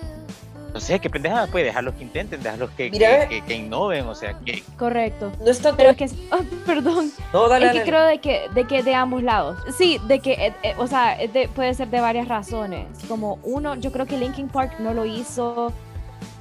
no 0.74 0.80
sé, 0.80 1.00
qué 1.00 1.10
pendejada, 1.10 1.48
pues 1.48 1.66
dejarlos 1.66 1.96
que 1.96 2.04
intenten, 2.04 2.42
dejarlos 2.42 2.70
que, 2.72 2.90
que, 2.92 3.00
que- 3.30 3.42
que 3.46 3.54
innoven, 3.56 4.06
o 4.08 4.16
sea, 4.16 4.38
que 4.40 4.64
Correcto. 4.78 5.32
No 5.42 5.52
es 5.52 5.60
tanto... 5.60 5.78
Pero 5.78 5.90
es 5.90 5.98
que, 5.98 6.06
oh, 6.32 6.44
perdón, 6.66 7.12
No, 7.34 7.50
dale, 7.50 7.66
es 7.68 7.72
que 7.74 7.78
dale. 7.80 7.92
creo 7.92 8.04
de 8.06 8.18
que, 8.20 8.42
de 8.54 8.66
que 8.68 8.82
de 8.84 8.96
ambos 8.96 9.22
lados. 9.24 9.58
Sí, 9.78 10.00
de 10.08 10.20
que, 10.20 10.32
eh, 10.34 10.54
eh, 10.64 10.76
o 10.78 10.88
sea, 10.88 11.18
de- 11.18 11.50
puede 11.50 11.74
ser 11.74 11.90
de 11.90 12.00
varias 12.00 12.28
razones. 12.28 12.88
Como 13.08 13.40
uno, 13.44 13.76
yo 13.76 13.92
creo 13.92 14.06
que 14.06 14.18
Linkin 14.18 14.48
Park 14.48 14.80
no 14.80 14.94
lo 14.94 15.06
hizo 15.06 15.74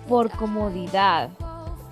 por 0.09 0.30
comodidad. 0.30 1.28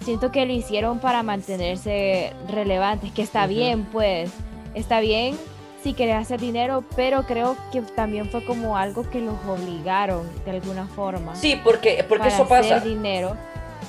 Siento 0.05 0.31
que 0.31 0.47
lo 0.47 0.53
hicieron 0.53 1.01
para 1.01 1.23
mantenerse 1.25 2.33
relevantes, 2.49 3.11
que 3.13 3.23
está 3.23 3.47
bien, 3.49 3.85
pues, 3.87 4.31
está 4.75 5.01
bien 5.01 5.37
si 5.83 5.95
querés 5.95 6.17
hacer 6.17 6.41
dinero, 6.41 6.83
pero 6.97 7.23
creo 7.23 7.57
que 7.73 7.83
también 7.83 8.29
fue 8.31 8.45
como 8.45 8.77
algo 8.77 9.09
que 9.09 9.21
los 9.21 9.35
obligaron 9.47 10.29
de 10.45 10.51
alguna 10.53 10.87
forma. 10.87 11.35
Sí, 11.37 11.61
porque, 11.63 12.05
porque 12.09 12.25
para 12.25 12.35
eso 12.35 12.45
hacer 12.45 12.63
pasa. 12.75 12.81
dinero. 12.81 13.37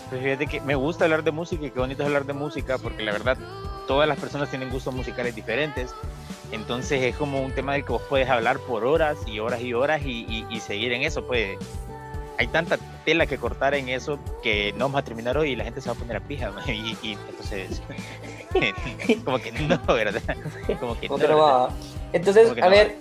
Pues 0.10 0.21
fíjate 0.23 0.47
que 0.47 0.62
me 0.62 0.75
gusta 0.75 1.06
hablar 1.06 1.23
de 1.23 1.32
música 1.32 1.65
y 1.65 1.71
qué 1.71 1.80
bonito 1.80 2.02
es 2.04 2.08
hablar 2.08 2.25
de 2.25 2.34
música 2.34 2.78
porque 2.78 3.04
la 3.04 3.12
verdad 3.12 3.38
todas 3.88 4.08
las 4.08 4.17
personas 4.19 4.49
tienen 4.49 4.69
gustos 4.69 4.93
musicales 4.93 5.36
diferentes. 5.36 5.93
Entonces 6.52 7.02
es 7.04 7.15
como 7.15 7.41
un 7.41 7.52
tema 7.52 7.73
del 7.73 7.86
que 7.86 7.91
vos 7.91 8.02
puedes 8.10 8.28
hablar 8.30 8.58
por 8.60 8.86
horas 8.86 9.17
y 9.28 9.39
horas 9.39 9.62
y 9.62 9.73
horas 9.73 10.02
y, 10.04 10.25
y- 10.28 10.45
y 10.49 10.60
seguir 10.62 10.91
en 10.93 11.04
eso. 11.04 11.25
Pues 11.28 11.58
hay 12.39 12.47
tanta 12.47 12.78
tela 13.04 13.25
que 13.25 13.38
cortar 13.38 13.73
en 13.75 13.89
eso 13.89 14.17
que 14.41 14.71
no 14.71 14.86
vamos 14.86 15.02
a 15.02 15.04
terminar 15.04 15.38
hoy 15.38 15.52
y 15.52 15.56
la 15.58 15.65
gente 15.65 15.82
se 15.82 15.89
va 15.89 15.95
a 15.95 15.99
poner 15.99 16.15
a 16.15 16.19
pija. 16.21 16.54
Y, 16.67 16.97
y 17.04 17.17
entonces, 17.30 17.82
como 19.25 19.39
que 19.39 19.52
no, 19.52 19.78
¿verdad? 19.86 20.21
Como 20.80 20.97
que 20.97 21.10
no. 21.10 21.67
Entonces, 22.13 22.54
que 22.54 22.62
a 22.62 22.65
no 22.65 22.71
ver, 22.71 22.95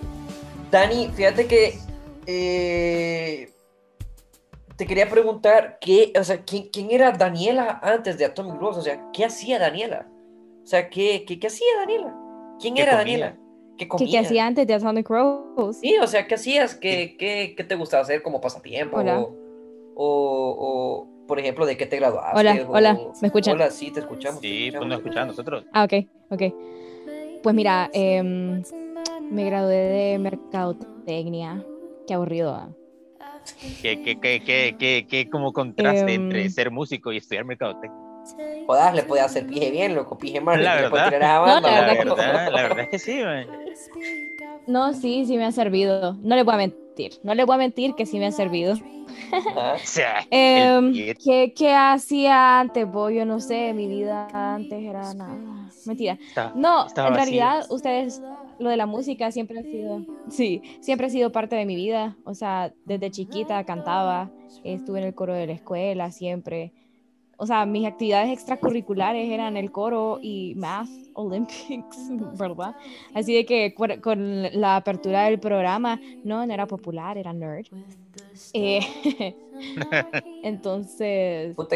Dani, 0.69 1.09
fíjate 1.15 1.47
que 1.47 1.79
eh, 2.25 3.49
te 4.75 4.85
quería 4.85 5.09
preguntar 5.09 5.77
qué, 5.79 6.11
o 6.19 6.23
sea, 6.25 6.43
¿quién, 6.43 6.67
quién 6.67 6.91
era 6.91 7.13
Daniela 7.13 7.79
antes 7.81 8.17
de 8.17 8.25
Atomic 8.25 8.59
Rose? 8.59 8.79
O 8.81 8.83
sea, 8.83 9.01
¿qué 9.13 9.23
hacía 9.23 9.57
Daniela? 9.57 10.05
O 10.61 10.67
sea, 10.67 10.89
¿qué, 10.89 11.23
qué, 11.25 11.39
qué 11.39 11.47
hacía 11.47 11.65
Daniela? 11.79 12.13
¿Quién 12.59 12.75
¿Qué 12.75 12.81
era 12.81 12.97
comía? 12.97 13.19
Daniela? 13.19 13.48
¿Qué 13.79 13.85
¿Qué, 13.85 13.87
comía? 13.87 14.11
qué 14.11 14.17
hacía 14.19 14.45
antes 14.45 14.67
de 14.67 14.73
Atomic 14.73 15.07
Rose? 15.09 15.79
Sí, 15.79 15.97
o 15.97 16.05
sea, 16.05 16.27
¿qué 16.27 16.35
hacías? 16.35 16.75
¿Qué, 16.75 17.15
qué, 17.17 17.53
qué 17.55 17.63
te 17.63 17.75
gustaba 17.75 18.03
hacer 18.03 18.21
como 18.21 18.41
pasatiempo? 18.41 18.97
Hola. 18.97 19.19
O, 19.21 19.33
o, 19.95 20.55
o, 20.59 21.25
por 21.27 21.39
ejemplo, 21.39 21.65
¿de 21.65 21.77
qué 21.77 21.85
te 21.85 21.95
graduaste? 21.95 22.37
Hola, 22.37 22.65
O- 22.67 22.73
hola, 22.73 22.99
¿me 23.21 23.27
escuchan? 23.29 23.53
Hola, 23.55 23.71
sí, 23.71 23.89
te 23.91 24.01
escuchamos. 24.01 24.41
Sí, 24.41 24.69
pues 24.75 24.85
nos 24.85 24.97
escuchamos 24.97 25.27
nosotros. 25.29 25.63
Ah, 25.71 25.85
ok, 25.85 25.93
ok. 26.29 26.41
Pues 27.41 27.55
mira, 27.55 27.89
em, 27.93 28.61
me 29.31 29.45
gradué 29.45 29.75
de 29.77 30.19
mercadotecnia. 30.19 31.65
Qué 32.05 32.13
aburrido. 32.15 32.53
¿ah? 32.53 32.69
Que, 33.81 34.01
que, 34.01 34.19
que, 34.19 34.75
que, 34.77 35.07
que 35.09 35.29
como 35.29 35.53
contraste 35.53 36.13
Em. 36.13 36.23
entre 36.23 36.49
ser 36.49 36.69
músico 36.69 37.13
y 37.13 37.17
estudiar 37.17 37.45
mercadotecnia. 37.45 37.97
Jodas, 38.65 38.93
le 38.95 39.03
podía 39.03 39.25
hacer 39.25 39.45
pije 39.47 39.71
bien, 39.71 39.95
loco, 39.95 40.17
pije 40.17 40.41
mal. 40.41 40.63
La 40.63 40.75
le 40.75 40.81
verdad. 40.89 41.05
tirar 41.09 41.23
a 41.23 41.39
No, 41.39 41.41
banda, 41.41 41.71
la 41.71 41.81
La 41.81 41.93
verdad 41.95 42.15
verdad, 42.15 42.51
la 42.51 42.61
verdad 42.63 42.79
es 42.83 42.89
que 42.89 42.99
sí, 42.99 43.23
man. 43.23 43.47
No, 44.65 44.93
sí, 44.93 45.25
sí 45.25 45.37
me 45.37 45.45
ha 45.45 45.51
servido. 45.51 46.17
No 46.21 46.35
le 46.35 46.43
voy 46.43 46.53
a 46.55 46.57
mentir. 46.57 47.13
No 47.23 47.33
le 47.33 47.45
voy 47.45 47.55
a 47.55 47.57
mentir 47.57 47.95
que 47.95 48.05
sí 48.05 48.19
me 48.19 48.27
ha 48.27 48.31
servido. 48.31 48.73
Ajá. 49.31 49.73
O 49.75 49.79
sea, 49.79 50.27
el 50.53 50.71
pie- 50.91 51.15
¿qué, 51.23 51.53
qué 51.55 51.73
hacía 51.73 52.59
antes? 52.59 52.87
Vos, 52.89 53.11
yo 53.13 53.25
no 53.25 53.39
sé, 53.39 53.73
mi 53.73 53.87
vida 53.87 54.29
antes 54.55 54.79
era 54.83 55.13
nada. 55.13 55.73
Mentira. 55.83 56.19
Estaba- 56.27 56.51
No, 56.53 56.85
en 57.03 57.13
vacío. 57.13 57.15
realidad 57.15 57.65
ustedes, 57.69 58.23
lo 58.57 58.69
de 58.69 58.77
la 58.77 58.85
música 58.85 59.31
siempre 59.31 59.59
ha 59.59 59.63
sido, 59.63 60.05
sí, 60.29 60.63
siempre 60.81 61.07
ha 61.07 61.09
sido 61.09 61.31
parte 61.31 61.55
de 61.55 61.65
mi 61.65 61.75
vida. 61.75 62.19
O 62.23 62.33
sea, 62.35 62.73
desde 62.85 63.11
chiquita 63.11 63.63
cantaba, 63.65 64.33
estuve 64.63 64.99
en 64.99 65.05
el 65.07 65.15
coro 65.15 65.33
de 65.33 65.47
la 65.47 65.53
escuela 65.53 66.11
siempre. 66.11 66.73
O 67.41 67.45
sea, 67.45 67.65
mis 67.65 67.87
actividades 67.87 68.31
extracurriculares 68.31 69.29
eran 69.31 69.55
el 69.55 69.71
coro 69.71 70.19
y 70.21 70.53
Math 70.57 70.89
Olympics, 71.13 71.97
¿verdad? 72.37 72.75
Así 73.13 73.33
de 73.33 73.45
que 73.45 73.73
con 73.73 74.43
la 74.59 74.75
apertura 74.75 75.23
del 75.23 75.39
programa, 75.39 75.99
no, 76.23 76.45
no 76.45 76.53
era 76.53 76.67
popular, 76.67 77.17
era 77.17 77.31
nerd. 77.31 77.65
Eh, 78.53 78.81
entonces, 80.43 81.55
vos- 81.55 81.67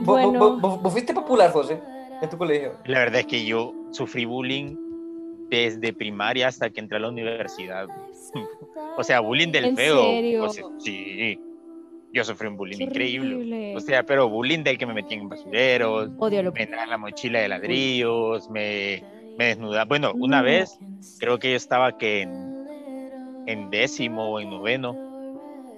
Bueno. 0.00 0.38
vos- 0.38 0.60
vos- 0.60 0.82
vos 0.82 0.92
fuiste 0.92 1.14
popular, 1.14 1.52
José, 1.52 1.80
en 2.20 2.28
tu 2.28 2.36
colegio. 2.36 2.72
La 2.86 2.98
verdad 3.00 3.20
es 3.20 3.26
que 3.26 3.44
yo 3.44 3.72
sufrí 3.92 4.24
bullying 4.24 4.76
desde 5.50 5.92
primaria 5.92 6.48
hasta 6.48 6.70
que 6.70 6.80
entré 6.80 6.96
a 6.96 7.00
la 7.00 7.08
universidad. 7.10 7.86
o 8.96 9.04
sea, 9.04 9.20
bullying 9.20 9.52
del 9.52 9.66
¿En 9.66 9.76
feo. 9.76 10.02
serio? 10.02 10.44
O 10.44 10.48
sea, 10.48 10.64
sí, 10.78 11.38
yo 12.12 12.24
sufrí 12.24 12.48
un 12.48 12.56
bullying 12.56 12.80
increíble. 12.80 13.74
O 13.74 13.80
sea, 13.80 14.04
pero 14.04 14.28
bullying 14.28 14.62
del 14.62 14.78
que 14.78 14.86
me 14.86 14.94
metían 14.94 15.22
en 15.22 15.28
basureros, 15.28 16.10
Odio 16.18 16.42
lo 16.42 16.52
me 16.52 16.66
daban 16.66 16.90
la 16.90 16.98
mochila 16.98 17.40
de 17.40 17.48
ladrillos, 17.48 18.50
me, 18.50 19.02
me 19.38 19.46
desnudaban. 19.46 19.88
Bueno, 19.88 20.12
una 20.14 20.42
vez 20.42 20.78
creo 21.18 21.38
que 21.38 21.50
yo 21.50 21.56
estaba 21.56 21.96
que 21.96 22.22
en, 22.22 22.66
en 23.46 23.70
décimo 23.70 24.30
o 24.30 24.40
en 24.40 24.50
noveno 24.50 24.96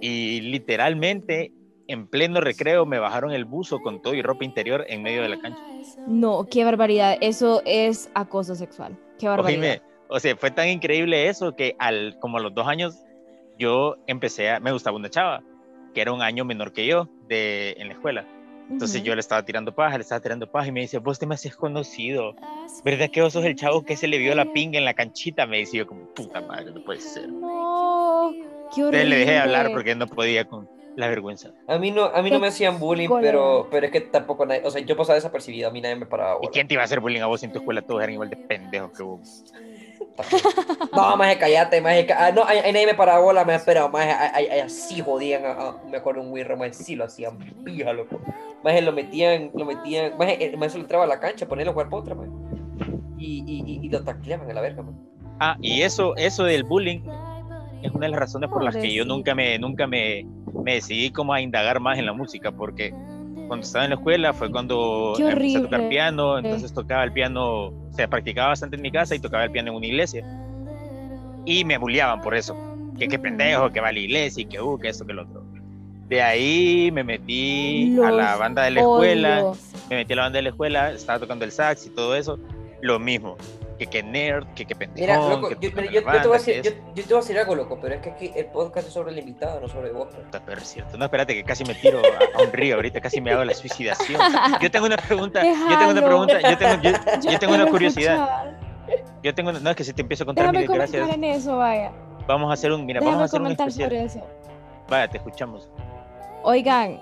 y 0.00 0.40
literalmente 0.40 1.52
en 1.86 2.06
pleno 2.06 2.40
recreo 2.40 2.86
me 2.86 2.98
bajaron 2.98 3.32
el 3.32 3.44
buzo 3.44 3.80
con 3.80 4.02
todo 4.02 4.14
y 4.14 4.22
ropa 4.22 4.44
interior 4.44 4.84
en 4.88 5.02
medio 5.02 5.22
de 5.22 5.28
la 5.28 5.38
cancha. 5.38 5.60
No, 6.06 6.46
qué 6.50 6.64
barbaridad. 6.64 7.16
Eso 7.20 7.62
es 7.64 8.10
acoso 8.14 8.54
sexual. 8.54 8.98
Qué 9.18 9.28
barbaridad. 9.28 9.60
Oíme, 9.60 9.82
o 10.08 10.18
sea, 10.18 10.34
fue 10.36 10.50
tan 10.50 10.68
increíble 10.68 11.28
eso 11.28 11.54
que 11.54 11.76
al 11.78 12.18
como 12.20 12.38
a 12.38 12.40
los 12.40 12.54
dos 12.54 12.66
años 12.66 12.98
yo 13.58 13.96
empecé 14.06 14.50
a, 14.50 14.60
me 14.60 14.72
gustaba 14.72 14.96
una 14.96 15.08
chava 15.08 15.42
que 15.94 16.00
era 16.00 16.12
un 16.12 16.22
año 16.22 16.44
menor 16.44 16.72
que 16.72 16.86
yo 16.86 17.08
de, 17.28 17.74
en 17.78 17.88
la 17.88 17.94
escuela. 17.94 18.26
Entonces 18.68 18.96
Ujú. 19.00 19.06
yo 19.06 19.14
le 19.14 19.20
estaba 19.20 19.42
tirando 19.44 19.72
paja, 19.72 19.96
le 19.96 20.02
estaba 20.02 20.20
tirando 20.20 20.46
paja 20.46 20.68
y 20.68 20.72
me 20.72 20.80
dice, 20.80 20.98
vos 20.98 21.18
te 21.18 21.26
me 21.26 21.34
haces 21.34 21.54
conocido. 21.56 22.34
¿Verdad 22.84 23.10
que 23.10 23.22
vos 23.22 23.32
sos 23.32 23.44
el 23.44 23.54
chavo 23.54 23.82
que 23.82 23.96
se 23.96 24.08
le 24.08 24.18
vio 24.18 24.34
la 24.34 24.44
pinga 24.52 24.78
en 24.78 24.84
la 24.84 24.94
canchita? 24.94 25.46
Me 25.46 25.58
decía 25.58 25.80
yo 25.80 25.86
como, 25.86 26.06
puta 26.14 26.40
madre, 26.42 26.72
no 26.72 26.82
puede 26.82 27.00
ser. 27.00 27.28
No, 27.32 28.34
qué 28.74 28.82
horrible. 28.82 29.02
Entonces 29.02 29.08
le 29.08 29.16
dejé 29.16 29.30
de 29.32 29.38
hablar 29.38 29.70
porque 29.70 29.94
no 29.94 30.06
podía 30.06 30.44
con 30.44 30.68
la 30.96 31.08
vergüenza. 31.08 31.50
A 31.66 31.78
mí 31.78 31.90
no, 31.90 32.04
a 32.04 32.22
mí 32.22 32.30
no 32.30 32.40
me 32.40 32.48
hacían 32.48 32.78
bullying, 32.78 33.10
pero, 33.20 33.68
pero 33.70 33.86
es 33.86 33.92
que 33.92 34.00
tampoco 34.00 34.44
nadie, 34.44 34.62
o 34.64 34.70
sea, 34.70 34.82
yo 34.82 34.96
pasaba 34.96 35.14
desapercibido, 35.14 35.68
a 35.68 35.72
mí 35.72 35.80
nadie 35.80 35.96
me 35.96 36.06
paraba. 36.06 36.38
¿Y 36.42 36.48
quién 36.48 36.68
te 36.68 36.74
iba 36.74 36.82
a 36.82 36.84
hacer 36.84 37.00
bullying 37.00 37.20
a 37.20 37.26
vos 37.26 37.42
en 37.42 37.52
tu 37.52 37.58
escuela? 37.58 37.82
Todos 37.82 38.02
eran 38.02 38.14
igual 38.14 38.28
de 38.28 38.36
pendejos 38.36 38.92
que 38.92 39.02
vos. 39.02 39.44
No, 40.92 41.16
más 41.16 41.36
callate, 41.36 41.80
más 41.80 41.94
ah, 42.16 42.30
no, 42.34 42.44
ahí 42.44 42.58
ahí 42.58 42.72
nadie 42.72 42.86
me 42.86 42.94
paraba 42.94 43.18
bola, 43.20 43.44
me 43.44 43.58
pero 43.58 43.88
más 43.88 44.06
así 44.64 45.00
jodían, 45.00 45.44
a- 45.44 45.50
a- 45.52 45.76
me 45.90 45.96
acuerdo 45.96 46.20
un 46.22 46.30
wirro, 46.32 46.56
más 46.56 46.76
sí 46.76 46.94
lo 46.96 47.04
hacían 47.04 47.38
pija, 47.64 47.92
loco. 47.92 48.20
Más 48.62 48.80
lo 48.82 48.92
metían, 48.92 49.50
lo 49.54 49.64
metían, 49.64 50.16
más 50.16 50.28
el 50.38 50.56
maestro 50.56 50.78
le 50.78 50.84
entraba 50.84 51.04
a 51.04 51.08
la 51.08 51.20
cancha, 51.20 51.46
ponerlo 51.46 51.70
a 51.70 51.74
jugar 51.74 51.88
potra, 51.88 52.14
man. 52.14 52.30
Y, 53.18 53.42
y, 53.46 53.62
y, 53.66 53.86
y 53.86 53.88
lo 53.88 54.02
tacleaban 54.02 54.50
a 54.50 54.54
la 54.54 54.60
verga, 54.60 54.82
man. 54.82 54.94
Ah, 55.40 55.56
y 55.60 55.82
eso, 55.82 56.14
eso 56.16 56.44
del 56.44 56.64
bullying 56.64 57.00
es 57.82 57.90
una 57.92 58.06
de 58.06 58.10
las 58.12 58.20
razones 58.20 58.48
por 58.50 58.62
las 58.62 58.74
que 58.76 58.92
yo 58.94 59.04
nunca 59.04 59.34
me, 59.34 59.58
nunca 59.58 59.86
me, 59.86 60.26
me 60.62 60.74
decidí 60.74 61.10
como 61.10 61.32
a 61.34 61.40
indagar 61.40 61.80
más 61.80 61.98
en 61.98 62.06
la 62.06 62.12
música, 62.12 62.52
porque 62.52 62.94
cuando 63.48 63.66
estaba 63.66 63.84
en 63.84 63.90
la 63.90 63.96
escuela 63.96 64.32
fue 64.32 64.50
cuando 64.50 65.14
empecé 65.18 65.58
a 65.58 65.62
tocar 65.62 65.80
piano, 65.88 66.38
entonces 66.38 66.72
tocaba 66.72 67.04
el 67.04 67.12
piano, 67.12 67.72
o 67.94 67.96
sea, 67.96 68.08
practicaba 68.08 68.48
bastante 68.48 68.74
en 68.74 68.82
mi 68.82 68.90
casa 68.90 69.14
y 69.14 69.20
tocaba 69.20 69.44
el 69.44 69.52
piano 69.52 69.70
en 69.70 69.76
una 69.76 69.86
iglesia. 69.86 70.26
Y 71.44 71.64
me 71.64 71.78
bulliaban 71.78 72.20
por 72.20 72.34
eso, 72.34 72.56
que 72.98 73.06
qué 73.06 73.20
pendejo, 73.20 73.70
que 73.70 73.80
va 73.80 73.88
a 73.88 73.92
la 73.92 74.00
iglesia 74.00 74.42
y 74.42 74.46
que 74.46 74.60
uh, 74.60 74.76
que 74.80 74.88
esto, 74.88 75.06
que 75.06 75.12
lo 75.12 75.22
otro. 75.22 75.44
De 76.08 76.20
ahí 76.20 76.90
me 76.92 77.04
metí 77.04 77.96
a 78.04 78.10
la 78.10 78.34
banda 78.34 78.64
de 78.64 78.72
la 78.72 78.80
escuela, 78.80 79.52
me 79.88 79.96
metí 79.96 80.12
a 80.12 80.16
la 80.16 80.22
banda 80.22 80.38
de 80.38 80.42
la 80.42 80.48
escuela, 80.48 80.90
estaba 80.90 81.20
tocando 81.20 81.44
el 81.44 81.52
sax 81.52 81.86
y 81.86 81.90
todo 81.90 82.16
eso, 82.16 82.36
lo 82.82 82.98
mismo, 82.98 83.36
que 83.78 83.86
que 83.86 84.02
nerd, 84.02 84.46
que 84.54 84.64
que 84.66 84.74
pendejo, 84.76 85.00
Mira, 85.00 85.28
loco, 85.28 85.48
que 85.48 85.54
yo, 85.60 85.70
tocando 85.70 85.90
yo- 85.90 86.00
yo 86.00 86.20
te 86.22 86.28
voy 86.28 86.36
a 86.36 86.38
decir, 86.38 86.62
yo, 86.62 86.72
te 86.72 87.02
voy 87.02 87.14
a 87.14 87.20
decir 87.20 87.38
algo, 87.38 87.54
loco, 87.54 87.78
pero 87.80 87.94
es 87.96 88.00
que 88.02 88.10
aquí 88.10 88.32
el 88.36 88.46
podcast 88.46 88.86
es 88.88 88.92
sobre 88.94 89.12
el 89.12 89.18
invitado, 89.18 89.60
no 89.60 89.68
sobre 89.68 89.90
vos. 89.92 90.14
Puta, 90.14 90.40
pero 90.44 90.60
es 90.60 90.68
cierto. 90.68 90.96
No, 90.96 91.04
espérate, 91.06 91.34
que 91.34 91.44
casi 91.44 91.64
me 91.64 91.74
tiro 91.74 91.98
a, 92.00 92.38
a 92.38 92.42
un 92.42 92.52
río 92.52 92.76
ahorita, 92.76 93.00
casi 93.00 93.20
me 93.20 93.32
hago 93.32 93.44
la 93.44 93.54
suicidación. 93.54 94.20
Yo 94.60 94.70
tengo 94.70 94.86
una 94.86 94.96
pregunta, 94.96 95.42
yo 95.44 95.78
tengo 95.78 95.90
una 95.92 96.02
pregunta, 96.04 96.40
yo 96.40 96.58
tengo, 96.58 96.82
yo, 96.82 96.90
yo 97.30 97.38
tengo 97.38 97.54
una 97.54 97.66
curiosidad. 97.66 98.56
Yo 99.22 99.34
tengo, 99.34 99.50
una- 99.50 99.60
no, 99.60 99.70
es 99.70 99.76
que 99.76 99.84
si 99.84 99.92
te 99.92 100.02
empiezo 100.02 100.24
a 100.24 100.26
contar 100.26 100.44
Déjame 100.44 100.58
mil 100.58 100.66
comentar 100.68 100.90
gracias, 101.00 101.16
en 101.16 101.24
eso, 101.24 101.56
vaya. 101.56 101.90
vamos 102.26 102.50
a 102.50 102.54
hacer 102.54 102.70
un, 102.72 102.84
mira, 102.84 103.00
vamos 103.00 103.20
a 103.22 103.24
hacer 103.24 103.40
un 103.40 103.50
especial. 103.52 103.88
sobre 103.90 104.04
eso. 104.04 104.20
Vaya, 104.88 105.08
te 105.08 105.16
escuchamos. 105.16 105.70
Oigan, 106.42 107.00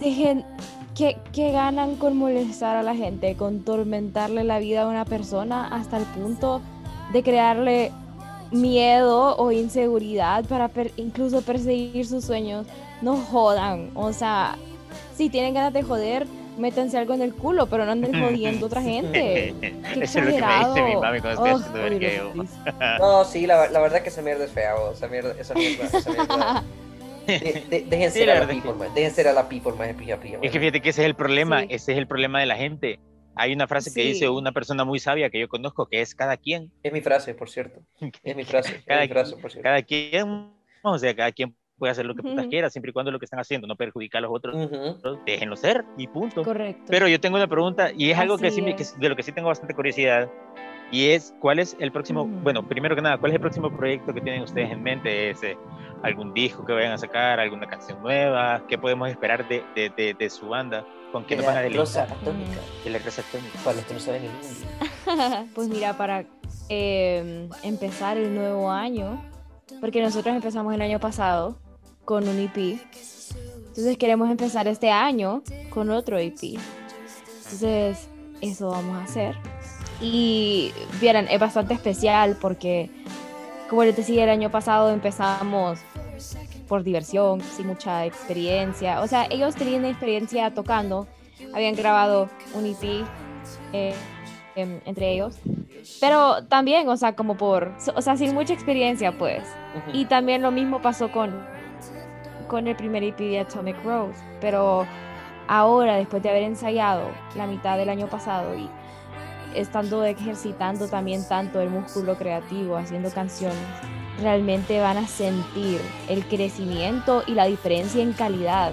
dejen. 0.00 0.44
¿Qué, 0.96 1.16
¿Qué 1.32 1.52
ganan 1.52 1.96
con 1.96 2.16
molestar 2.16 2.76
a 2.76 2.82
la 2.82 2.94
gente? 2.94 3.34
Con 3.36 3.60
tormentarle 3.64 4.44
la 4.44 4.58
vida 4.58 4.82
a 4.82 4.88
una 4.88 5.04
persona 5.04 5.68
hasta 5.68 5.98
el 5.98 6.04
punto 6.04 6.60
de 7.12 7.22
crearle 7.22 7.92
miedo 8.50 9.36
o 9.36 9.52
inseguridad 9.52 10.44
para 10.44 10.68
per- 10.68 10.92
incluso 10.96 11.42
perseguir 11.42 12.06
sus 12.06 12.24
sueños. 12.24 12.66
No 13.02 13.16
jodan. 13.16 13.90
O 13.94 14.12
sea, 14.12 14.56
si 15.14 15.28
tienen 15.28 15.54
ganas 15.54 15.72
de 15.72 15.82
joder, 15.82 16.26
métanse 16.58 16.96
algo 16.96 17.12
en 17.12 17.22
el 17.22 17.34
culo, 17.34 17.66
pero 17.66 17.84
no 17.84 17.92
anden 17.92 18.12
jodiendo 18.18 18.64
a 18.64 18.68
otra 18.68 18.82
gente. 18.92 19.54
Qué 19.60 19.74
Eso 20.02 20.20
es 20.20 20.24
lo 20.24 20.30
que 20.32 20.40
me 20.42 20.58
dice 20.58 20.82
mi 20.82 20.92
exagerado. 20.92 21.00
mami 21.02 21.20
cuando 21.20 21.44
estoy 21.44 21.50
Oh, 21.50 21.56
haciendo. 21.86 22.44
No, 22.98 23.24
sí, 23.24 23.46
la, 23.46 23.68
la 23.68 23.80
verdad 23.80 24.02
que 24.02 24.08
esa 24.08 24.22
mierda 24.22 24.44
es 24.44 24.52
fea, 24.52 24.74
vos, 24.74 24.96
esa 24.96 25.08
mierda, 25.08 25.34
esa 25.38 25.54
mierda, 25.54 25.84
esa 25.98 26.10
mierda. 26.10 26.64
De, 27.26 27.64
de, 27.70 27.84
dejen 27.88 28.10
Sí, 28.10 28.18
ser 28.20 28.28
la 28.28 28.32
a 28.34 28.36
la 28.36 28.42
es 28.42 28.48
people, 28.48 28.72
man, 28.74 28.94
dejen 28.94 29.10
ser 29.10 29.28
a 29.28 29.32
la 29.32 29.48
people, 29.48 29.72
pija, 29.94 30.18
pija, 30.20 30.38
Es 30.42 30.50
que 30.50 30.58
fíjate 30.60 30.80
que 30.80 30.90
ese 30.90 31.02
es 31.02 31.06
el 31.06 31.14
problema, 31.14 31.60
Sí. 31.62 31.66
ese 31.70 31.92
es 31.92 31.98
el 31.98 32.06
problema 32.06 32.40
de 32.40 32.46
la 32.46 32.56
gente. 32.56 32.98
Hay 33.34 33.52
una 33.52 33.66
frase 33.66 33.90
que 33.92 34.00
Sí. 34.02 34.08
dice 34.08 34.28
una 34.30 34.52
persona 34.52 34.84
muy 34.84 34.98
sabia 34.98 35.28
que 35.28 35.38
yo 35.40 35.48
conozco 35.48 35.86
que 35.86 36.00
es 36.00 36.14
cada 36.14 36.36
quien, 36.36 36.70
Es 36.82 36.92
mi 36.92 37.00
frase, 37.02 37.34
por 37.34 37.50
cierto. 37.50 37.80
Es 38.22 38.34
mi 38.36 38.44
frase, 38.44 38.76
es 38.76 38.84
Cada 38.84 39.02
mi 39.02 39.08
frase, 39.08 39.36
por 39.36 39.50
cierto. 39.50 39.62
cada 39.64 39.82
quien, 39.82 40.52
o 40.82 40.98
sea, 40.98 41.14
cada 41.14 41.32
quien 41.32 41.54
puede 41.78 41.90
hacer 41.90 42.06
lo 42.06 42.14
que 42.14 42.22
putas 42.22 42.38
Ujú. 42.46 42.48
quiera, 42.48 42.70
siempre 42.70 42.88
y 42.90 42.92
cuando 42.94 43.10
lo 43.12 43.18
que 43.18 43.26
están 43.26 43.38
haciendo 43.38 43.66
no 43.66 43.76
perjudica 43.76 44.16
a 44.16 44.20
los 44.22 44.30
otros, 44.32 44.56
Ujú. 44.56 45.18
déjenlo 45.26 45.56
ser 45.56 45.84
y 45.98 46.06
punto. 46.06 46.42
Correcto. 46.42 46.84
Pero 46.88 47.06
yo 47.08 47.20
tengo 47.20 47.36
una 47.36 47.46
pregunta 47.46 47.90
y 47.94 48.10
es 48.10 48.18
algo 48.18 48.38
que 48.38 48.50
sí, 48.50 48.62
que- 48.62 48.82
es. 48.82 48.98
de 48.98 49.08
lo 49.10 49.16
que 49.16 49.22
sí 49.22 49.32
tengo 49.32 49.48
bastante 49.48 49.74
curiosidad 49.74 50.30
y 50.90 51.08
es 51.10 51.34
cuál 51.40 51.58
es 51.58 51.76
el 51.78 51.92
próximo, 51.92 52.24
bueno, 52.26 52.66
primero 52.66 52.96
que 52.96 53.02
nada, 53.02 53.18
cuál 53.18 53.32
es 53.32 53.34
el 53.34 53.40
próximo 53.42 53.70
proyecto 53.76 54.14
que 54.14 54.22
tienen 54.22 54.42
ustedes 54.42 54.70
en 54.70 54.82
mente, 54.82 55.28
¿Es, 55.30 55.42
eh, 55.42 55.58
algún 56.06 56.32
disco 56.32 56.64
que 56.64 56.72
vayan 56.72 56.92
a 56.92 56.98
sacar, 56.98 57.40
alguna 57.40 57.66
canción 57.66 58.00
nueva, 58.02 58.62
qué 58.68 58.78
podemos 58.78 59.08
esperar 59.08 59.46
de, 59.48 59.64
de, 59.74 59.90
de, 59.90 60.14
de 60.14 60.30
su 60.30 60.48
banda, 60.48 60.84
con 61.12 61.24
qué 61.24 61.36
De 61.36 61.42
nos 61.42 61.46
van 61.46 61.56
a 61.58 61.62
deleitar 61.62 62.12
atómica, 62.12 62.60
de 62.84 62.90
la 62.90 62.98
Rosa 62.98 63.22
Atómica. 63.22 63.58
para 63.64 63.76
los 63.76 63.84
que 63.86 63.94
no 63.94 64.00
saben 64.00 64.24
el 64.24 64.30
inglés. 64.30 64.64
Pues 65.54 65.68
mira, 65.68 65.96
para 65.96 66.24
eh, 66.68 67.48
empezar 67.62 68.16
el 68.16 68.34
nuevo 68.34 68.70
año, 68.70 69.22
porque 69.80 70.02
nosotros 70.02 70.34
empezamos 70.34 70.74
el 70.74 70.82
año 70.82 70.98
pasado 71.00 71.58
con 72.04 72.28
un 72.28 72.38
EP, 72.38 72.80
entonces 73.76 73.98
queremos 73.98 74.30
empezar 74.30 74.66
este 74.68 74.90
año 74.90 75.42
con 75.70 75.90
otro 75.90 76.18
EP. 76.18 76.38
Entonces, 76.42 78.08
eso 78.40 78.70
vamos 78.70 78.96
a 78.96 79.04
hacer. 79.04 79.36
Y 80.00 80.72
vieran, 81.00 81.26
es 81.28 81.38
bastante 81.38 81.74
especial 81.74 82.38
porque, 82.40 82.90
como 83.68 83.84
les 83.84 83.96
decía, 83.96 84.24
el 84.24 84.30
año 84.30 84.50
pasado 84.50 84.90
empezamos 84.90 85.80
por 86.68 86.82
diversión, 86.82 87.40
sin 87.40 87.66
mucha 87.66 88.04
experiencia. 88.04 89.00
O 89.00 89.06
sea, 89.06 89.26
ellos 89.30 89.54
tenían 89.54 89.84
experiencia 89.84 90.52
tocando, 90.52 91.06
habían 91.54 91.74
grabado 91.74 92.28
un 92.54 92.66
EP 92.66 93.06
eh, 93.72 93.94
em, 94.54 94.80
entre 94.84 95.12
ellos, 95.12 95.38
pero 96.00 96.44
también, 96.46 96.88
o 96.88 96.96
sea, 96.96 97.14
como 97.14 97.36
por, 97.36 97.72
o 97.94 98.02
sea, 98.02 98.16
sin 98.16 98.34
mucha 98.34 98.52
experiencia, 98.52 99.16
pues. 99.16 99.42
Ujú. 99.76 99.96
Y 99.96 100.04
también 100.06 100.42
lo 100.42 100.50
mismo 100.50 100.80
pasó 100.82 101.10
con, 101.12 101.46
con 102.48 102.66
el 102.66 102.76
primer 102.76 103.02
EP 103.02 103.18
de 103.18 103.40
Atomic 103.40 103.76
Rose. 103.84 104.18
Pero 104.40 104.86
ahora, 105.46 105.96
después 105.96 106.22
de 106.22 106.30
haber 106.30 106.42
ensayado 106.42 107.08
la 107.36 107.46
mitad 107.46 107.76
del 107.76 107.88
año 107.88 108.08
pasado 108.08 108.56
y 108.56 108.68
estando 109.56 110.04
ejercitando 110.04 110.88
también 110.88 111.26
tanto 111.28 111.60
el 111.60 111.70
músculo 111.70 112.16
creativo, 112.16 112.76
haciendo 112.76 113.10
canciones, 113.10 113.56
realmente 114.20 114.80
van 114.80 114.96
a 114.98 115.06
sentir 115.06 115.80
el 116.08 116.24
crecimiento 116.26 117.22
y 117.26 117.32
la 117.34 117.46
diferencia 117.46 118.02
en 118.02 118.12
calidad 118.12 118.72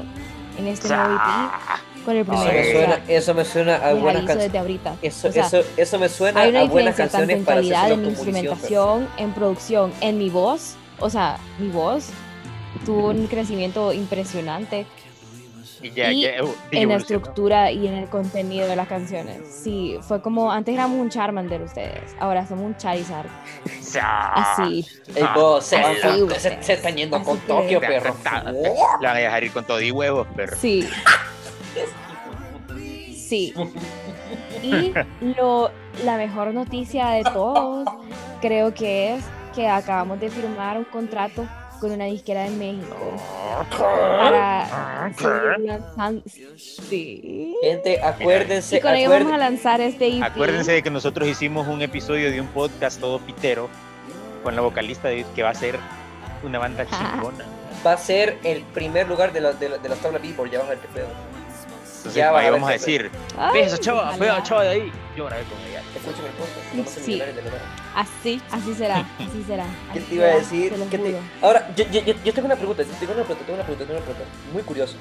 en 0.58 0.68
este 0.68 0.88
nuevo 0.90 1.14
EP 1.16 2.06
con 2.06 2.16
el 2.16 2.22
Eso 2.22 2.32
primero. 2.32 2.52
me 2.54 2.72
suena, 2.72 3.00
eso 3.08 3.34
me 3.34 3.46
suena 3.46 3.76
a 3.78 3.94
les 3.94 4.02
buenas 4.02 4.26
canciones. 4.26 4.82
Eso, 5.02 5.28
O 5.30 5.32
sea, 5.32 5.46
eso, 5.48 5.62
eso 5.78 6.00
me 6.00 6.10
suena 6.10 6.42
hay 6.42 6.50
una 6.50 6.62
a 6.62 6.66
buenas 6.66 6.96
diferencia 6.98 7.18
tanto 7.20 7.34
en 7.34 7.46
calidad, 7.46 7.92
en 7.92 8.00
pero- 8.00 8.10
instrumentación, 8.10 9.08
en 9.18 9.34
producción, 9.34 9.94
en 10.02 10.18
mi 10.18 10.30
voz. 10.30 10.76
O 11.00 11.10
sea, 11.10 11.38
mi 11.60 11.70
voz 11.70 12.10
tuvo 12.86 13.10
un 13.10 13.28
crecimiento 13.28 13.94
impresionante 13.94 14.86
Y 15.84 15.92
ya, 15.92 16.12
y 16.12 16.22
ya, 16.22 16.44
uh, 16.44 16.56
en 16.72 16.90
la 16.90 16.96
estructura 16.96 17.70
y 17.72 17.88
en 17.88 17.94
el 17.96 18.08
contenido 18.08 18.68
de 18.68 18.76
las 18.76 18.88
canciones. 18.88 19.38
Sí, 19.50 19.98
fue 20.02 20.22
como 20.22 20.50
antes 20.52 20.74
éramos 20.74 20.98
un 20.98 21.10
Charmander 21.10 21.62
ustedes, 21.62 22.16
ahora 22.20 22.48
somos 22.48 22.66
un 22.66 22.78
Charizard. 22.78 23.28
Así. 24.02 24.86
Ey, 25.14 25.24
vos, 25.36 25.66
se, 25.66 25.76
Así, 25.76 26.22
van 26.24 26.40
se, 26.40 26.64
se 26.64 26.74
están 26.74 26.96
yendo 26.96 27.18
Así 27.18 27.26
con 27.26 27.38
que- 27.40 27.48
Tokio, 27.48 27.80
perro. 27.82 28.16
La 28.24 29.10
van 29.10 29.18
a 29.18 29.20
dejar 29.20 29.44
ir 29.44 29.52
con 29.52 29.66
todo 29.66 29.82
y 29.82 29.92
huevos, 29.92 30.26
perro. 30.36 30.56
Sí. 30.58 30.88
Sí. 33.14 33.54
Y 34.62 34.94
lo, 35.38 35.70
la 36.06 36.16
mejor 36.18 36.54
noticia 36.54 37.10
de 37.10 37.24
todos 37.24 37.88
creo 38.42 38.74
que 38.74 39.16
es 39.16 39.24
que 39.54 39.68
acabamos 39.68 40.20
de 40.20 40.30
firmar 40.30 40.78
un 40.78 40.86
contrato 40.86 41.46
con 41.84 41.92
una 41.92 42.06
disquera 42.06 42.48
en 42.48 42.58
México 42.58 42.96
para 43.78 45.12
lanzando. 45.66 46.24
Sí. 46.58 47.56
Gente, 47.62 48.02
acuérdense, 48.02 48.78
Y 48.78 48.82
con 48.82 48.94
ello 48.94 49.10
vamos 49.10 49.32
a 49.32 49.36
acuérdense. 49.36 49.38
lanzar 49.38 49.82
este 49.82 50.18
EP. 50.18 50.24
Acuérdense 50.24 50.72
de 50.72 50.82
que 50.84 50.90
nosotros 50.90 51.28
hicimos 51.28 51.68
un 51.68 51.82
episodio 51.82 52.32
de 52.32 52.40
un 52.40 52.48
podcast 52.48 53.00
todo 53.02 53.20
pitero 53.20 53.70
con 54.44 54.56
la 54.56 54.62
vocalista 54.62 55.10
de, 55.10 55.26
que 55.36 55.44
va 55.44 55.50
a 55.50 55.56
ser 55.56 55.78
una 56.44 56.58
banda 56.60 56.86
chingona. 56.86 57.46
Va 57.86 57.94
a 57.94 57.98
ser 57.98 58.38
el 58.44 58.62
primer 58.64 59.08
lugar 59.10 59.34
de, 59.34 59.42
la, 59.42 59.52
de, 59.52 59.68
la, 59.70 59.78
de 59.78 59.90
las 59.90 60.00
tablas 60.00 60.22
Billboard, 60.22 60.52
ya 60.52 60.60
vas 60.60 60.68
a 60.68 60.70
ver 60.72 60.80
qué 60.80 60.88
pedo. 60.88 61.08
Entonces 61.98 62.14
Ya 62.16 62.38
ahí 62.38 62.50
vamos 62.50 62.70
a 62.70 62.74
decir, 62.74 63.12
Ay, 63.38 63.54
ve 63.54 63.62
esa 63.66 63.78
chava, 63.78 64.10
ojalá. 64.10 64.26
la 64.38 64.44
chava 64.44 64.64
de 64.64 64.70
ahí. 64.70 64.92
Llora 65.16 65.38
con 65.38 65.60
ella. 65.70 65.82
Escuchen 65.96 66.26
el 66.26 66.32
podcast. 66.32 67.00
Sí. 67.00 67.20
de. 67.20 67.34
Así, 67.96 68.42
así 68.52 68.74
será, 68.74 68.98
así 69.20 69.44
será. 69.46 69.66
¿Qué 69.94 70.00
así 70.00 70.08
te 70.10 70.16
iba 70.16 70.26
a 70.26 70.36
decir? 70.36 70.72
se 70.72 70.78
lo 70.78 70.90
¿Qué 70.90 70.98
te-. 70.98 71.20
Ahora, 71.42 71.70
yo, 71.76 71.86
yo, 71.92 72.02
yo, 72.02 72.14
yo 72.24 72.34
tengo 72.34 72.46
una 72.48 72.56
pregunta, 72.56 72.84
tengo 72.84 73.14
una 73.14 73.24
pregunta, 73.24 73.46
tengo 73.46 73.54
una 73.56 73.64
pregunta, 73.64 73.86
tengo 73.86 73.98
una 74.00 74.06
pregunta. 74.06 74.26
Muy 74.54 74.64
curioso. 74.64 74.96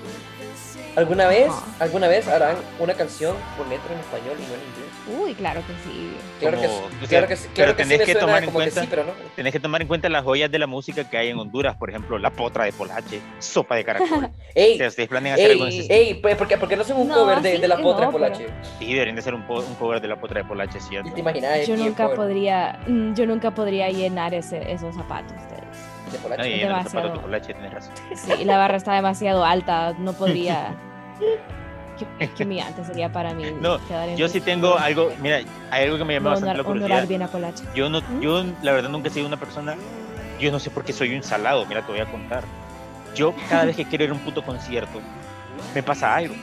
¿Alguna 0.95 1.27
vez, 1.27 1.49
Ajá. 1.49 1.65
alguna 1.81 2.07
vez 2.07 2.29
harán 2.29 2.57
una 2.79 2.93
canción 2.93 3.35
con 3.57 3.67
letra 3.71 3.95
en 3.95 4.01
español 4.01 4.37
y 4.39 4.43
no 4.43 4.55
en 4.55 4.61
inglés? 4.61 5.21
Uy, 5.23 5.35
claro 5.35 5.63
que 5.67 5.73
sí. 5.89 6.13
Claro 6.39 6.61
que, 6.61 6.67
Como- 6.67 6.79
sí, 6.81 6.85
o 6.97 6.99
sea, 6.99 7.09
claro 7.09 7.29
que, 7.29 7.37
sí, 7.37 7.43
pero 7.45 7.55
claro 7.55 7.77
que 7.77 7.83
sí 7.85 7.89
tenés 7.89 8.07
me 8.09 8.13
que 8.13 8.21
tomar 8.21 8.39
en 8.43 8.45
como 8.45 8.59
que 8.59 8.65
cuenta- 8.67 8.81
sí, 8.83 8.87
pero 8.91 9.05
no. 9.05 9.13
Tenés 9.35 9.53
que 9.55 9.61
tomar 9.61 9.81
en 9.81 9.89
cuenta 9.89 10.09
las 10.11 10.23
joyas 10.23 10.51
de 10.51 10.59
la 10.59 10.67
música 10.67 11.09
que 11.09 11.17
hay 11.17 11.29
en 11.31 11.39
Honduras, 11.39 11.77
por 11.77 11.89
ejemplo, 11.89 12.19
la 12.19 12.29
potra 12.31 12.65
de 12.67 12.73
Polache, 12.75 13.23
sopa 13.39 13.77
de 13.77 13.85
caracol. 13.87 14.29
Ey, 14.55 14.75
o 14.75 14.77
sea, 14.77 14.89
ustedes 14.89 15.09
planean 15.09 15.35
hacer 15.35 15.53
algo 15.53 15.65
en 15.67 15.73
ey, 15.73 15.79
ese 15.81 15.95
ey, 15.95 16.15
pues, 16.15 16.37
¿por 16.37 16.47
qué, 16.47 16.59
por 16.59 16.69
qué 16.69 16.77
no 16.77 16.83
hacen 16.83 16.97
un 16.99 17.09
No, 17.09 17.15
cover 17.15 17.41
de, 17.41 17.55
sí 17.57 17.61
de 17.63 17.69
la 17.69 17.77
que 17.79 17.83
potra 17.83 18.05
no, 18.07 18.13
Polache? 18.13 18.47
Sí, 18.79 18.93
deberían 18.93 19.17
de 19.17 19.21
hacer 19.21 19.33
un, 19.33 19.47
un 19.49 19.75
cover 19.77 19.99
de 20.03 20.09
la 20.09 20.17
potra 20.17 20.43
de 20.43 20.49
Polache, 20.49 20.79
¿Y 20.79 20.81
¿cierto? 20.81 21.13
te 21.15 21.21
imaginas? 21.21 21.67
Yo 21.67 21.77
nunca 21.77 22.11
podría, 22.11 22.79
mm, 22.87 23.15
yo 23.15 23.25
nunca 23.27 23.51
podría 23.53 23.89
llenar 23.91 24.35
ese, 24.35 24.71
esos 24.71 24.95
zapatos. 24.95 25.33
ustedes. 25.33 25.63
de 26.13 26.19
Polache? 26.19 26.43
Nadie 26.43 26.57
llena 26.57 26.69
los 26.69 26.79
demasiado. 26.79 26.91
zapatos 27.07 27.13
de 27.13 27.23
Polache, 27.23 27.55
tenés 27.55 27.73
razón. 27.73 27.95
Sí, 28.39 28.45
la 28.45 28.59
barra 28.59 28.77
está 28.77 28.95
demasiado 28.95 29.45
alta, 29.45 29.95
no 29.99 30.13
podría. 30.13 30.75
Qué, 32.19 32.29
qué 32.31 32.45
humillante 32.45 32.85
sería 32.85 33.13
para 33.13 33.33
mí. 33.33 33.45
No, 33.61 33.77
en 33.91 34.17
Yo 34.17 34.27
sí 34.27 34.41
tengo 34.41 34.77
algo, 34.77 35.13
mira, 35.21 35.41
hay 35.71 35.85
algo 35.85 35.99
que 35.99 36.05
me 36.05 36.15
llama 36.15 36.31
No, 36.31 36.31
bastante 36.31 36.61
honor- 36.61 36.67
la 36.67 36.81
curiosidad. 36.81 37.07
bien 37.09 37.23
a 37.23 37.29
Polache. 37.29 37.65
Yo 37.75 37.89
no, 37.91 38.01
¿Mm? 38.01 38.21
yo 38.21 38.45
la 38.63 38.73
verdad 38.73 38.89
nunca 38.89 39.09
he 39.09 39.13
sido 39.13 39.27
una 39.27 39.37
persona, 39.37 39.77
yo 40.41 40.51
no 40.51 40.59
sé 40.59 40.71
por 40.71 40.85
qué 40.85 40.93
soy 40.93 41.15
un 41.15 41.23
salado, 41.23 41.65
mira, 41.67 41.83
te 41.83 41.93
voy 41.93 42.01
a 42.01 42.07
contar. 42.07 42.43
Yo 43.15 43.35
cada 43.49 43.67
vez 43.67 43.77
que 43.77 43.85
quiero 43.85 44.05
ir 44.05 44.11
a 44.11 44.15
un 44.15 44.19
puto 44.21 44.43
concierto, 44.43 45.01
me 45.75 45.83
pasa 45.83 46.17
algo. 46.17 46.35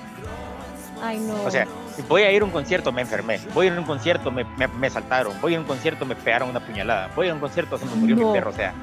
Ay, 1.02 1.18
no. 1.20 1.44
O 1.44 1.52
sea, 1.52 1.66
voy 2.08 2.24
a 2.24 2.32
ir 2.32 2.42
a 2.42 2.46
un 2.46 2.52
concierto, 2.52 2.92
me 2.92 3.02
enfermé. 3.02 3.40
Voy 3.54 3.68
a 3.68 3.72
ir 3.72 3.76
a 3.78 3.80
un 3.80 3.86
concierto, 3.86 4.32
me, 4.32 4.44
me, 4.58 4.68
me 4.68 4.90
saltaron. 4.90 5.34
Voy 5.42 5.52
a 5.52 5.54
ir 5.54 5.58
a 5.58 5.62
un 5.62 5.68
concierto, 5.68 6.06
me 6.06 6.16
pegaron 6.16 6.50
una 6.50 6.60
puñalada. 6.60 7.10
Voy 7.16 7.26
a 7.26 7.28
ir 7.28 7.32
a 7.32 7.36
un 7.36 7.42
concierto, 7.42 7.78
se 7.78 7.86
me 7.86 7.96
murió 7.96 8.16
No. 8.16 8.28
mi 8.28 8.34
perro. 8.34 8.50
O 8.52 8.54
sea, 8.54 8.74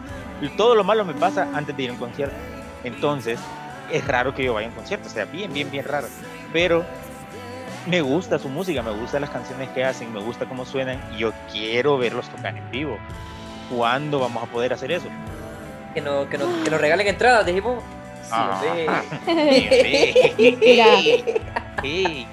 todo 0.56 0.74
lo 0.74 0.84
malo 0.84 1.04
me 1.04 1.14
pasa 1.14 1.48
antes 1.54 1.76
de 1.76 1.82
ir 1.84 1.90
a 1.90 1.92
un 1.94 1.98
concierto. 1.98 2.34
Entonces, 2.84 3.38
es 3.90 4.06
raro 4.06 4.34
que 4.34 4.44
yo 4.44 4.54
vaya 4.54 4.66
a 4.66 4.70
un 4.70 4.76
concierto. 4.76 5.08
O 5.08 5.10
sea, 5.10 5.24
bien, 5.24 5.52
bien, 5.52 5.70
bien 5.70 5.84
raro. 5.84 6.06
Pero 6.52 6.84
me 7.86 8.00
gusta 8.00 8.38
su 8.38 8.48
música, 8.48 8.82
me 8.82 8.90
gustan 8.92 9.20
las 9.22 9.30
canciones 9.30 9.68
que 9.70 9.84
hacen, 9.84 10.12
me 10.12 10.20
gusta 10.20 10.46
cómo 10.46 10.64
suenan. 10.64 11.00
Y 11.14 11.18
yo 11.18 11.32
quiero 11.52 11.96
verlos 11.98 12.28
tocar 12.28 12.56
en 12.56 12.70
vivo. 12.70 12.98
¿Cuándo 13.74 14.20
vamos 14.20 14.42
a 14.42 14.46
poder 14.46 14.72
hacer 14.72 14.92
eso? 14.92 15.06
Que, 15.94 16.00
no, 16.00 16.28
que, 16.28 16.36
no, 16.38 16.46
que 16.62 16.70
nos 16.70 16.80
regalen 16.80 17.06
entradas, 17.06 17.46
dijimos. 17.46 17.82
Sí, 17.82 18.28
Ah. 18.32 18.60
hombre. 19.26 20.34
Mira. 20.60 20.86
Sí. 21.82 22.26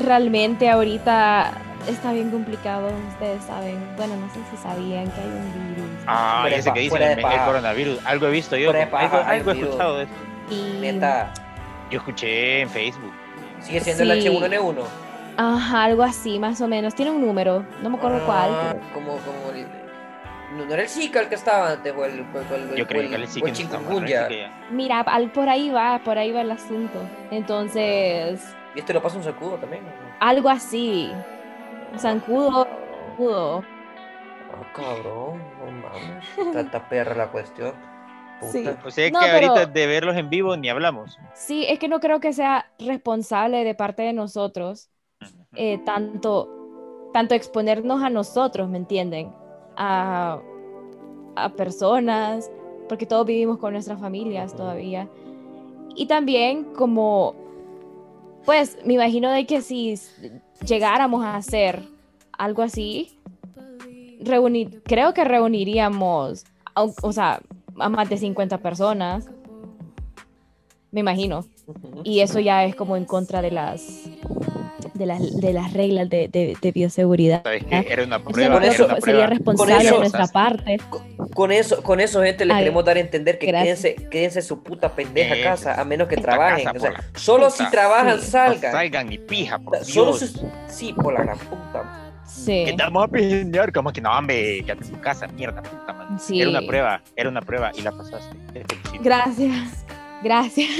Realmente 0.00 0.68
ahorita 0.70 1.52
está 1.88 2.12
bien 2.12 2.30
complicado, 2.30 2.88
ustedes 3.12 3.44
saben. 3.44 3.78
Bueno, 3.96 4.16
no 4.16 4.28
sé 4.32 4.40
si 4.50 4.56
sabían 4.56 5.10
que 5.10 5.20
hay 5.20 5.28
un 5.28 5.74
virus. 5.74 5.90
Ah, 6.06 6.46
de 6.48 6.56
ese 6.56 6.72
que 6.72 6.80
dice 6.80 6.90
fuera 6.90 7.06
de 7.08 7.12
el, 7.14 7.18
el 7.32 7.40
coronavirus. 7.44 7.98
Algo 8.06 8.26
he 8.26 8.30
visto 8.30 8.56
yo. 8.56 8.70
Algo, 8.70 9.50
he 9.52 9.60
escuchado 9.60 9.98
de 9.98 10.04
eso. 10.04 10.12
Y, 10.50 10.78
Neta, 10.80 11.32
Yo 11.90 11.98
escuché 11.98 12.60
en 12.62 12.70
Facebook. 12.70 13.12
sigue 13.60 13.80
siendo 13.80 14.12
el 14.12 14.20
Sí. 14.22 14.28
H1N1. 14.28 14.82
Ajá, 15.36 15.84
algo 15.84 16.02
así, 16.02 16.38
más 16.38 16.60
o 16.60 16.68
menos. 16.68 16.94
Tiene 16.94 17.10
un 17.10 17.20
número, 17.20 17.64
no 17.82 17.90
me 17.90 17.96
acuerdo 17.96 18.18
Ah, 18.22 18.26
cuál. 18.26 18.80
Como, 18.92 19.16
como 19.18 19.50
el, 19.52 19.66
no, 20.56 20.64
no 20.66 20.72
era 20.74 20.82
el 20.82 20.88
Zika 20.88 21.20
el 21.20 21.28
que 21.28 21.34
estaba 21.34 21.72
antes, 21.72 21.92
o 21.96 22.04
el, 22.04 22.20
o 22.20 22.40
el, 22.40 22.52
o 22.52 22.72
el, 22.72 22.76
Yo 22.76 22.86
creo 22.86 23.08
que 23.08 23.14
el 23.16 23.22
no 23.90 24.06
ya. 24.06 24.28
Mira, 24.70 25.00
al, 25.00 25.30
por 25.32 25.48
ahí 25.48 25.70
va, 25.70 25.98
por 26.04 26.18
ahí 26.18 26.30
va 26.30 26.42
el 26.42 26.50
asunto. 26.52 27.00
Entonces, 27.30 28.40
Y 28.74 28.80
este 28.80 28.92
lo 28.92 29.02
pasa 29.02 29.16
un 29.16 29.22
sacudo 29.24 29.56
también. 29.56 29.84
¿no? 29.84 29.90
algo 30.20 30.48
así. 30.48 31.10
Zancudo, 31.98 32.66
zancudo. 33.08 33.58
Ah, 34.52 34.72
cabrón, 34.74 35.42
no 35.58 35.70
mames. 35.70 36.52
Tanta 36.52 36.88
perra 36.88 37.14
la 37.14 37.30
cuestión. 37.30 37.72
Puta. 38.40 38.52
Sí. 38.52 38.68
O 38.84 38.90
sea 38.90 39.10
No, 39.10 39.20
que 39.20 39.26
pero- 39.26 39.48
ahorita 39.52 39.66
de 39.66 39.86
verlos 39.86 40.16
en 40.16 40.28
vivo 40.28 40.56
ni 40.56 40.68
hablamos. 40.68 41.18
Sí, 41.34 41.64
es 41.68 41.78
que 41.78 41.88
no 41.88 42.00
creo 42.00 42.20
que 42.20 42.32
sea 42.32 42.66
responsable 42.78 43.64
de 43.64 43.74
parte 43.74 44.02
de 44.02 44.12
nosotros 44.12 44.90
eh, 45.54 45.78
tanto, 45.84 46.48
tanto 47.12 47.34
exponernos 47.36 48.02
a 48.02 48.10
nosotros, 48.10 48.68
¿me 48.68 48.78
entienden? 48.78 49.32
A, 49.76 50.40
a 51.36 51.48
personas, 51.50 52.50
porque 52.88 53.06
todos 53.06 53.24
vivimos 53.26 53.58
con 53.58 53.72
nuestras 53.72 54.00
familias 54.00 54.54
todavía. 54.54 55.08
Y 55.96 56.06
también 56.06 56.64
como, 56.74 57.36
pues 58.44 58.78
me 58.84 58.94
imagino 58.94 59.30
de 59.30 59.46
que 59.46 59.62
si 59.62 59.94
llegáramos 60.64 61.24
a 61.24 61.36
hacer 61.36 61.82
algo 62.32 62.62
así, 62.62 63.18
reunir, 64.20 64.82
creo 64.84 65.14
que 65.14 65.24
reuniríamos, 65.24 66.44
o 66.74 67.12
sea, 67.12 67.40
a 67.78 67.88
más 67.88 68.08
de 68.08 68.16
50 68.16 68.58
personas, 68.58 69.28
me 70.90 71.00
imagino. 71.00 71.44
Y 72.04 72.20
eso 72.20 72.40
ya 72.40 72.64
es 72.64 72.76
como 72.76 72.96
en 72.96 73.04
contra 73.04 73.42
de 73.42 73.50
las 73.50 74.08
de 74.94 75.06
las, 75.06 75.36
de 75.40 75.52
las 75.52 75.72
reglas 75.72 76.08
de, 76.08 76.28
de- 76.28 76.56
de 76.60 76.72
bioseguridad. 76.72 77.42
Sabes 77.42 77.64
que 77.64 77.86
era 77.92 78.04
una 78.04 78.18
prueba. 78.22 78.64
eso 78.64 78.84
una 78.86 78.94
sería 78.94 79.00
prueba. 79.00 79.26
responsable 79.26 79.84
de 79.90 79.98
nuestra 79.98 80.26
parte. 80.28 80.78
Con 81.34 81.50
eso, 81.52 81.82
con 81.82 82.00
eso, 82.00 82.22
gente, 82.22 82.44
les 82.44 82.54
Ay, 82.56 82.62
queremos 82.62 82.84
dar 82.84 82.96
a 82.96 83.00
entender 83.00 83.38
que 83.38 83.46
quédense, 83.46 83.94
quédense 84.10 84.38
en 84.38 84.44
su 84.44 84.62
puta 84.62 84.88
pendeja 84.94 85.34
casa, 85.42 85.80
a 85.80 85.84
menos 85.84 86.06
que 86.08 86.16
trabajen. 86.16 86.68
O 86.76 86.80
sea, 86.80 86.92
solo 87.16 87.48
puta. 87.48 87.64
si 87.64 87.70
trabajan, 87.70 88.20
Sí. 88.20 88.24
No 88.26 88.30
salgan. 88.30 88.72
salgan 88.72 89.08
ni 89.08 89.18
pija, 89.18 89.58
por 89.58 89.84
Solo 89.84 90.16
Dios. 90.16 90.30
si, 90.30 90.86
sí, 90.86 90.92
por 90.92 91.12
la 91.12 91.22
gran 91.24 91.38
puta. 91.38 92.00
Sí. 92.26 92.64
Que 92.66 92.74
vamos 92.78 93.04
a 93.04 93.08
piñar, 93.08 93.72
como 93.72 93.92
que 93.92 94.00
no, 94.00 94.10
hombre, 94.16 94.62
quédate 94.64 94.84
en 94.86 94.92
tu 94.92 95.00
casa, 95.00 95.26
mierda, 95.28 95.62
puta. 95.62 96.08
Sí. 96.18 96.40
Era 96.40 96.50
una 96.50 96.62
prueba, 96.62 97.02
era 97.16 97.28
una 97.28 97.40
prueba 97.42 97.72
y 97.74 97.82
la 97.82 97.90
pasaste. 97.92 98.36
Gracias. 99.02 99.84
Gracias. 100.22 100.70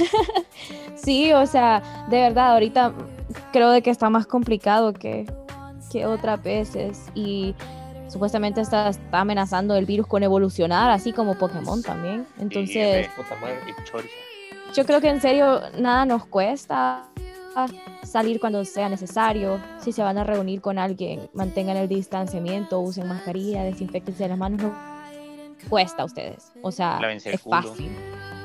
sí, 0.95 1.31
o 1.33 1.45
sea, 1.45 2.05
de 2.09 2.17
verdad, 2.21 2.53
ahorita 2.53 2.93
creo 3.51 3.71
de 3.71 3.81
que 3.81 3.89
está 3.89 4.09
más 4.09 4.27
complicado 4.27 4.93
que, 4.93 5.25
que 5.91 6.05
otras 6.05 6.41
veces. 6.41 7.11
Y 7.15 7.55
supuestamente 8.07 8.61
está, 8.61 8.89
está 8.89 9.19
amenazando 9.19 9.75
el 9.75 9.85
virus 9.85 10.07
con 10.07 10.23
evolucionar, 10.23 10.89
así 10.91 11.13
como 11.13 11.37
Pokémon 11.37 11.81
también. 11.81 12.27
Entonces. 12.39 13.09
Yo 14.73 14.85
creo 14.85 14.99
que 14.99 15.09
en 15.09 15.21
serio 15.21 15.61
nada 15.79 16.05
nos 16.05 16.25
cuesta 16.25 17.05
salir 18.03 18.39
cuando 18.39 18.65
sea 18.65 18.89
necesario. 18.89 19.59
Si 19.79 19.91
se 19.91 20.03
van 20.03 20.17
a 20.17 20.23
reunir 20.23 20.61
con 20.61 20.77
alguien, 20.77 21.29
mantengan 21.33 21.77
el 21.77 21.87
distanciamiento, 21.87 22.79
usen 22.79 23.07
mascarilla, 23.07 23.63
desinfectense 23.63 24.27
las 24.27 24.37
manos. 24.37 24.61
No 24.61 24.73
cuesta 25.69 26.03
a 26.03 26.05
ustedes. 26.05 26.51
O 26.61 26.71
sea, 26.71 26.99
es 27.13 27.41
fácil 27.41 27.91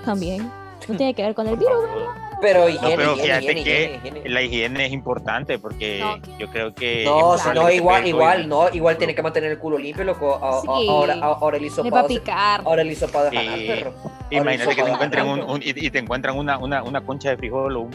también. 0.05 0.51
No 0.89 0.97
tiene 0.97 1.15
que 1.15 1.23
ver 1.23 1.35
con 1.35 1.47
el 1.47 1.57
virus. 1.57 1.85
favor. 1.87 2.30
Pero 2.41 2.61
No, 2.61 2.69
higiene, 2.69 2.97
pero 2.97 3.13
higiene, 3.13 3.23
fíjate 3.41 3.45
higiene, 3.45 3.65
que 3.65 3.85
higiene, 3.85 4.09
higiene. 4.19 4.29
la 4.31 4.43
higiene 4.43 4.87
es 4.87 4.93
importante 4.93 5.59
porque 5.59 5.99
No. 6.01 6.17
yo 6.39 6.49
creo 6.51 6.75
que. 6.75 7.05
No, 7.05 7.37
no, 7.55 7.71
igual, 7.71 8.07
igual, 8.07 8.49
no, 8.49 8.69
igual 8.73 8.97
tiene 8.97 9.15
que 9.15 9.23
mantener 9.23 9.51
el 9.53 9.59
culo 9.59 9.79
limpio, 9.79 10.05
loco. 10.05 10.37
A- 10.43 10.61
Sí. 10.63 10.87
Ahora, 10.89 11.15
a- 11.15 11.19
ahora 11.35 11.57
el 11.59 11.63
Le 11.65 11.69
va 11.69 11.75
a 11.75 11.81
hisopado. 11.83 12.09
picar. 12.09 12.63
Ahora 12.65 12.83
el 12.83 12.91
hisopado 12.91 13.31
Sí. 13.31 13.37
perro. 13.67 13.95
Imagínate 14.31 14.75
que 14.77 14.83
te 14.83 14.91
encuentren 14.91 15.27
un, 15.27 15.39
hisopado 15.39 15.55
un- 15.57 15.63
y, 15.63 15.87
y 15.87 15.91
te 15.91 15.99
encuentran 15.99 16.39
una, 16.39 16.59
una, 16.59 16.83
una 16.83 17.01
concha 17.05 17.31
de 17.31 17.37
frijol 17.37 17.77
o 17.77 17.81
un 17.81 17.91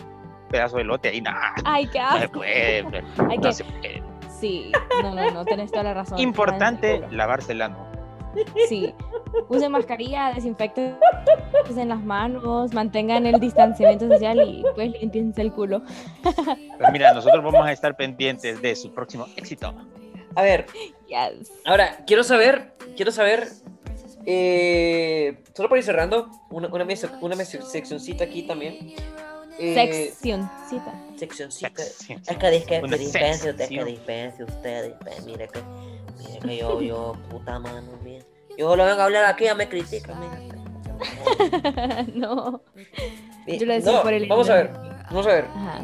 pedazo 0.49 0.77
de 0.77 0.83
lote 0.83 1.09
ahí, 1.09 1.21
nada. 1.21 1.53
Ay, 1.63 1.87
qué 1.87 1.99
No 1.99 2.11
se 2.11 2.17
asco. 2.25 2.33
puede, 2.39 2.83
pues, 2.89 3.03
no 3.17 3.41
que- 3.41 3.53
se 3.53 3.63
puede. 3.63 4.03
Sí, 4.39 4.71
no, 5.01 5.15
no, 5.15 5.31
no, 5.31 5.45
tenés 5.45 5.71
toda 5.71 5.83
la 5.83 5.93
razón. 5.93 6.19
Importante 6.19 7.01
lavarse 7.09 7.53
el 7.53 7.61
ano. 7.61 7.87
Sí. 8.69 8.93
Usen 9.49 9.71
mascarilla, 9.71 10.31
desinfecten 10.33 10.97
en 11.77 11.89
las 11.89 12.03
manos, 12.03 12.73
mantengan 12.73 13.25
el 13.25 13.39
distanciamiento 13.39 14.07
social 14.07 14.39
y 14.47 14.63
pues 14.75 14.91
limpiense 15.01 15.41
el 15.41 15.51
culo. 15.51 15.81
Pues 16.21 16.91
mira, 16.91 17.13
nosotros 17.13 17.43
vamos 17.43 17.65
a 17.65 17.71
estar 17.71 17.95
pendientes 17.95 18.61
de 18.61 18.75
su 18.75 18.93
próximo 18.93 19.27
éxito. 19.35 19.73
A 20.35 20.41
ver, 20.41 20.65
Yes. 21.07 21.51
ahora, 21.65 22.03
quiero 22.05 22.23
saber, 22.23 22.73
quiero 22.95 23.11
saber, 23.11 23.47
eh, 24.25 25.43
solo 25.53 25.69
para 25.69 25.79
ir 25.79 25.85
cerrando, 25.85 26.29
una, 26.49 26.67
una, 26.67 26.85
una 27.21 27.35
seccioncita 27.45 28.23
aquí 28.23 28.43
también. 28.43 28.93
Eh, 29.57 29.73
Seccioncita. 30.11 30.93
seccioncita. 31.15 31.81
Sección. 31.83 32.21
Es 32.27 32.37
que 32.37 32.51
disque, 32.51 32.81
Una 32.83 32.97
dispense 32.97 33.51
usted, 33.51 33.57
sección. 33.57 33.85
dispense 33.87 34.43
usted, 34.43 34.85
dispense, 34.89 35.21
mire 35.25 35.47
que, 35.47 35.59
que 36.41 36.57
yo, 36.57 36.81
yo, 36.81 37.13
puta 37.29 37.59
mano, 37.59 37.91
mire. 38.03 38.25
Yo 38.57 38.75
lo 38.75 38.85
vengo 38.85 39.01
a 39.01 39.05
hablar 39.05 39.25
aquí, 39.25 39.43
ya 39.45 39.55
me 39.55 39.67
critican, 39.67 40.17
no. 42.15 42.61
Yo 43.47 43.65
lo 43.65 43.73
decía 43.73 43.91
no, 43.91 44.01
por 44.01 44.13
el 44.13 44.27
Vamos 44.27 44.49
a 44.49 44.55
ver, 44.55 44.71
vamos 45.09 45.27
a 45.27 45.29
ver. 45.29 45.45
Ajá. 45.55 45.83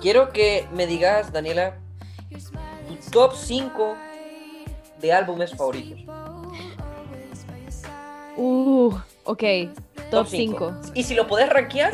Quiero 0.00 0.30
que 0.30 0.66
me 0.72 0.86
digas, 0.86 1.32
Daniela, 1.32 1.74
tu 2.88 3.10
top 3.10 3.34
5 3.34 3.96
de 5.00 5.12
álbumes 5.12 5.54
favoritos. 5.56 6.00
Uh, 8.36 8.94
ok. 9.24 9.42
Top 10.10 10.26
cinco. 10.28 10.72
5. 10.82 10.92
Y 10.94 11.02
si 11.04 11.14
lo 11.14 11.26
podés 11.26 11.48
rankear, 11.48 11.92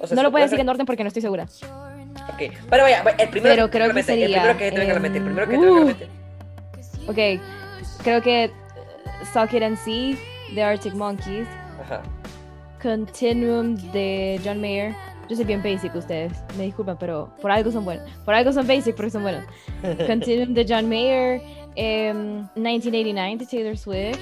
o 0.00 0.06
sea, 0.06 0.16
No 0.16 0.20
si 0.20 0.22
lo 0.22 0.30
puedo 0.30 0.44
decir 0.44 0.56
puedes 0.56 0.60
en 0.60 0.68
orden 0.68 0.86
porque 0.86 1.02
no 1.04 1.08
estoy 1.08 1.22
segura. 1.22 1.46
ra- 1.46 1.84
Ok, 2.32 2.42
pero 2.70 2.82
vaya, 2.84 3.02
el 3.18 3.28
primero 3.28 3.54
Pero 3.54 3.66
que 3.66 3.70
creo 3.70 3.70
que 3.70 3.88
la 3.88 3.94
mente, 3.94 4.12
el 4.12 4.18
primero 4.30 4.42
sería, 4.42 4.56
que 4.58 4.70
tenga 4.70 4.82
en 4.84 4.94
la 4.94 5.00
mente, 5.00 5.18
el 5.18 5.24
primero 5.24 5.48
que 5.48 5.54
em, 5.54 5.60
tenga 5.60 5.72
en 5.72 5.80
la 5.80 5.84
mente. 5.86 6.08
Ok, 7.08 7.40
creo 8.02 8.22
que 8.22 8.50
Suck 9.32 9.52
It 9.54 9.62
and 9.62 9.76
See 9.76 10.18
de 10.54 10.62
Arctic 10.62 10.94
Monkeys, 10.94 11.46
Ajá. 11.82 12.02
Continuum 12.82 13.76
de 13.92 14.40
John 14.44 14.60
Mayer. 14.60 14.94
Yo 15.28 15.36
soy 15.36 15.46
bien 15.46 15.62
basic 15.62 15.94
ustedes, 15.94 16.32
me 16.58 16.64
disculpan, 16.64 16.98
pero 16.98 17.30
por 17.40 17.50
algo 17.50 17.70
son 17.72 17.84
buenos. 17.86 18.10
Por 18.26 18.34
algo 18.34 18.52
son 18.52 18.66
basic, 18.66 18.94
porque 18.94 19.10
son 19.10 19.22
buenos. 19.22 19.44
Continuum 20.06 20.52
de 20.52 20.66
John 20.68 20.86
Mayer, 20.88 21.40
em, 21.76 22.46
1989 22.54 23.36
de 23.38 23.46
Taylor 23.46 23.76
Swift. 23.78 24.18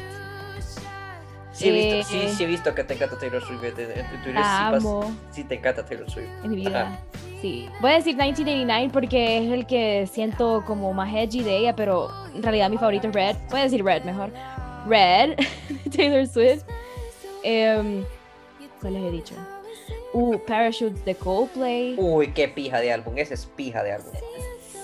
Sí, 1.53 1.69
he 1.69 1.73
visto, 1.73 1.97
Eh, 1.97 2.05
sí, 2.29 2.35
sí 2.37 2.45
he 2.45 2.47
visto 2.47 2.75
que 2.75 2.85
te 2.85 2.95
encanta 2.95 3.19
Taylor 3.19 3.43
Swift. 3.45 3.63
En, 3.65 3.91
en 3.91 4.23
Twitter 4.23 4.43
sí 5.33 5.45
te 5.45 5.57
encanta 5.57 5.85
Taylor 5.85 6.09
Swift. 6.11 6.29
en 6.45 6.51
mi 6.51 6.57
vida. 6.57 6.83
Ajá. 6.83 6.99
Sí. 7.43 7.69
Voy 7.81 7.91
a 7.91 7.95
decir 7.97 8.15
1989 8.17 8.91
porque 8.93 9.39
es 9.39 9.53
el 9.53 9.67
que 9.67 10.07
siento 10.11 10.63
como 10.67 10.93
más 10.95 11.13
edgy 11.15 11.43
de 11.43 11.59
ella, 11.59 11.77
pero 11.77 12.09
en 12.35 12.43
realidad 12.43 12.71
mi 12.71 12.79
favorito 12.79 13.09
es 13.09 13.15
Red. 13.15 13.37
Voy 13.51 13.61
a 13.61 13.65
decir 13.65 13.85
Red 13.85 14.05
mejor. 14.05 14.31
Red, 14.87 15.37
Taylor 15.95 16.27
Swift. 16.27 16.63
¿Cuál 18.81 18.95
les 18.95 19.03
he 19.03 19.11
dicho? 19.11 19.35
Uh, 20.13 20.39
Parachutes 20.47 21.05
de 21.05 21.15
Coldplay. 21.15 21.95
Uy, 21.99 22.29
qué 22.33 22.49
pija 22.49 22.81
de 22.81 22.93
álbum. 22.93 23.15
Ese 23.17 23.35
es 23.35 23.47
pija 23.47 23.83
de 23.83 23.93
álbum. 23.93 24.13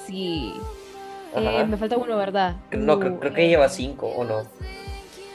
Sí. 0.06 0.54
Eh, 1.36 1.64
me 1.68 1.76
falta 1.76 1.96
uno, 1.96 2.16
¿verdad? 2.16 2.56
No, 2.72 2.94
Uh, 2.94 3.00
creo, 3.00 3.20
creo 3.20 3.34
que 3.34 3.44
eh, 3.44 3.48
lleva 3.48 3.68
cinco 3.68 4.06
o 4.08 4.24
no. 4.24 4.42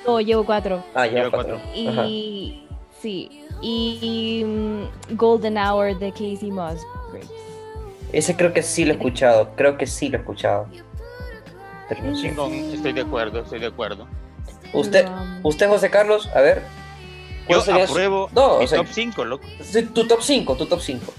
No, 0.06 0.20
llevo 0.20 0.46
cuatro. 0.46 0.84
Ah, 0.94 1.08
Lleva 1.08 1.30
cuatro. 1.32 1.56
Ajá. 1.58 2.06
Y. 2.06 2.68
Sí. 3.00 3.46
Y. 3.62 4.44
mm, 4.46 5.16
Golden 5.16 5.58
Hour 5.58 5.98
de 6.00 6.12
Casey 6.12 6.52
Ese 8.12 8.36
creo 8.36 8.54
que 8.54 8.62
sí 8.64 8.86
lo 8.86 8.92
he 8.94 8.96
escuchado. 8.96 9.52
Creo 9.56 9.78
que 9.78 9.88
sí 9.88 10.10
lo 10.10 10.18
he 10.18 10.22
escuchado. 10.22 10.68
Pero 11.90 12.04
no 12.04 12.16
sé. 12.16 12.22
Chingón, 12.30 12.54
estoy 12.54 12.94
de 12.94 13.02
acuerdo, 13.02 13.40
estoy 13.42 13.60
de 13.60 13.68
acuerdo. 13.68 14.08
Usted, 14.74 15.08
usted, 15.44 15.68
José 15.70 15.90
Carlos, 15.90 16.28
a 16.36 16.42
ver. 16.42 16.62
¿cuál 17.48 17.62
Yo 17.64 17.84
apruebo 17.84 18.30
No, 18.34 18.60
mi 18.60 18.66
o 18.66 18.68
sea- 18.68 18.78
top 18.80 18.88
5, 18.92 19.26
loco. 19.26 19.46
Tu 19.94 20.08
top 20.08 20.22
5, 20.22 20.56
tu 20.56 20.66
top 20.66 20.80
5. 20.80 21.14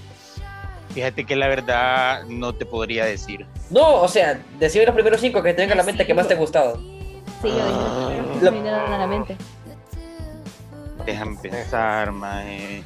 Fíjate 0.93 1.25
que 1.25 1.35
la 1.35 1.47
verdad 1.47 2.23
no 2.27 2.55
te 2.55 2.65
podría 2.65 3.05
decir. 3.05 3.45
No, 3.69 4.01
o 4.01 4.07
sea, 4.07 4.39
decime 4.59 4.85
los 4.85 4.95
primeros 4.95 5.19
5 5.21 5.43
que 5.43 5.53
te 5.53 5.61
vengan 5.61 5.77
a 5.77 5.81
la 5.81 5.85
mente 5.85 6.05
que 6.05 6.13
más 6.13 6.27
te 6.27 6.33
ha 6.33 6.37
gustado. 6.37 6.77
Sí, 7.41 7.49
yo 7.49 7.57
Ah. 7.61 8.09
dije. 8.09 8.45
Lo- 8.45 8.51
Me 8.51 8.61
viene 8.61 8.69
a 8.71 8.97
la 8.97 9.07
mente. 9.07 9.35
Déjame 11.05 11.37
pensar, 11.37 12.11
maje. 12.11 12.83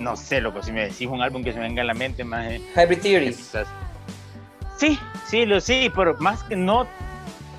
No 0.00 0.16
sé, 0.16 0.40
loco, 0.40 0.62
si 0.62 0.72
me 0.72 0.82
decís 0.82 1.06
un 1.08 1.22
álbum 1.22 1.42
que 1.44 1.52
se 1.52 1.58
me 1.58 1.66
venga 1.66 1.82
a 1.82 1.84
la 1.86 1.94
mente, 1.94 2.24
maje. 2.24 2.60
Hybrid 2.76 2.98
Theory. 3.00 3.26
quizás- 3.34 3.68
Sí, 4.76 4.98
sí, 5.26 5.46
lo 5.46 5.60
sí, 5.60 5.90
pero 5.94 6.16
más 6.18 6.42
que 6.42 6.56
no. 6.56 6.86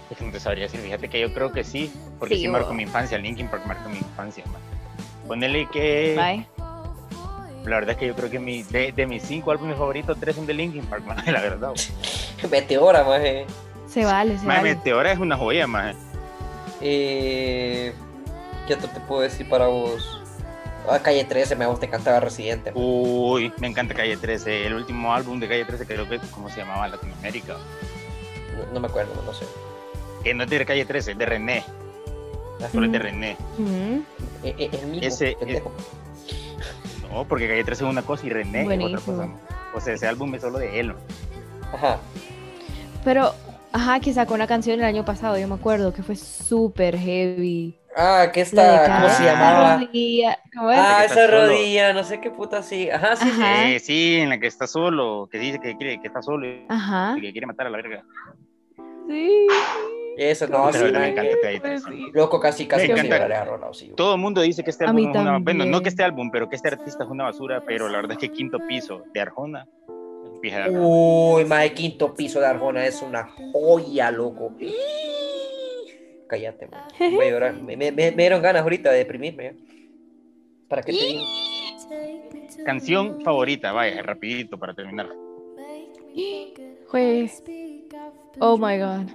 Es 0.10 0.18
que 0.18 0.26
no 0.26 0.32
te 0.32 0.40
sabría 0.40 0.66
decir, 0.66 0.82
fíjate 0.82 1.08
que 1.10 1.20
yo 1.20 1.34
creo 1.34 1.52
que 1.52 1.64
sí, 1.64 1.92
porque 2.20 2.36
Sí, 2.36 2.42
sí, 2.42 2.48
marcó 2.50 2.74
mi 2.74 2.84
infancia, 2.84 3.18
Linkin 3.18 3.48
Park 3.48 3.66
marcó 3.66 3.90
mi 3.90 3.98
infancia, 3.98 4.44
man. 4.48 4.62
Ponele 5.28 5.68
que. 5.72 6.14
Bye. 6.18 6.48
La 7.64 7.78
verdad 7.78 7.92
es 7.92 7.98
que 7.98 8.08
yo 8.08 8.16
creo 8.16 8.30
que 8.30 8.38
mi, 8.38 8.62
de, 8.64 8.92
de 8.92 9.08
mis 9.08 9.24
cinco 9.24 9.50
álbumes 9.52 9.78
favoritos, 9.78 10.18
tres 10.20 10.36
son 10.36 10.46
de 10.46 10.54
Linkin 10.54 10.86
Park, 10.86 11.04
man, 11.08 11.18
la 11.26 11.42
verdad. 11.42 11.72
Meteora, 12.52 13.04
maje. 13.04 13.46
Se 13.88 14.04
vale, 14.04 14.38
se 14.38 14.46
Más 14.46 14.58
vale. 14.58 14.76
Meteora 14.76 15.12
es 15.12 15.20
una 15.20 15.38
joya, 15.38 15.66
más. 15.68 15.96
Eh, 16.82 17.94
¿Qué 18.68 18.74
otro 18.74 18.90
te 18.90 19.00
puedo 19.00 19.22
decir 19.22 19.48
para 19.50 19.68
vos? 19.68 20.22
Ah, 20.90 21.00
Calle 21.00 21.24
13, 21.26 21.56
me 21.56 21.66
gusta, 21.66 21.82
te 21.86 21.90
cantaba 21.90 22.20
Residente. 22.20 22.72
man. 22.72 22.82
Uy, 22.84 23.52
me 23.60 23.68
encanta 23.68 23.94
Calle 23.94 24.18
13. 24.18 24.68
El 24.68 24.74
último 24.76 25.14
álbum 25.14 25.40
de 25.40 25.48
Calle 25.48 25.66
13 25.66 25.86
creo 25.86 26.08
que, 26.08 26.20
¿cómo 26.32 26.50
se 26.50 26.58
llamaba? 26.58 26.88
Latinoamérica. 26.88 27.54
No, 28.58 28.74
no 28.74 28.80
me 28.80 28.88
acuerdo, 28.88 29.12
no 29.26 29.34
sé. 29.34 29.46
Que 30.24 30.34
no 30.34 30.44
es 30.44 30.50
de 30.50 30.66
Calle 30.66 30.86
13, 30.86 31.12
es 31.14 31.18
de 31.18 31.26
René. 31.26 31.64
Ah, 32.62 32.68
Solo 32.72 32.86
es 32.86 32.92
de. 32.92 33.00
René. 33.00 33.32
Eh, 34.44 34.56
eh, 34.58 34.70
Es 34.72 34.84
mismo, 34.84 35.08
Ese- 35.08 35.36
pendejo. 35.40 35.72
No, 37.12 37.26
porque 37.26 37.48
Calle 37.48 37.64
13 37.64 37.84
es 37.84 37.90
una 37.90 38.02
cosa 38.02 38.26
y 38.26 38.30
René 38.30 38.62
es 38.76 38.84
otra 38.84 39.00
cosa. 39.02 39.30
O 39.74 39.82
sea, 39.82 39.94
ese 39.94 40.08
álbum 40.08 40.34
es 40.36 40.42
solo 40.42 40.58
de 40.60 40.80
él. 40.80 40.88
¿no? 40.90 40.96
Ajá. 41.74 41.98
Pero, 43.04 43.34
ajá, 43.76 44.00
que 44.00 44.14
sacó 44.14 44.34
una 44.34 44.48
canción 44.48 44.80
el 44.80 44.86
año 44.86 45.04
pasado, 45.06 45.38
yo 45.38 45.48
me 45.48 45.56
acuerdo, 45.56 45.94
que 45.94 46.02
fue 46.02 46.16
súper 46.16 46.98
heavy. 46.98 47.78
Ah, 47.98 48.30
que 48.34 48.42
esta, 48.42 49.00
¿cómo 49.00 49.10
se 49.10 49.24
llamaba? 49.24 49.78
rodilla. 49.78 50.38
¿Cómo 50.56 50.72
es? 50.72 50.78
Ah, 50.80 51.06
esa 51.06 51.14
está 51.22 51.26
solo. 51.28 51.48
rodilla, 51.48 51.94
no 51.94 52.04
sé 52.04 52.20
qué 52.20 52.30
puta 52.30 52.62
sí. 52.62 52.90
Ajá, 52.90 53.16
sí, 53.16 53.30
sí. 53.30 53.42
Ajá. 53.42 53.70
Eh, 53.70 53.80
sí, 53.80 54.16
en 54.18 54.30
la 54.30 54.40
que 54.40 54.48
está 54.48 54.68
solo, 54.68 55.30
que 55.32 55.40
dice 55.40 55.60
que 55.60 55.78
quiere 55.78 56.02
que 56.02 56.08
está 56.08 56.22
solo 56.22 56.46
y 56.48 56.66
Ajá. 56.68 57.16
que 57.22 57.32
quiere 57.32 57.48
matar 57.48 57.68
a 57.68 57.70
la 57.70 57.78
verga. 57.78 58.04
Sí. 59.08 59.48
Eso, 60.18 60.48
no, 60.48 60.72
sí, 60.72 60.80
me 60.80 61.10
encanta 61.10 61.34
Calle 61.42 61.60
13. 61.60 61.90
Loco, 62.14 62.40
casi, 62.40 62.68
casi, 62.68 62.88
Me 62.88 63.00
encanta. 63.02 63.28
sí. 63.74 63.92
Todo 63.98 64.16
el 64.16 64.22
mundo 64.22 64.42
dice 64.42 64.64
que 64.64 64.70
este 64.70 64.86
álbum 64.86 65.10
es 65.10 65.16
una. 65.16 65.40
Bueno, 65.40 65.66
no 65.66 65.82
que 65.82 65.90
este 65.90 66.04
álbum, 66.04 66.32
pero 66.32 66.48
que 66.50 66.56
este 66.56 66.70
artista 66.70 67.04
es 67.04 67.10
una 67.10 67.26
basura, 67.26 67.64
pero 67.66 67.90
la 67.90 67.98
verdad 67.98 68.14
es 68.14 68.18
que 68.20 68.30
Quinto 68.30 68.60
Piso 68.68 69.04
de 69.14 69.22
Arjona. 69.22 69.68
Fija 70.46 70.58
de 70.58 70.64
Arjona. 70.66 70.86
Uy, 70.88 71.46
más 71.46 71.64
de 71.64 71.74
quinto 71.74 72.14
piso 72.14 72.40
de 72.40 72.46
Arjona 72.48 72.86
es 72.86 73.02
una 73.02 73.28
joya, 73.52 74.12
loco. 74.12 74.52
Cállate, 76.28 76.68
man. 76.68 76.84
Voy 77.16 77.26
a 77.26 77.32
llorar. 77.32 77.54
Me, 77.62 77.76
me- 77.78 77.92
me- 77.92 78.12
me 78.12 78.24
dieron 78.24 78.42
ganas 78.42 78.62
ahorita 78.62 78.92
de 78.92 78.98
deprimirme. 79.00 79.46
¿eh? 79.48 79.56
¿Para 80.68 80.82
qué 80.84 80.92
te 80.94 81.06
digo? 81.06 81.24
Canción 82.66 83.22
favorita, 83.22 83.72
vaya, 83.72 84.02
rapidito 84.02 84.58
para 84.58 84.74
terminar. 84.74 85.10
Fue. 86.90 87.30
Oh 88.40 88.58
my 88.58 88.78
god. 88.80 89.10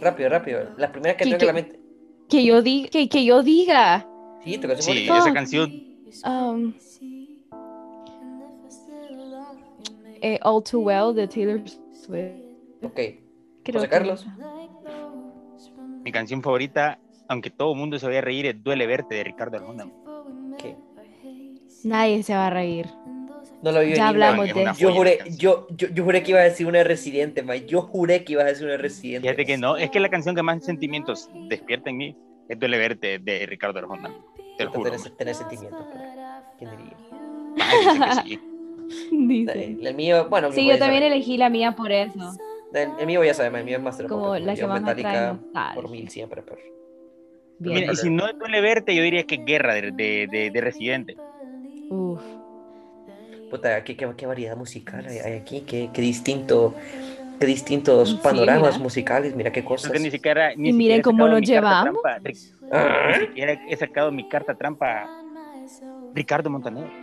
Rápido, 0.00 0.28
rápido. 0.28 0.68
La 0.76 0.90
primera 0.92 1.16
que 1.16 1.24
¿Qué- 1.24 1.30
tengo 1.30 1.40
en 1.42 1.46
la 1.46 1.52
mente. 1.52 1.80
Que 2.28 2.44
yo 2.44 2.62
diga. 2.62 2.88
Que, 2.88 3.08
que 3.08 3.24
yo 3.24 3.42
diga. 3.42 4.06
Sí, 4.44 4.58
tu 4.58 4.68
canción 4.68 4.96
Sí, 4.96 5.04
esa 5.08 5.32
canción, 5.32 5.92
Um, 6.26 6.74
eh, 10.22 10.38
All 10.42 10.62
Too 10.62 10.80
Well 10.80 11.14
de 11.14 11.26
Taylor 11.28 11.60
Swift. 11.90 12.32
Ok. 12.82 12.94
Creo 13.64 13.74
José 13.74 13.86
que 13.86 13.90
Carlos. 13.90 14.20
esa. 14.20 14.36
mi 16.04 16.10
canción 16.10 16.42
favorita, 16.42 16.98
aunque 17.28 17.50
todo 17.50 17.72
el 17.72 17.78
mundo 17.78 17.98
se 17.98 18.06
vaya 18.06 18.20
a 18.20 18.22
reír, 18.22 18.46
es 18.46 18.62
Duele 18.62 18.86
Verte 18.86 19.16
de 19.16 19.24
Ricardo 19.24 19.58
Arjona. 19.58 19.86
¿Qué? 20.58 20.76
Nadie 21.84 22.22
se 22.22 22.34
va 22.34 22.46
a 22.46 22.50
reír. 22.50 22.86
No 23.62 23.70
lo 23.70 23.80
vi 23.80 23.94
Ya 23.94 24.08
hablamos 24.08 24.52
de 24.52 24.62
eso. 24.62 24.74
Yo 24.74 24.92
juré, 24.92 25.18
yo, 25.36 25.66
yo, 25.70 25.88
yo 25.88 26.04
juré 26.04 26.22
que 26.22 26.32
iba 26.32 26.40
a 26.40 26.44
decir 26.44 26.66
una 26.66 26.82
residente, 26.82 27.42
man. 27.42 27.58
Yo 27.66 27.82
juré 27.82 28.24
que 28.24 28.32
ibas 28.32 28.46
a 28.46 28.48
decir 28.48 28.66
una 28.66 28.76
residente. 28.76 29.28
Fíjate 29.28 29.44
que 29.46 29.56
no, 29.56 29.76
es 29.76 29.90
que 29.90 30.00
la 30.00 30.08
canción 30.08 30.34
que 30.34 30.42
más 30.42 30.64
sentimientos 30.64 31.30
despierta 31.48 31.90
en 31.90 31.96
mí 31.96 32.16
es 32.48 32.58
Duele 32.58 32.78
Verte 32.78 33.18
de 33.18 33.46
Ricardo 33.46 33.78
Arjona. 33.78 34.14
Te 34.58 34.64
lo 34.64 34.72
juro. 34.72 34.90
Tenés 35.16 35.36
sentimientos, 35.36 35.86
¿quién 36.58 36.70
diría? 36.70 36.96
Ay, 37.58 38.24
que 38.24 38.36
sí. 38.36 38.51
Dice. 39.10 39.92
Mío, 39.94 40.28
bueno, 40.28 40.52
Sí, 40.52 40.66
yo 40.66 40.78
también 40.78 41.02
saber. 41.02 41.12
elegí 41.12 41.36
la 41.38 41.48
mía 41.48 41.72
por 41.76 41.92
eso. 41.92 42.32
El, 42.72 42.88
el 42.98 43.06
mío 43.06 43.22
ya 43.24 43.34
sabes, 43.34 43.52
el 43.54 43.64
mío 43.64 43.76
es 43.76 43.82
Master 43.82 44.06
Como 44.06 44.36
la 44.38 44.54
que 44.54 44.66
más 44.66 44.80
me 44.80 44.86
Metallica 44.94 45.10
trae 45.12 45.26
nostalgia. 45.34 45.74
por 45.74 45.90
mil 45.90 46.08
siempre, 46.08 46.42
pero. 46.42 46.58
Bien. 47.58 47.80
Mira, 47.80 47.92
y 47.92 47.96
si 47.96 48.10
no 48.10 48.24
Duele 48.32 48.60
Verte, 48.60 48.94
yo 48.94 49.02
diría 49.02 49.24
que 49.24 49.36
Guerra 49.36 49.74
de, 49.74 49.92
de, 49.92 50.26
de, 50.30 50.50
de 50.50 50.60
Residente. 50.60 51.16
Uf. 51.90 52.20
Puta, 53.50 53.84
qué, 53.84 53.96
qué, 53.96 54.08
qué 54.16 54.26
variedad 54.26 54.56
musical 54.56 55.04
hay, 55.06 55.18
hay 55.18 55.32
aquí, 55.38 55.60
qué, 55.60 55.90
qué 55.92 56.00
distinto, 56.00 56.74
qué 57.38 57.46
distintos 57.46 58.08
Sí, 58.10 58.20
panoramas 58.22 58.72
mira. 58.72 58.82
musicales, 58.82 59.36
mira 59.36 59.52
qué 59.52 59.62
cosas. 59.62 59.90
Entonces, 59.90 60.04
ni 60.04 60.10
siquiera, 60.10 60.54
ni 60.56 60.70
Y 60.70 60.72
miren 60.72 61.02
cómo 61.02 61.28
nos 61.28 61.42
llevamos. 61.42 62.00
trampa, 62.02 62.30
Ah. 62.72 63.18
Ni 63.20 63.26
siquiera 63.26 63.60
he 63.68 63.76
sacado 63.76 64.10
mi 64.10 64.26
carta 64.26 64.54
trampa 64.54 65.06
Ricardo 66.14 66.48
Montaner. 66.48 67.01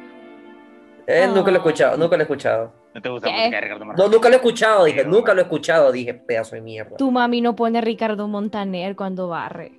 Eh, 1.11 1.27
nunca 1.27 1.49
lo 1.49 1.49
he 1.49 1.53
Ah. 1.53 1.57
escuchado, 1.57 1.97
nunca 1.97 2.15
lo 2.17 2.21
he 2.21 2.23
escuchado. 2.23 2.73
¿No 2.93 3.01
te 3.01 3.09
gusta 3.09 3.27
la 3.27 3.33
¿Qué? 3.33 3.39
música 3.39 3.55
de 3.57 3.61
Ricardo 3.61 3.85
Montaner? 3.85 4.05
No, 4.09 4.13
nunca 4.15 4.29
lo 4.29 4.33
he 4.33 4.37
escuchado, 4.37 4.83
dije, 4.85 4.97
Pero, 4.99 5.09
nunca 5.11 5.33
lo 5.33 5.39
he 5.39 5.43
escuchado, 5.43 5.91
dije, 5.91 6.13
pedazo 6.13 6.55
de 6.55 6.61
mierda. 6.61 6.97
Tu 6.97 7.11
mami 7.11 7.41
no 7.41 7.55
pone 7.55 7.81
Ricardo 7.81 8.27
Montaner 8.27 8.95
cuando 8.95 9.27
barre. 9.27 9.71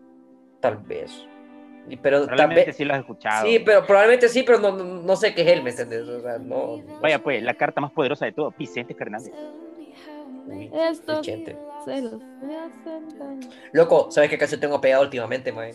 Tal 0.60 0.78
vez. 0.78 1.26
Y- 1.88 1.96
Pero 1.96 2.18
tal 2.18 2.26
Probablemente 2.28 2.66
vez. 2.70 2.76
sí 2.76 2.84
lo 2.84 2.94
has 2.94 3.00
escuchado. 3.00 3.46
Sí, 3.46 3.58
pero 3.64 3.84
probablemente 3.86 4.28
sí, 4.28 4.42
pero 4.42 4.58
no, 4.58 4.72
no, 4.72 4.84
no 4.84 5.16
sé 5.16 5.34
qué 5.34 5.42
es 5.42 5.48
él, 5.48 5.62
¿me 5.62 5.70
entiendes? 5.70 6.02
O 6.08 6.20
sea, 6.20 6.38
no. 6.38 6.76
no 6.76 7.00
Vaya 7.00 7.22
pues, 7.22 7.42
la 7.42 7.54
carta 7.54 7.80
más 7.80 7.92
poderosa 7.92 8.26
de 8.26 8.32
todo, 8.32 8.52
Vicente 8.58 8.94
Fernández. 8.94 9.32
Uy, 10.46 10.70
Esto 10.74 11.18
Vicente. 11.18 11.56
celos. 11.84 12.20
Loco, 13.72 14.10
¿sabes 14.10 14.28
qué 14.30 14.36
canción 14.38 14.60
tengo 14.60 14.80
pegada 14.80 15.02
últimamente, 15.02 15.52
mae? 15.52 15.72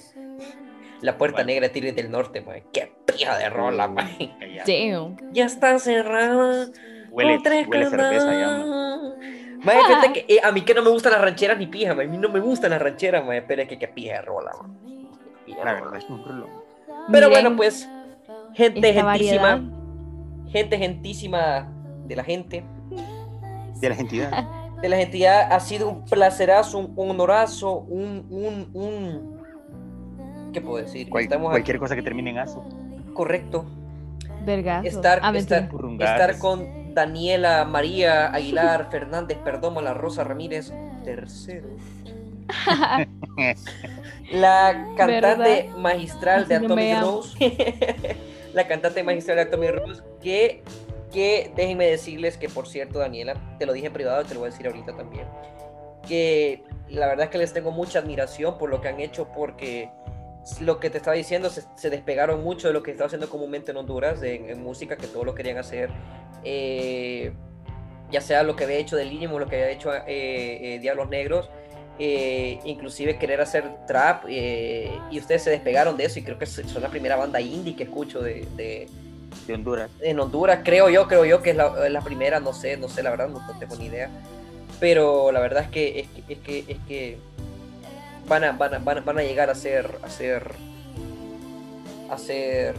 La 1.05 1.19
puerta 1.19 1.37
¿Cuál? 1.37 1.45
negra 1.47 1.67
de 1.67 1.73
Tigres 1.73 1.95
del 1.95 2.09
Norte, 2.09 2.41
mae. 2.41 2.63
Qué 2.73 2.91
pija 3.05 3.37
de 3.37 3.47
rola, 3.49 3.87
mae. 3.87 4.35
Calla. 4.39 4.63
Damn. 4.65 5.17
Ya 5.33 5.45
está 5.45 5.77
cerrada. 5.77 6.67
Huele, 7.11 7.37
huele 7.67 7.89
cerveza 7.89 8.33
ya. 8.33 8.57
man. 8.57 9.77
fíjate 9.85 10.13
que 10.13 10.33
eh, 10.33 10.39
a 10.43 10.51
mí 10.51 10.61
que 10.61 10.73
no 10.73 10.81
me 10.81 10.89
gustan 10.89 11.11
las 11.11 11.21
rancheras 11.21 11.59
ni 11.59 11.67
pija, 11.67 11.93
mae. 11.93 12.07
A 12.07 12.09
mí 12.09 12.17
no 12.17 12.29
me 12.29 12.39
gustan 12.39 12.71
las 12.71 12.81
rancheras, 12.81 13.23
mae. 13.23 13.43
Pero 13.43 13.61
es 13.61 13.67
que 13.67 13.77
qué 13.77 13.87
pija 13.87 14.15
de 14.15 14.21
rola, 14.23 14.51
mae. 14.59 14.71
Pija 15.45 15.63
La 15.63 15.73
verdad 15.73 15.95
es 15.95 16.09
un 16.09 16.25
rollo. 16.25 16.47
Pero 16.87 17.27
Miren 17.27 17.29
bueno, 17.29 17.55
pues, 17.55 17.87
gente 18.55 18.99
variedad. 19.03 19.59
gentísima. 19.59 20.51
gente 20.51 20.77
gentísima 20.79 21.71
de 22.07 22.15
la 22.15 22.23
gente, 22.23 22.63
De 23.79 23.89
la 23.89 23.95
entidad. 23.95 24.31
de 24.81 24.89
la 24.89 24.99
entidad, 25.01 25.53
ha 25.53 25.59
sido 25.59 25.87
un 25.87 26.05
placerazo, 26.05 26.79
un 26.79 27.09
honorazo, 27.11 27.73
un, 27.77 28.25
un, 28.31 28.69
un, 28.73 29.34
¿qué 30.55 30.61
puedo 30.61 30.83
decir? 30.83 31.09
Cual- 31.09 31.25
Estamos 31.25 31.51
cualquier 31.51 31.77
cosa 31.79 31.95
que 31.95 32.01
termine 32.01 32.29
en 32.31 32.37
aso. 32.39 32.63
correcto, 33.13 33.65
Vergazo. 34.45 34.87
estar, 34.87 35.19
Ah, 35.21 35.33
estar, 35.35 36.37
con 36.39 36.93
Daniela 36.93 37.65
María 37.65 38.27
Aguilar 38.33 38.89
Fernández 38.91 39.37
Perdomo, 39.39 39.81
la 39.81 39.93
Rosa 39.93 40.23
Ramírez, 40.23 40.71
tercero. 41.03 41.67
La 44.31 44.85
cantante 44.97 45.37
¿Verdad? 45.65 45.77
magistral 45.77 46.47
de 46.47 46.55
Atomic. 46.55 46.99
Rose. 47.01 47.37
la 48.53 48.67
cantante 48.67 49.03
magistral 49.03 49.37
de 49.37 49.43
Atomic 49.43 49.71
Rose. 49.71 50.01
Que, 50.21 50.63
que 51.11 51.51
déjenme 51.55 51.85
decirles 51.85 52.37
que, 52.37 52.49
por 52.49 52.67
cierto, 52.67 52.99
Daniela, 52.99 53.35
te 53.59 53.65
lo 53.65 53.73
dije 53.73 53.87
en 53.87 53.93
privado, 53.93 54.23
te 54.23 54.33
lo 54.33 54.39
voy 54.41 54.49
a 54.49 54.51
decir 54.51 54.65
ahorita 54.67 54.95
también. 54.95 55.25
Que 56.07 56.63
la 56.89 57.07
verdad 57.07 57.25
es 57.25 57.29
que 57.31 57.37
les 57.37 57.53
tengo 57.53 57.71
mucha 57.71 57.99
admiración 57.99 58.57
por 58.57 58.69
lo 58.69 58.81
que 58.81 58.87
han 58.89 58.99
hecho, 58.99 59.27
porque 59.35 59.89
lo 60.61 60.79
que 60.79 60.89
te 60.89 60.97
estaba 60.97 61.15
diciendo, 61.15 61.49
se, 61.49 61.63
se 61.75 61.89
despegaron 61.89 62.43
mucho 62.43 62.67
de 62.67 62.73
lo 62.73 62.83
que 62.83 62.91
estaba 62.91 63.07
haciendo 63.07 63.29
comúnmente 63.29 63.71
en 63.71 63.77
Honduras, 63.77 64.21
de- 64.21 64.51
en, 64.51 64.61
música, 64.63 64.95
que 64.97 65.07
todo 65.07 65.23
lo 65.25 65.33
querían 65.35 65.57
hacer. 65.57 65.89
eh, 66.43 67.31
ya 68.11 68.21
sea 68.21 68.43
lo 68.43 68.55
que 68.55 68.65
había 68.65 68.77
hecho 68.77 68.95
del 68.95 69.09
Mínimo, 69.09 69.39
lo 69.39 69.47
que 69.47 69.55
había 69.55 69.71
hecho 69.71 69.91
eh, 69.93 70.03
eh, 70.07 70.79
Diablos 70.79 71.09
Negros, 71.09 71.49
eh, 71.97 72.59
inclusive 72.63 73.17
querer 73.17 73.41
hacer 73.41 73.63
trap, 73.87 74.25
eh, 74.29 74.91
y 75.09 75.17
ustedes 75.17 75.41
se 75.43 75.49
despegaron 75.49 75.97
de 75.97 76.05
eso, 76.05 76.19
y 76.19 76.23
creo 76.23 76.37
que 76.37 76.45
son 76.45 76.81
la 76.83 76.89
primera 76.89 77.15
banda 77.15 77.41
indie 77.41 77.75
que 77.75 77.83
escucho 77.83 78.21
de, 78.21 78.45
de- 78.55 78.87
De 79.47 79.53
Honduras. 79.55 79.89
en 80.01 80.19
Honduras, 80.19 80.59
creo 80.63 80.89
yo, 80.91 81.07
creo 81.07 81.25
yo 81.25 81.41
que 81.41 81.49
es 81.49 81.55
la, 81.55 81.89
la 81.89 82.01
primera, 82.01 82.39
no 82.39 82.53
sé, 82.53 82.77
no 82.77 82.87
sé, 82.89 83.01
la 83.01 83.09
verdad, 83.09 83.27
no, 83.27 83.39
no 83.39 83.57
tengo 83.59 83.75
ni 83.75 83.85
idea, 83.87 84.09
pero 84.79 85.31
la 85.31 85.39
verdad 85.39 85.63
es 85.63 85.69
que, 85.69 85.99
es 86.01 86.07
que, 86.07 86.33
es 86.33 86.39
que, 86.39 86.59
es 86.73 86.77
que 86.87 87.17
van, 88.27 88.43
a, 88.43 88.51
van, 88.53 88.73
a, 88.75 88.79
van, 88.79 88.97
a, 88.99 89.01
van 89.01 89.17
a 89.19 89.23
llegar 89.23 89.49
a 89.49 89.55
ser, 89.55 89.99
a 90.03 90.09
ser, 90.09 90.55
a 92.09 92.17
ser 92.17 92.75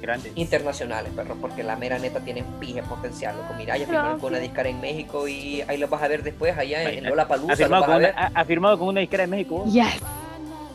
Grande. 0.00 0.30
internacionales, 0.34 1.12
perro, 1.14 1.36
porque 1.40 1.62
la 1.62 1.76
mera 1.76 1.98
neta 1.98 2.20
tienen 2.20 2.44
pije 2.60 2.82
potencial, 2.82 3.36
loco. 3.36 3.54
Mira, 3.54 3.76
ya 3.78 3.86
firmaron 3.86 4.18
con 4.20 4.30
una 4.30 4.38
discara 4.38 4.68
en 4.68 4.80
México 4.80 5.26
y 5.26 5.62
ahí 5.62 5.78
los 5.78 5.88
vas 5.90 6.02
a 6.02 6.08
ver 6.08 6.22
después 6.22 6.56
allá 6.56 6.82
en, 6.84 6.98
en 6.98 7.06
Lola 7.06 7.26
Ha 7.26 7.28
Palusa. 7.28 7.56
firmado, 7.56 7.86
Los 7.86 7.86
con 7.86 7.96
una, 7.96 8.08
ha, 8.10 8.26
ha 8.34 8.44
firmado 8.44 8.78
con 8.78 8.88
una 8.88 9.00
disquera 9.00 9.22
de 9.24 9.28
México. 9.28 9.64
Yes. 9.64 10.02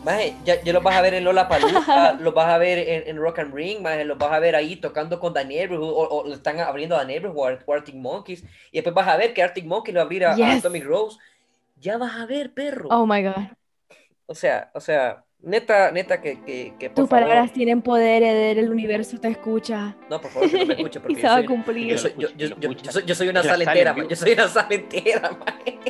Maje, 0.02 0.40
ya, 0.44 0.60
ya 0.62 0.72
los 0.72 0.82
vas 0.82 0.96
a 0.96 1.00
ver 1.02 1.14
en 1.14 1.22
Lola 1.24 1.48
Palusa, 1.48 2.14
los 2.14 2.34
vas 2.34 2.48
a 2.48 2.58
ver 2.58 2.78
en, 2.78 3.08
en 3.08 3.16
Rock 3.18 3.38
and 3.38 3.54
Ring, 3.54 3.80
maje, 3.80 4.04
los 4.04 4.18
vas 4.18 4.32
a 4.32 4.40
ver 4.40 4.56
ahí 4.56 4.74
tocando 4.76 5.20
con 5.20 5.32
The 5.32 5.44
Neighborhood, 5.44 5.90
o, 5.90 6.08
o 6.08 6.26
le 6.28 6.34
están 6.34 6.58
abriendo 6.58 6.96
a 6.96 7.00
The 7.02 7.06
Neighborhood 7.06 7.60
o 7.64 7.72
Arctic 7.72 7.94
Monkeys, 7.94 8.42
y 8.72 8.78
después 8.78 8.94
vas 8.94 9.06
a 9.06 9.16
ver 9.16 9.32
que 9.32 9.42
Arctic 9.44 9.64
Monkeys 9.64 9.94
lo 9.94 9.98
va 10.00 10.02
a 10.02 10.06
abrir 10.06 10.24
a, 10.26 10.32
a 10.32 10.36
Yes. 10.36 10.58
Atomic 10.58 10.84
Rose. 10.84 11.18
Ya 11.80 11.98
vas 11.98 12.16
a 12.16 12.26
ver, 12.26 12.52
perro. 12.52 12.88
Oh 12.90 13.06
my 13.06 13.22
god. 13.22 13.46
O 14.32 14.34
sea, 14.34 14.70
o 14.72 14.80
sea, 14.80 15.24
neta, 15.42 15.90
neta 15.92 16.22
que, 16.22 16.40
que, 16.42 16.72
que 16.78 16.88
por 16.88 17.04
Tus 17.04 17.10
favor- 17.10 17.24
palabras 17.26 17.52
tienen 17.52 17.82
poder, 17.82 18.22
Eder. 18.22 18.58
El 18.58 18.70
universo 18.70 19.18
te 19.20 19.28
escucha. 19.28 19.94
No, 20.08 20.18
por 20.22 20.30
favor, 20.30 20.50
que 20.50 20.58
no 20.60 20.64
me 20.66 20.72
escuche, 20.74 21.00
porque 21.00 21.12
Y 21.18 21.20
se 21.20 21.26
va 21.26 21.36
a 21.36 21.44
cumplir. 21.44 21.88
yo, 21.94 21.98
soy, 23.14 23.28
una 23.28 23.42
La 23.42 23.48
sal 23.50 23.62
sal 23.64 23.68
entera, 23.68 23.94
yo 24.08 24.16
soy 24.16 24.32
una 24.32 24.48
sal 24.48 24.66
entera. 24.70 25.38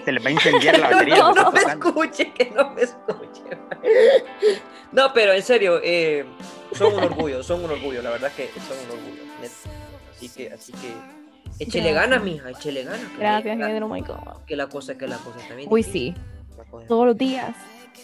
Se 0.04 0.10
les 0.10 0.24
va 0.24 0.28
a 0.28 0.32
incendiar 0.32 0.76
la 0.80 0.88
batería. 0.90 1.16
no, 1.18 1.32
no 1.34 1.52
me 1.52 1.60
escuche, 1.60 2.32
que 2.32 2.50
no 2.50 2.70
me 2.70 2.82
escuche. 2.82 3.42
No, 4.90 5.12
pero 5.12 5.32
en 5.34 5.42
serio, 5.42 5.80
eh, 5.84 6.24
son 6.72 6.94
un 6.94 7.04
orgullo, 7.04 7.44
son 7.44 7.64
un 7.64 7.70
orgullo, 7.70 8.02
la 8.02 8.10
verdad 8.10 8.32
que 8.36 8.48
son 8.48 8.76
un 8.86 8.98
orgullo. 8.98 9.22
neta. 9.40 9.54
Así 10.10 10.28
que, 10.28 10.52
así 10.52 10.72
que, 10.72 11.64
échele 11.64 11.92
ganas, 11.92 12.22
mija, 12.24 12.50
échele 12.50 12.82
ganas. 12.82 13.00
Gracias. 13.16 13.82
Oh 13.82 13.88
my 13.88 14.00
god. 14.00 14.16
Que 14.46 14.56
la 14.56 14.66
cosa, 14.66 14.98
que 14.98 15.06
la 15.06 15.18
cosa 15.18 15.38
bien. 15.54 15.68
Uy, 15.70 15.84
sí. 15.84 16.12
Todos 16.88 17.06
los 17.06 17.16
días. 17.16 17.54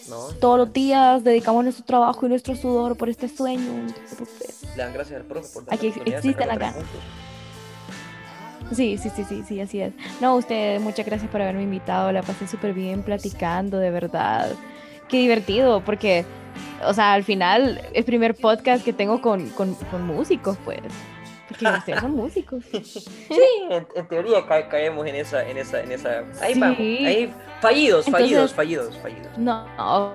No, 0.09 0.27
Todos 0.39 0.57
los 0.57 0.73
días 0.73 1.23
dedicamos 1.23 1.63
nuestro 1.63 1.85
trabajo 1.85 2.25
y 2.25 2.29
nuestro 2.29 2.55
sudor 2.55 2.97
por 2.97 3.09
este 3.09 3.27
sueño. 3.29 3.87
le 4.75 4.83
dan 4.83 4.93
gracias 4.93 5.19
al 5.19 5.25
profe 5.25 5.47
por 5.53 5.73
Aquí 5.73 5.93
existen 6.05 6.49
acá. 6.49 6.73
Sí, 8.71 8.97
sí, 8.97 9.09
sí, 9.15 9.23
sí, 9.27 9.43
sí, 9.47 9.61
así 9.61 9.81
es. 9.81 9.93
No, 10.21 10.35
usted, 10.35 10.79
muchas 10.79 11.05
gracias 11.05 11.29
por 11.31 11.41
haberme 11.41 11.63
invitado. 11.63 12.11
La 12.11 12.21
pasé 12.21 12.47
súper 12.47 12.73
bien 12.73 13.01
platicando, 13.03 13.79
de 13.79 13.89
verdad. 13.89 14.51
Qué 15.07 15.17
divertido, 15.17 15.81
porque, 15.83 16.23
o 16.85 16.93
sea, 16.93 17.13
al 17.13 17.23
final, 17.23 17.81
el 17.93 18.03
primer 18.03 18.35
podcast 18.35 18.85
que 18.85 18.93
tengo 18.93 19.21
con, 19.21 19.49
con, 19.49 19.73
con 19.73 20.05
músicos, 20.05 20.57
pues. 20.63 20.81
Porque 21.49 21.65
ustedes 21.65 21.99
son 21.99 22.11
músicos. 22.15 22.63
Sí, 22.71 23.41
en, 23.69 23.85
en 23.95 24.07
teoría 24.07 24.45
ca- 24.47 24.67
caemos 24.69 25.05
en 25.07 25.15
esa, 25.15 25.47
en 25.47 25.57
esa, 25.57 25.81
en 25.81 25.91
esa. 25.91 26.23
Ahí 26.41 26.53
Sí. 26.53 26.59
vamos, 26.59 26.77
ahí 26.79 27.33
fallidos, 27.61 28.05
fallidos, 28.05 28.31
Entonces- 28.31 28.55
fallidos, 28.55 28.97
fallidos. 28.99 29.37
No, 29.37 29.65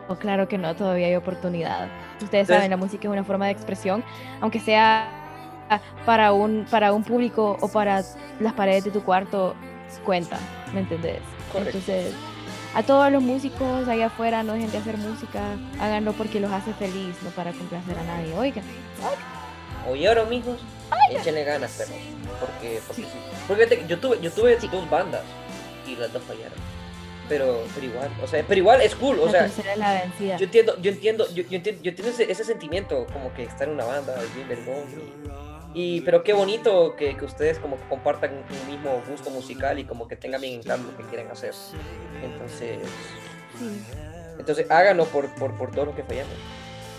no, 0.08 0.18
claro 0.18 0.48
que 0.48 0.56
no, 0.58 0.74
todavía 0.74 1.08
hay 1.08 1.16
oportunidad. 1.16 1.88
Ustedes 2.22 2.22
Entonces- 2.42 2.48
saben, 2.56 2.70
la 2.70 2.76
música 2.76 3.06
es 3.08 3.12
una 3.12 3.24
forma 3.24 3.46
de 3.46 3.52
expresión, 3.52 4.02
aunque 4.40 4.60
sea 4.60 5.08
para 6.06 6.32
un, 6.32 6.66
para 6.70 6.92
un 6.92 7.02
público 7.04 7.56
o 7.60 7.68
para 7.68 8.02
las 8.40 8.52
paredes 8.54 8.84
de 8.84 8.90
tu 8.90 9.02
cuarto, 9.02 9.54
cuenta, 10.04 10.38
¿me 10.72 10.80
entendés? 10.80 11.20
Correcto. 11.52 11.78
Entonces, 11.78 12.14
a 12.74 12.82
todos 12.82 13.10
los 13.12 13.22
músicos 13.22 13.86
allá 13.88 14.06
afuera, 14.06 14.42
no 14.42 14.52
dejen 14.54 14.70
de 14.72 14.78
hacer 14.78 14.96
música, 14.98 15.40
háganlo 15.80 16.12
porque 16.12 16.40
los 16.40 16.50
hace 16.52 16.72
feliz, 16.74 17.16
no 17.22 17.30
para 17.30 17.52
complacer 17.52 17.96
a 17.98 18.02
nadie. 18.04 18.34
Oigan, 18.36 18.64
Oyeron, 19.88 20.28
mijos, 20.30 20.60
échenle 21.10 21.44
ganas, 21.44 21.74
pero. 21.78 21.90
Porque, 22.40 22.80
porque, 22.86 23.02
sí. 23.66 23.84
yo 23.88 23.98
tuve, 23.98 24.20
yo 24.20 24.30
tuve 24.30 24.56
dos 24.56 24.88
bandas 24.90 25.22
y 25.86 25.96
las 25.96 26.12
dos 26.12 26.22
fallaron. 26.24 26.58
Pero, 27.28 27.62
pero 27.74 27.86
igual, 27.86 28.10
o 28.22 28.26
sea, 28.26 28.44
pero 28.46 28.58
igual 28.58 28.82
es 28.82 28.94
cool, 28.96 29.18
o 29.18 29.26
la 29.32 29.48
sea, 29.48 29.76
la 29.76 29.94
vencida. 30.02 30.36
yo 30.36 30.44
entiendo, 30.44 30.76
yo 30.82 30.90
entiendo, 30.90 31.26
yo, 31.34 31.42
yo 31.44 31.56
entiendo, 31.56 31.82
yo 31.82 31.88
entiendo 31.90 32.12
ese, 32.12 32.30
ese 32.30 32.44
sentimiento 32.44 33.06
como 33.14 33.32
que 33.32 33.44
estar 33.44 33.66
en 33.66 33.74
una 33.74 33.84
banda 33.86 34.14
es 34.22 34.34
bien 34.34 34.46
vergón. 34.48 34.84
Y, 35.72 36.02
pero 36.02 36.22
qué 36.22 36.34
bonito 36.34 36.94
que, 36.96 37.16
que 37.16 37.24
ustedes 37.24 37.58
como 37.58 37.76
que 37.76 37.88
compartan 37.88 38.30
un 38.32 38.70
mismo 38.70 39.02
gusto 39.08 39.30
musical 39.30 39.78
y 39.78 39.84
como 39.84 40.06
que 40.06 40.16
tengan 40.16 40.40
bien 40.42 40.54
en 40.54 40.62
claro 40.62 40.82
lo 40.82 40.96
que 40.96 41.02
quieren 41.04 41.30
hacer. 41.30 41.54
Entonces, 42.22 42.78
Sí. 43.58 43.80
entonces 44.38 44.70
háganlo 44.70 45.06
por, 45.06 45.32
por, 45.36 45.56
por 45.56 45.70
todo 45.72 45.86
lo 45.86 45.94
que 45.96 46.02
fallamos. 46.02 46.34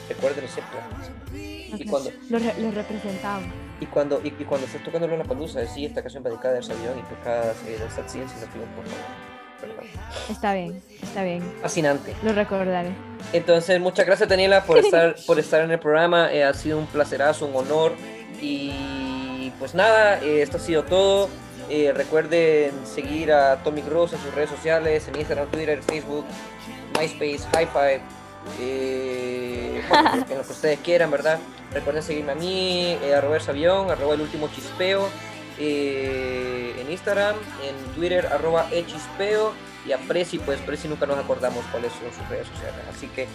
Recuerden 0.09 0.47
siempre. 0.49 0.77
Y 1.33 1.85
cuando, 1.85 2.11
representamos. 2.71 3.49
Y 3.79 3.85
cuando, 3.87 4.21
y, 4.23 4.27
y 4.27 4.45
cuando 4.45 4.67
estés 4.67 4.83
tocando 4.83 5.07
la 5.07 5.23
palusa, 5.23 5.65
sí, 5.67 5.85
esta 5.85 6.01
canción 6.01 6.23
dedicada 6.23 6.57
al 6.57 6.63
avión 6.63 6.99
y 6.99 7.01
tocas 7.03 7.55
eh, 7.67 7.77
de 7.77 7.89
Sat 7.89 8.07
Ciencia, 8.07 8.37
no 8.39 8.53
pido 8.53 8.65
por 8.75 8.85
favor. 8.85 9.35
Perdón. 9.59 9.85
Está 10.29 10.53
bien, 10.53 10.81
está 11.01 11.23
bien. 11.23 11.41
Fascinante. 11.61 12.13
Lo 12.23 12.33
recordaré. 12.33 12.89
Entonces, 13.33 13.79
muchas 13.79 14.05
gracias, 14.05 14.27
Daniela, 14.29 14.63
por 14.63 14.77
estar, 14.83 15.15
por 15.25 15.39
estar 15.39 15.61
en 15.61 15.71
el 15.71 15.79
programa. 15.79 16.31
Eh, 16.31 16.43
ha 16.43 16.53
sido 16.53 16.77
un 16.77 16.87
placerazo, 16.87 17.45
un 17.45 17.55
honor. 17.55 17.93
Y 18.41 19.51
pues 19.59 19.73
nada, 19.73 20.19
eh, 20.21 20.41
esto 20.41 20.57
ha 20.57 20.59
sido 20.59 20.83
todo. 20.83 21.29
Eh, 21.69 21.91
recuerden 21.95 22.73
seguir 22.85 23.31
a 23.31 23.63
Tommy 23.63 23.81
Gross 23.81 24.13
en 24.13 24.19
sus 24.19 24.33
redes 24.35 24.49
sociales, 24.49 25.07
en 25.07 25.15
Instagram, 25.15 25.47
Twitter, 25.47 25.81
Facebook, 25.81 26.25
MySpace, 26.99 27.47
Hi-Fi, 27.53 28.01
en 28.61 30.37
lo 30.37 30.43
que 30.43 30.51
ustedes 30.51 30.79
quieran, 30.81 31.09
¿verdad? 31.09 31.39
Recuerden 31.75 32.03
seguirme 32.03 32.31
a 32.31 32.35
mí, 32.35 32.97
eh, 33.03 33.13
a 33.13 33.19
Robert 33.19 33.43
Sabión, 33.43 33.91
arroba 33.91 34.15
el 34.15 34.21
último 34.21 34.47
chispeo, 34.47 35.09
eh, 35.59 36.73
en 36.79 36.89
Instagram, 36.89 37.35
en 37.63 37.93
Twitter, 37.95 38.25
arroba 38.27 38.69
el 38.71 38.87
chispeo, 38.87 39.51
y 39.85 39.91
a 39.91 39.97
Prezi, 39.97 40.39
pues 40.39 40.61
Prezi 40.61 40.87
nunca 40.87 41.05
nos 41.05 41.19
acordamos 41.19 41.65
cuáles 41.73 41.91
son 41.91 42.13
sus 42.17 42.29
redes 42.29 42.47
sociales, 42.47 42.79
así 42.89 43.07
que, 43.07 43.27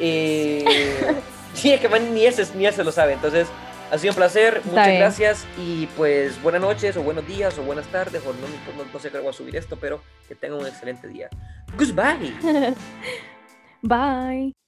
eh, 0.00 0.64
sí, 1.54 1.72
es 1.72 1.80
que 1.80 1.88
man, 1.88 2.12
ni 2.12 2.26
él, 2.26 2.34
ni 2.56 2.66
él 2.66 2.74
se 2.74 2.82
lo 2.82 2.90
sabe, 2.90 3.12
entonces, 3.12 3.46
ha 3.92 3.98
sido 3.98 4.14
un 4.14 4.16
placer, 4.16 4.62
muchas 4.64 4.86
bien. 4.88 4.98
gracias, 4.98 5.46
y 5.56 5.86
pues 5.96 6.42
buenas 6.42 6.62
noches, 6.62 6.96
o 6.96 7.02
buenos 7.04 7.24
días, 7.24 7.56
o 7.56 7.62
buenas 7.62 7.86
tardes, 7.86 8.20
o 8.26 8.32
no, 8.32 8.48
no, 8.76 8.90
no 8.92 8.98
sé 8.98 9.10
qué 9.12 9.20
voy 9.20 9.30
a 9.30 9.32
subir 9.32 9.54
esto, 9.54 9.78
pero 9.80 10.02
que 10.26 10.34
tengan 10.34 10.58
un 10.58 10.66
excelente 10.66 11.06
día. 11.06 11.28
Goodbye. 11.78 12.34
Bye. 13.82 14.65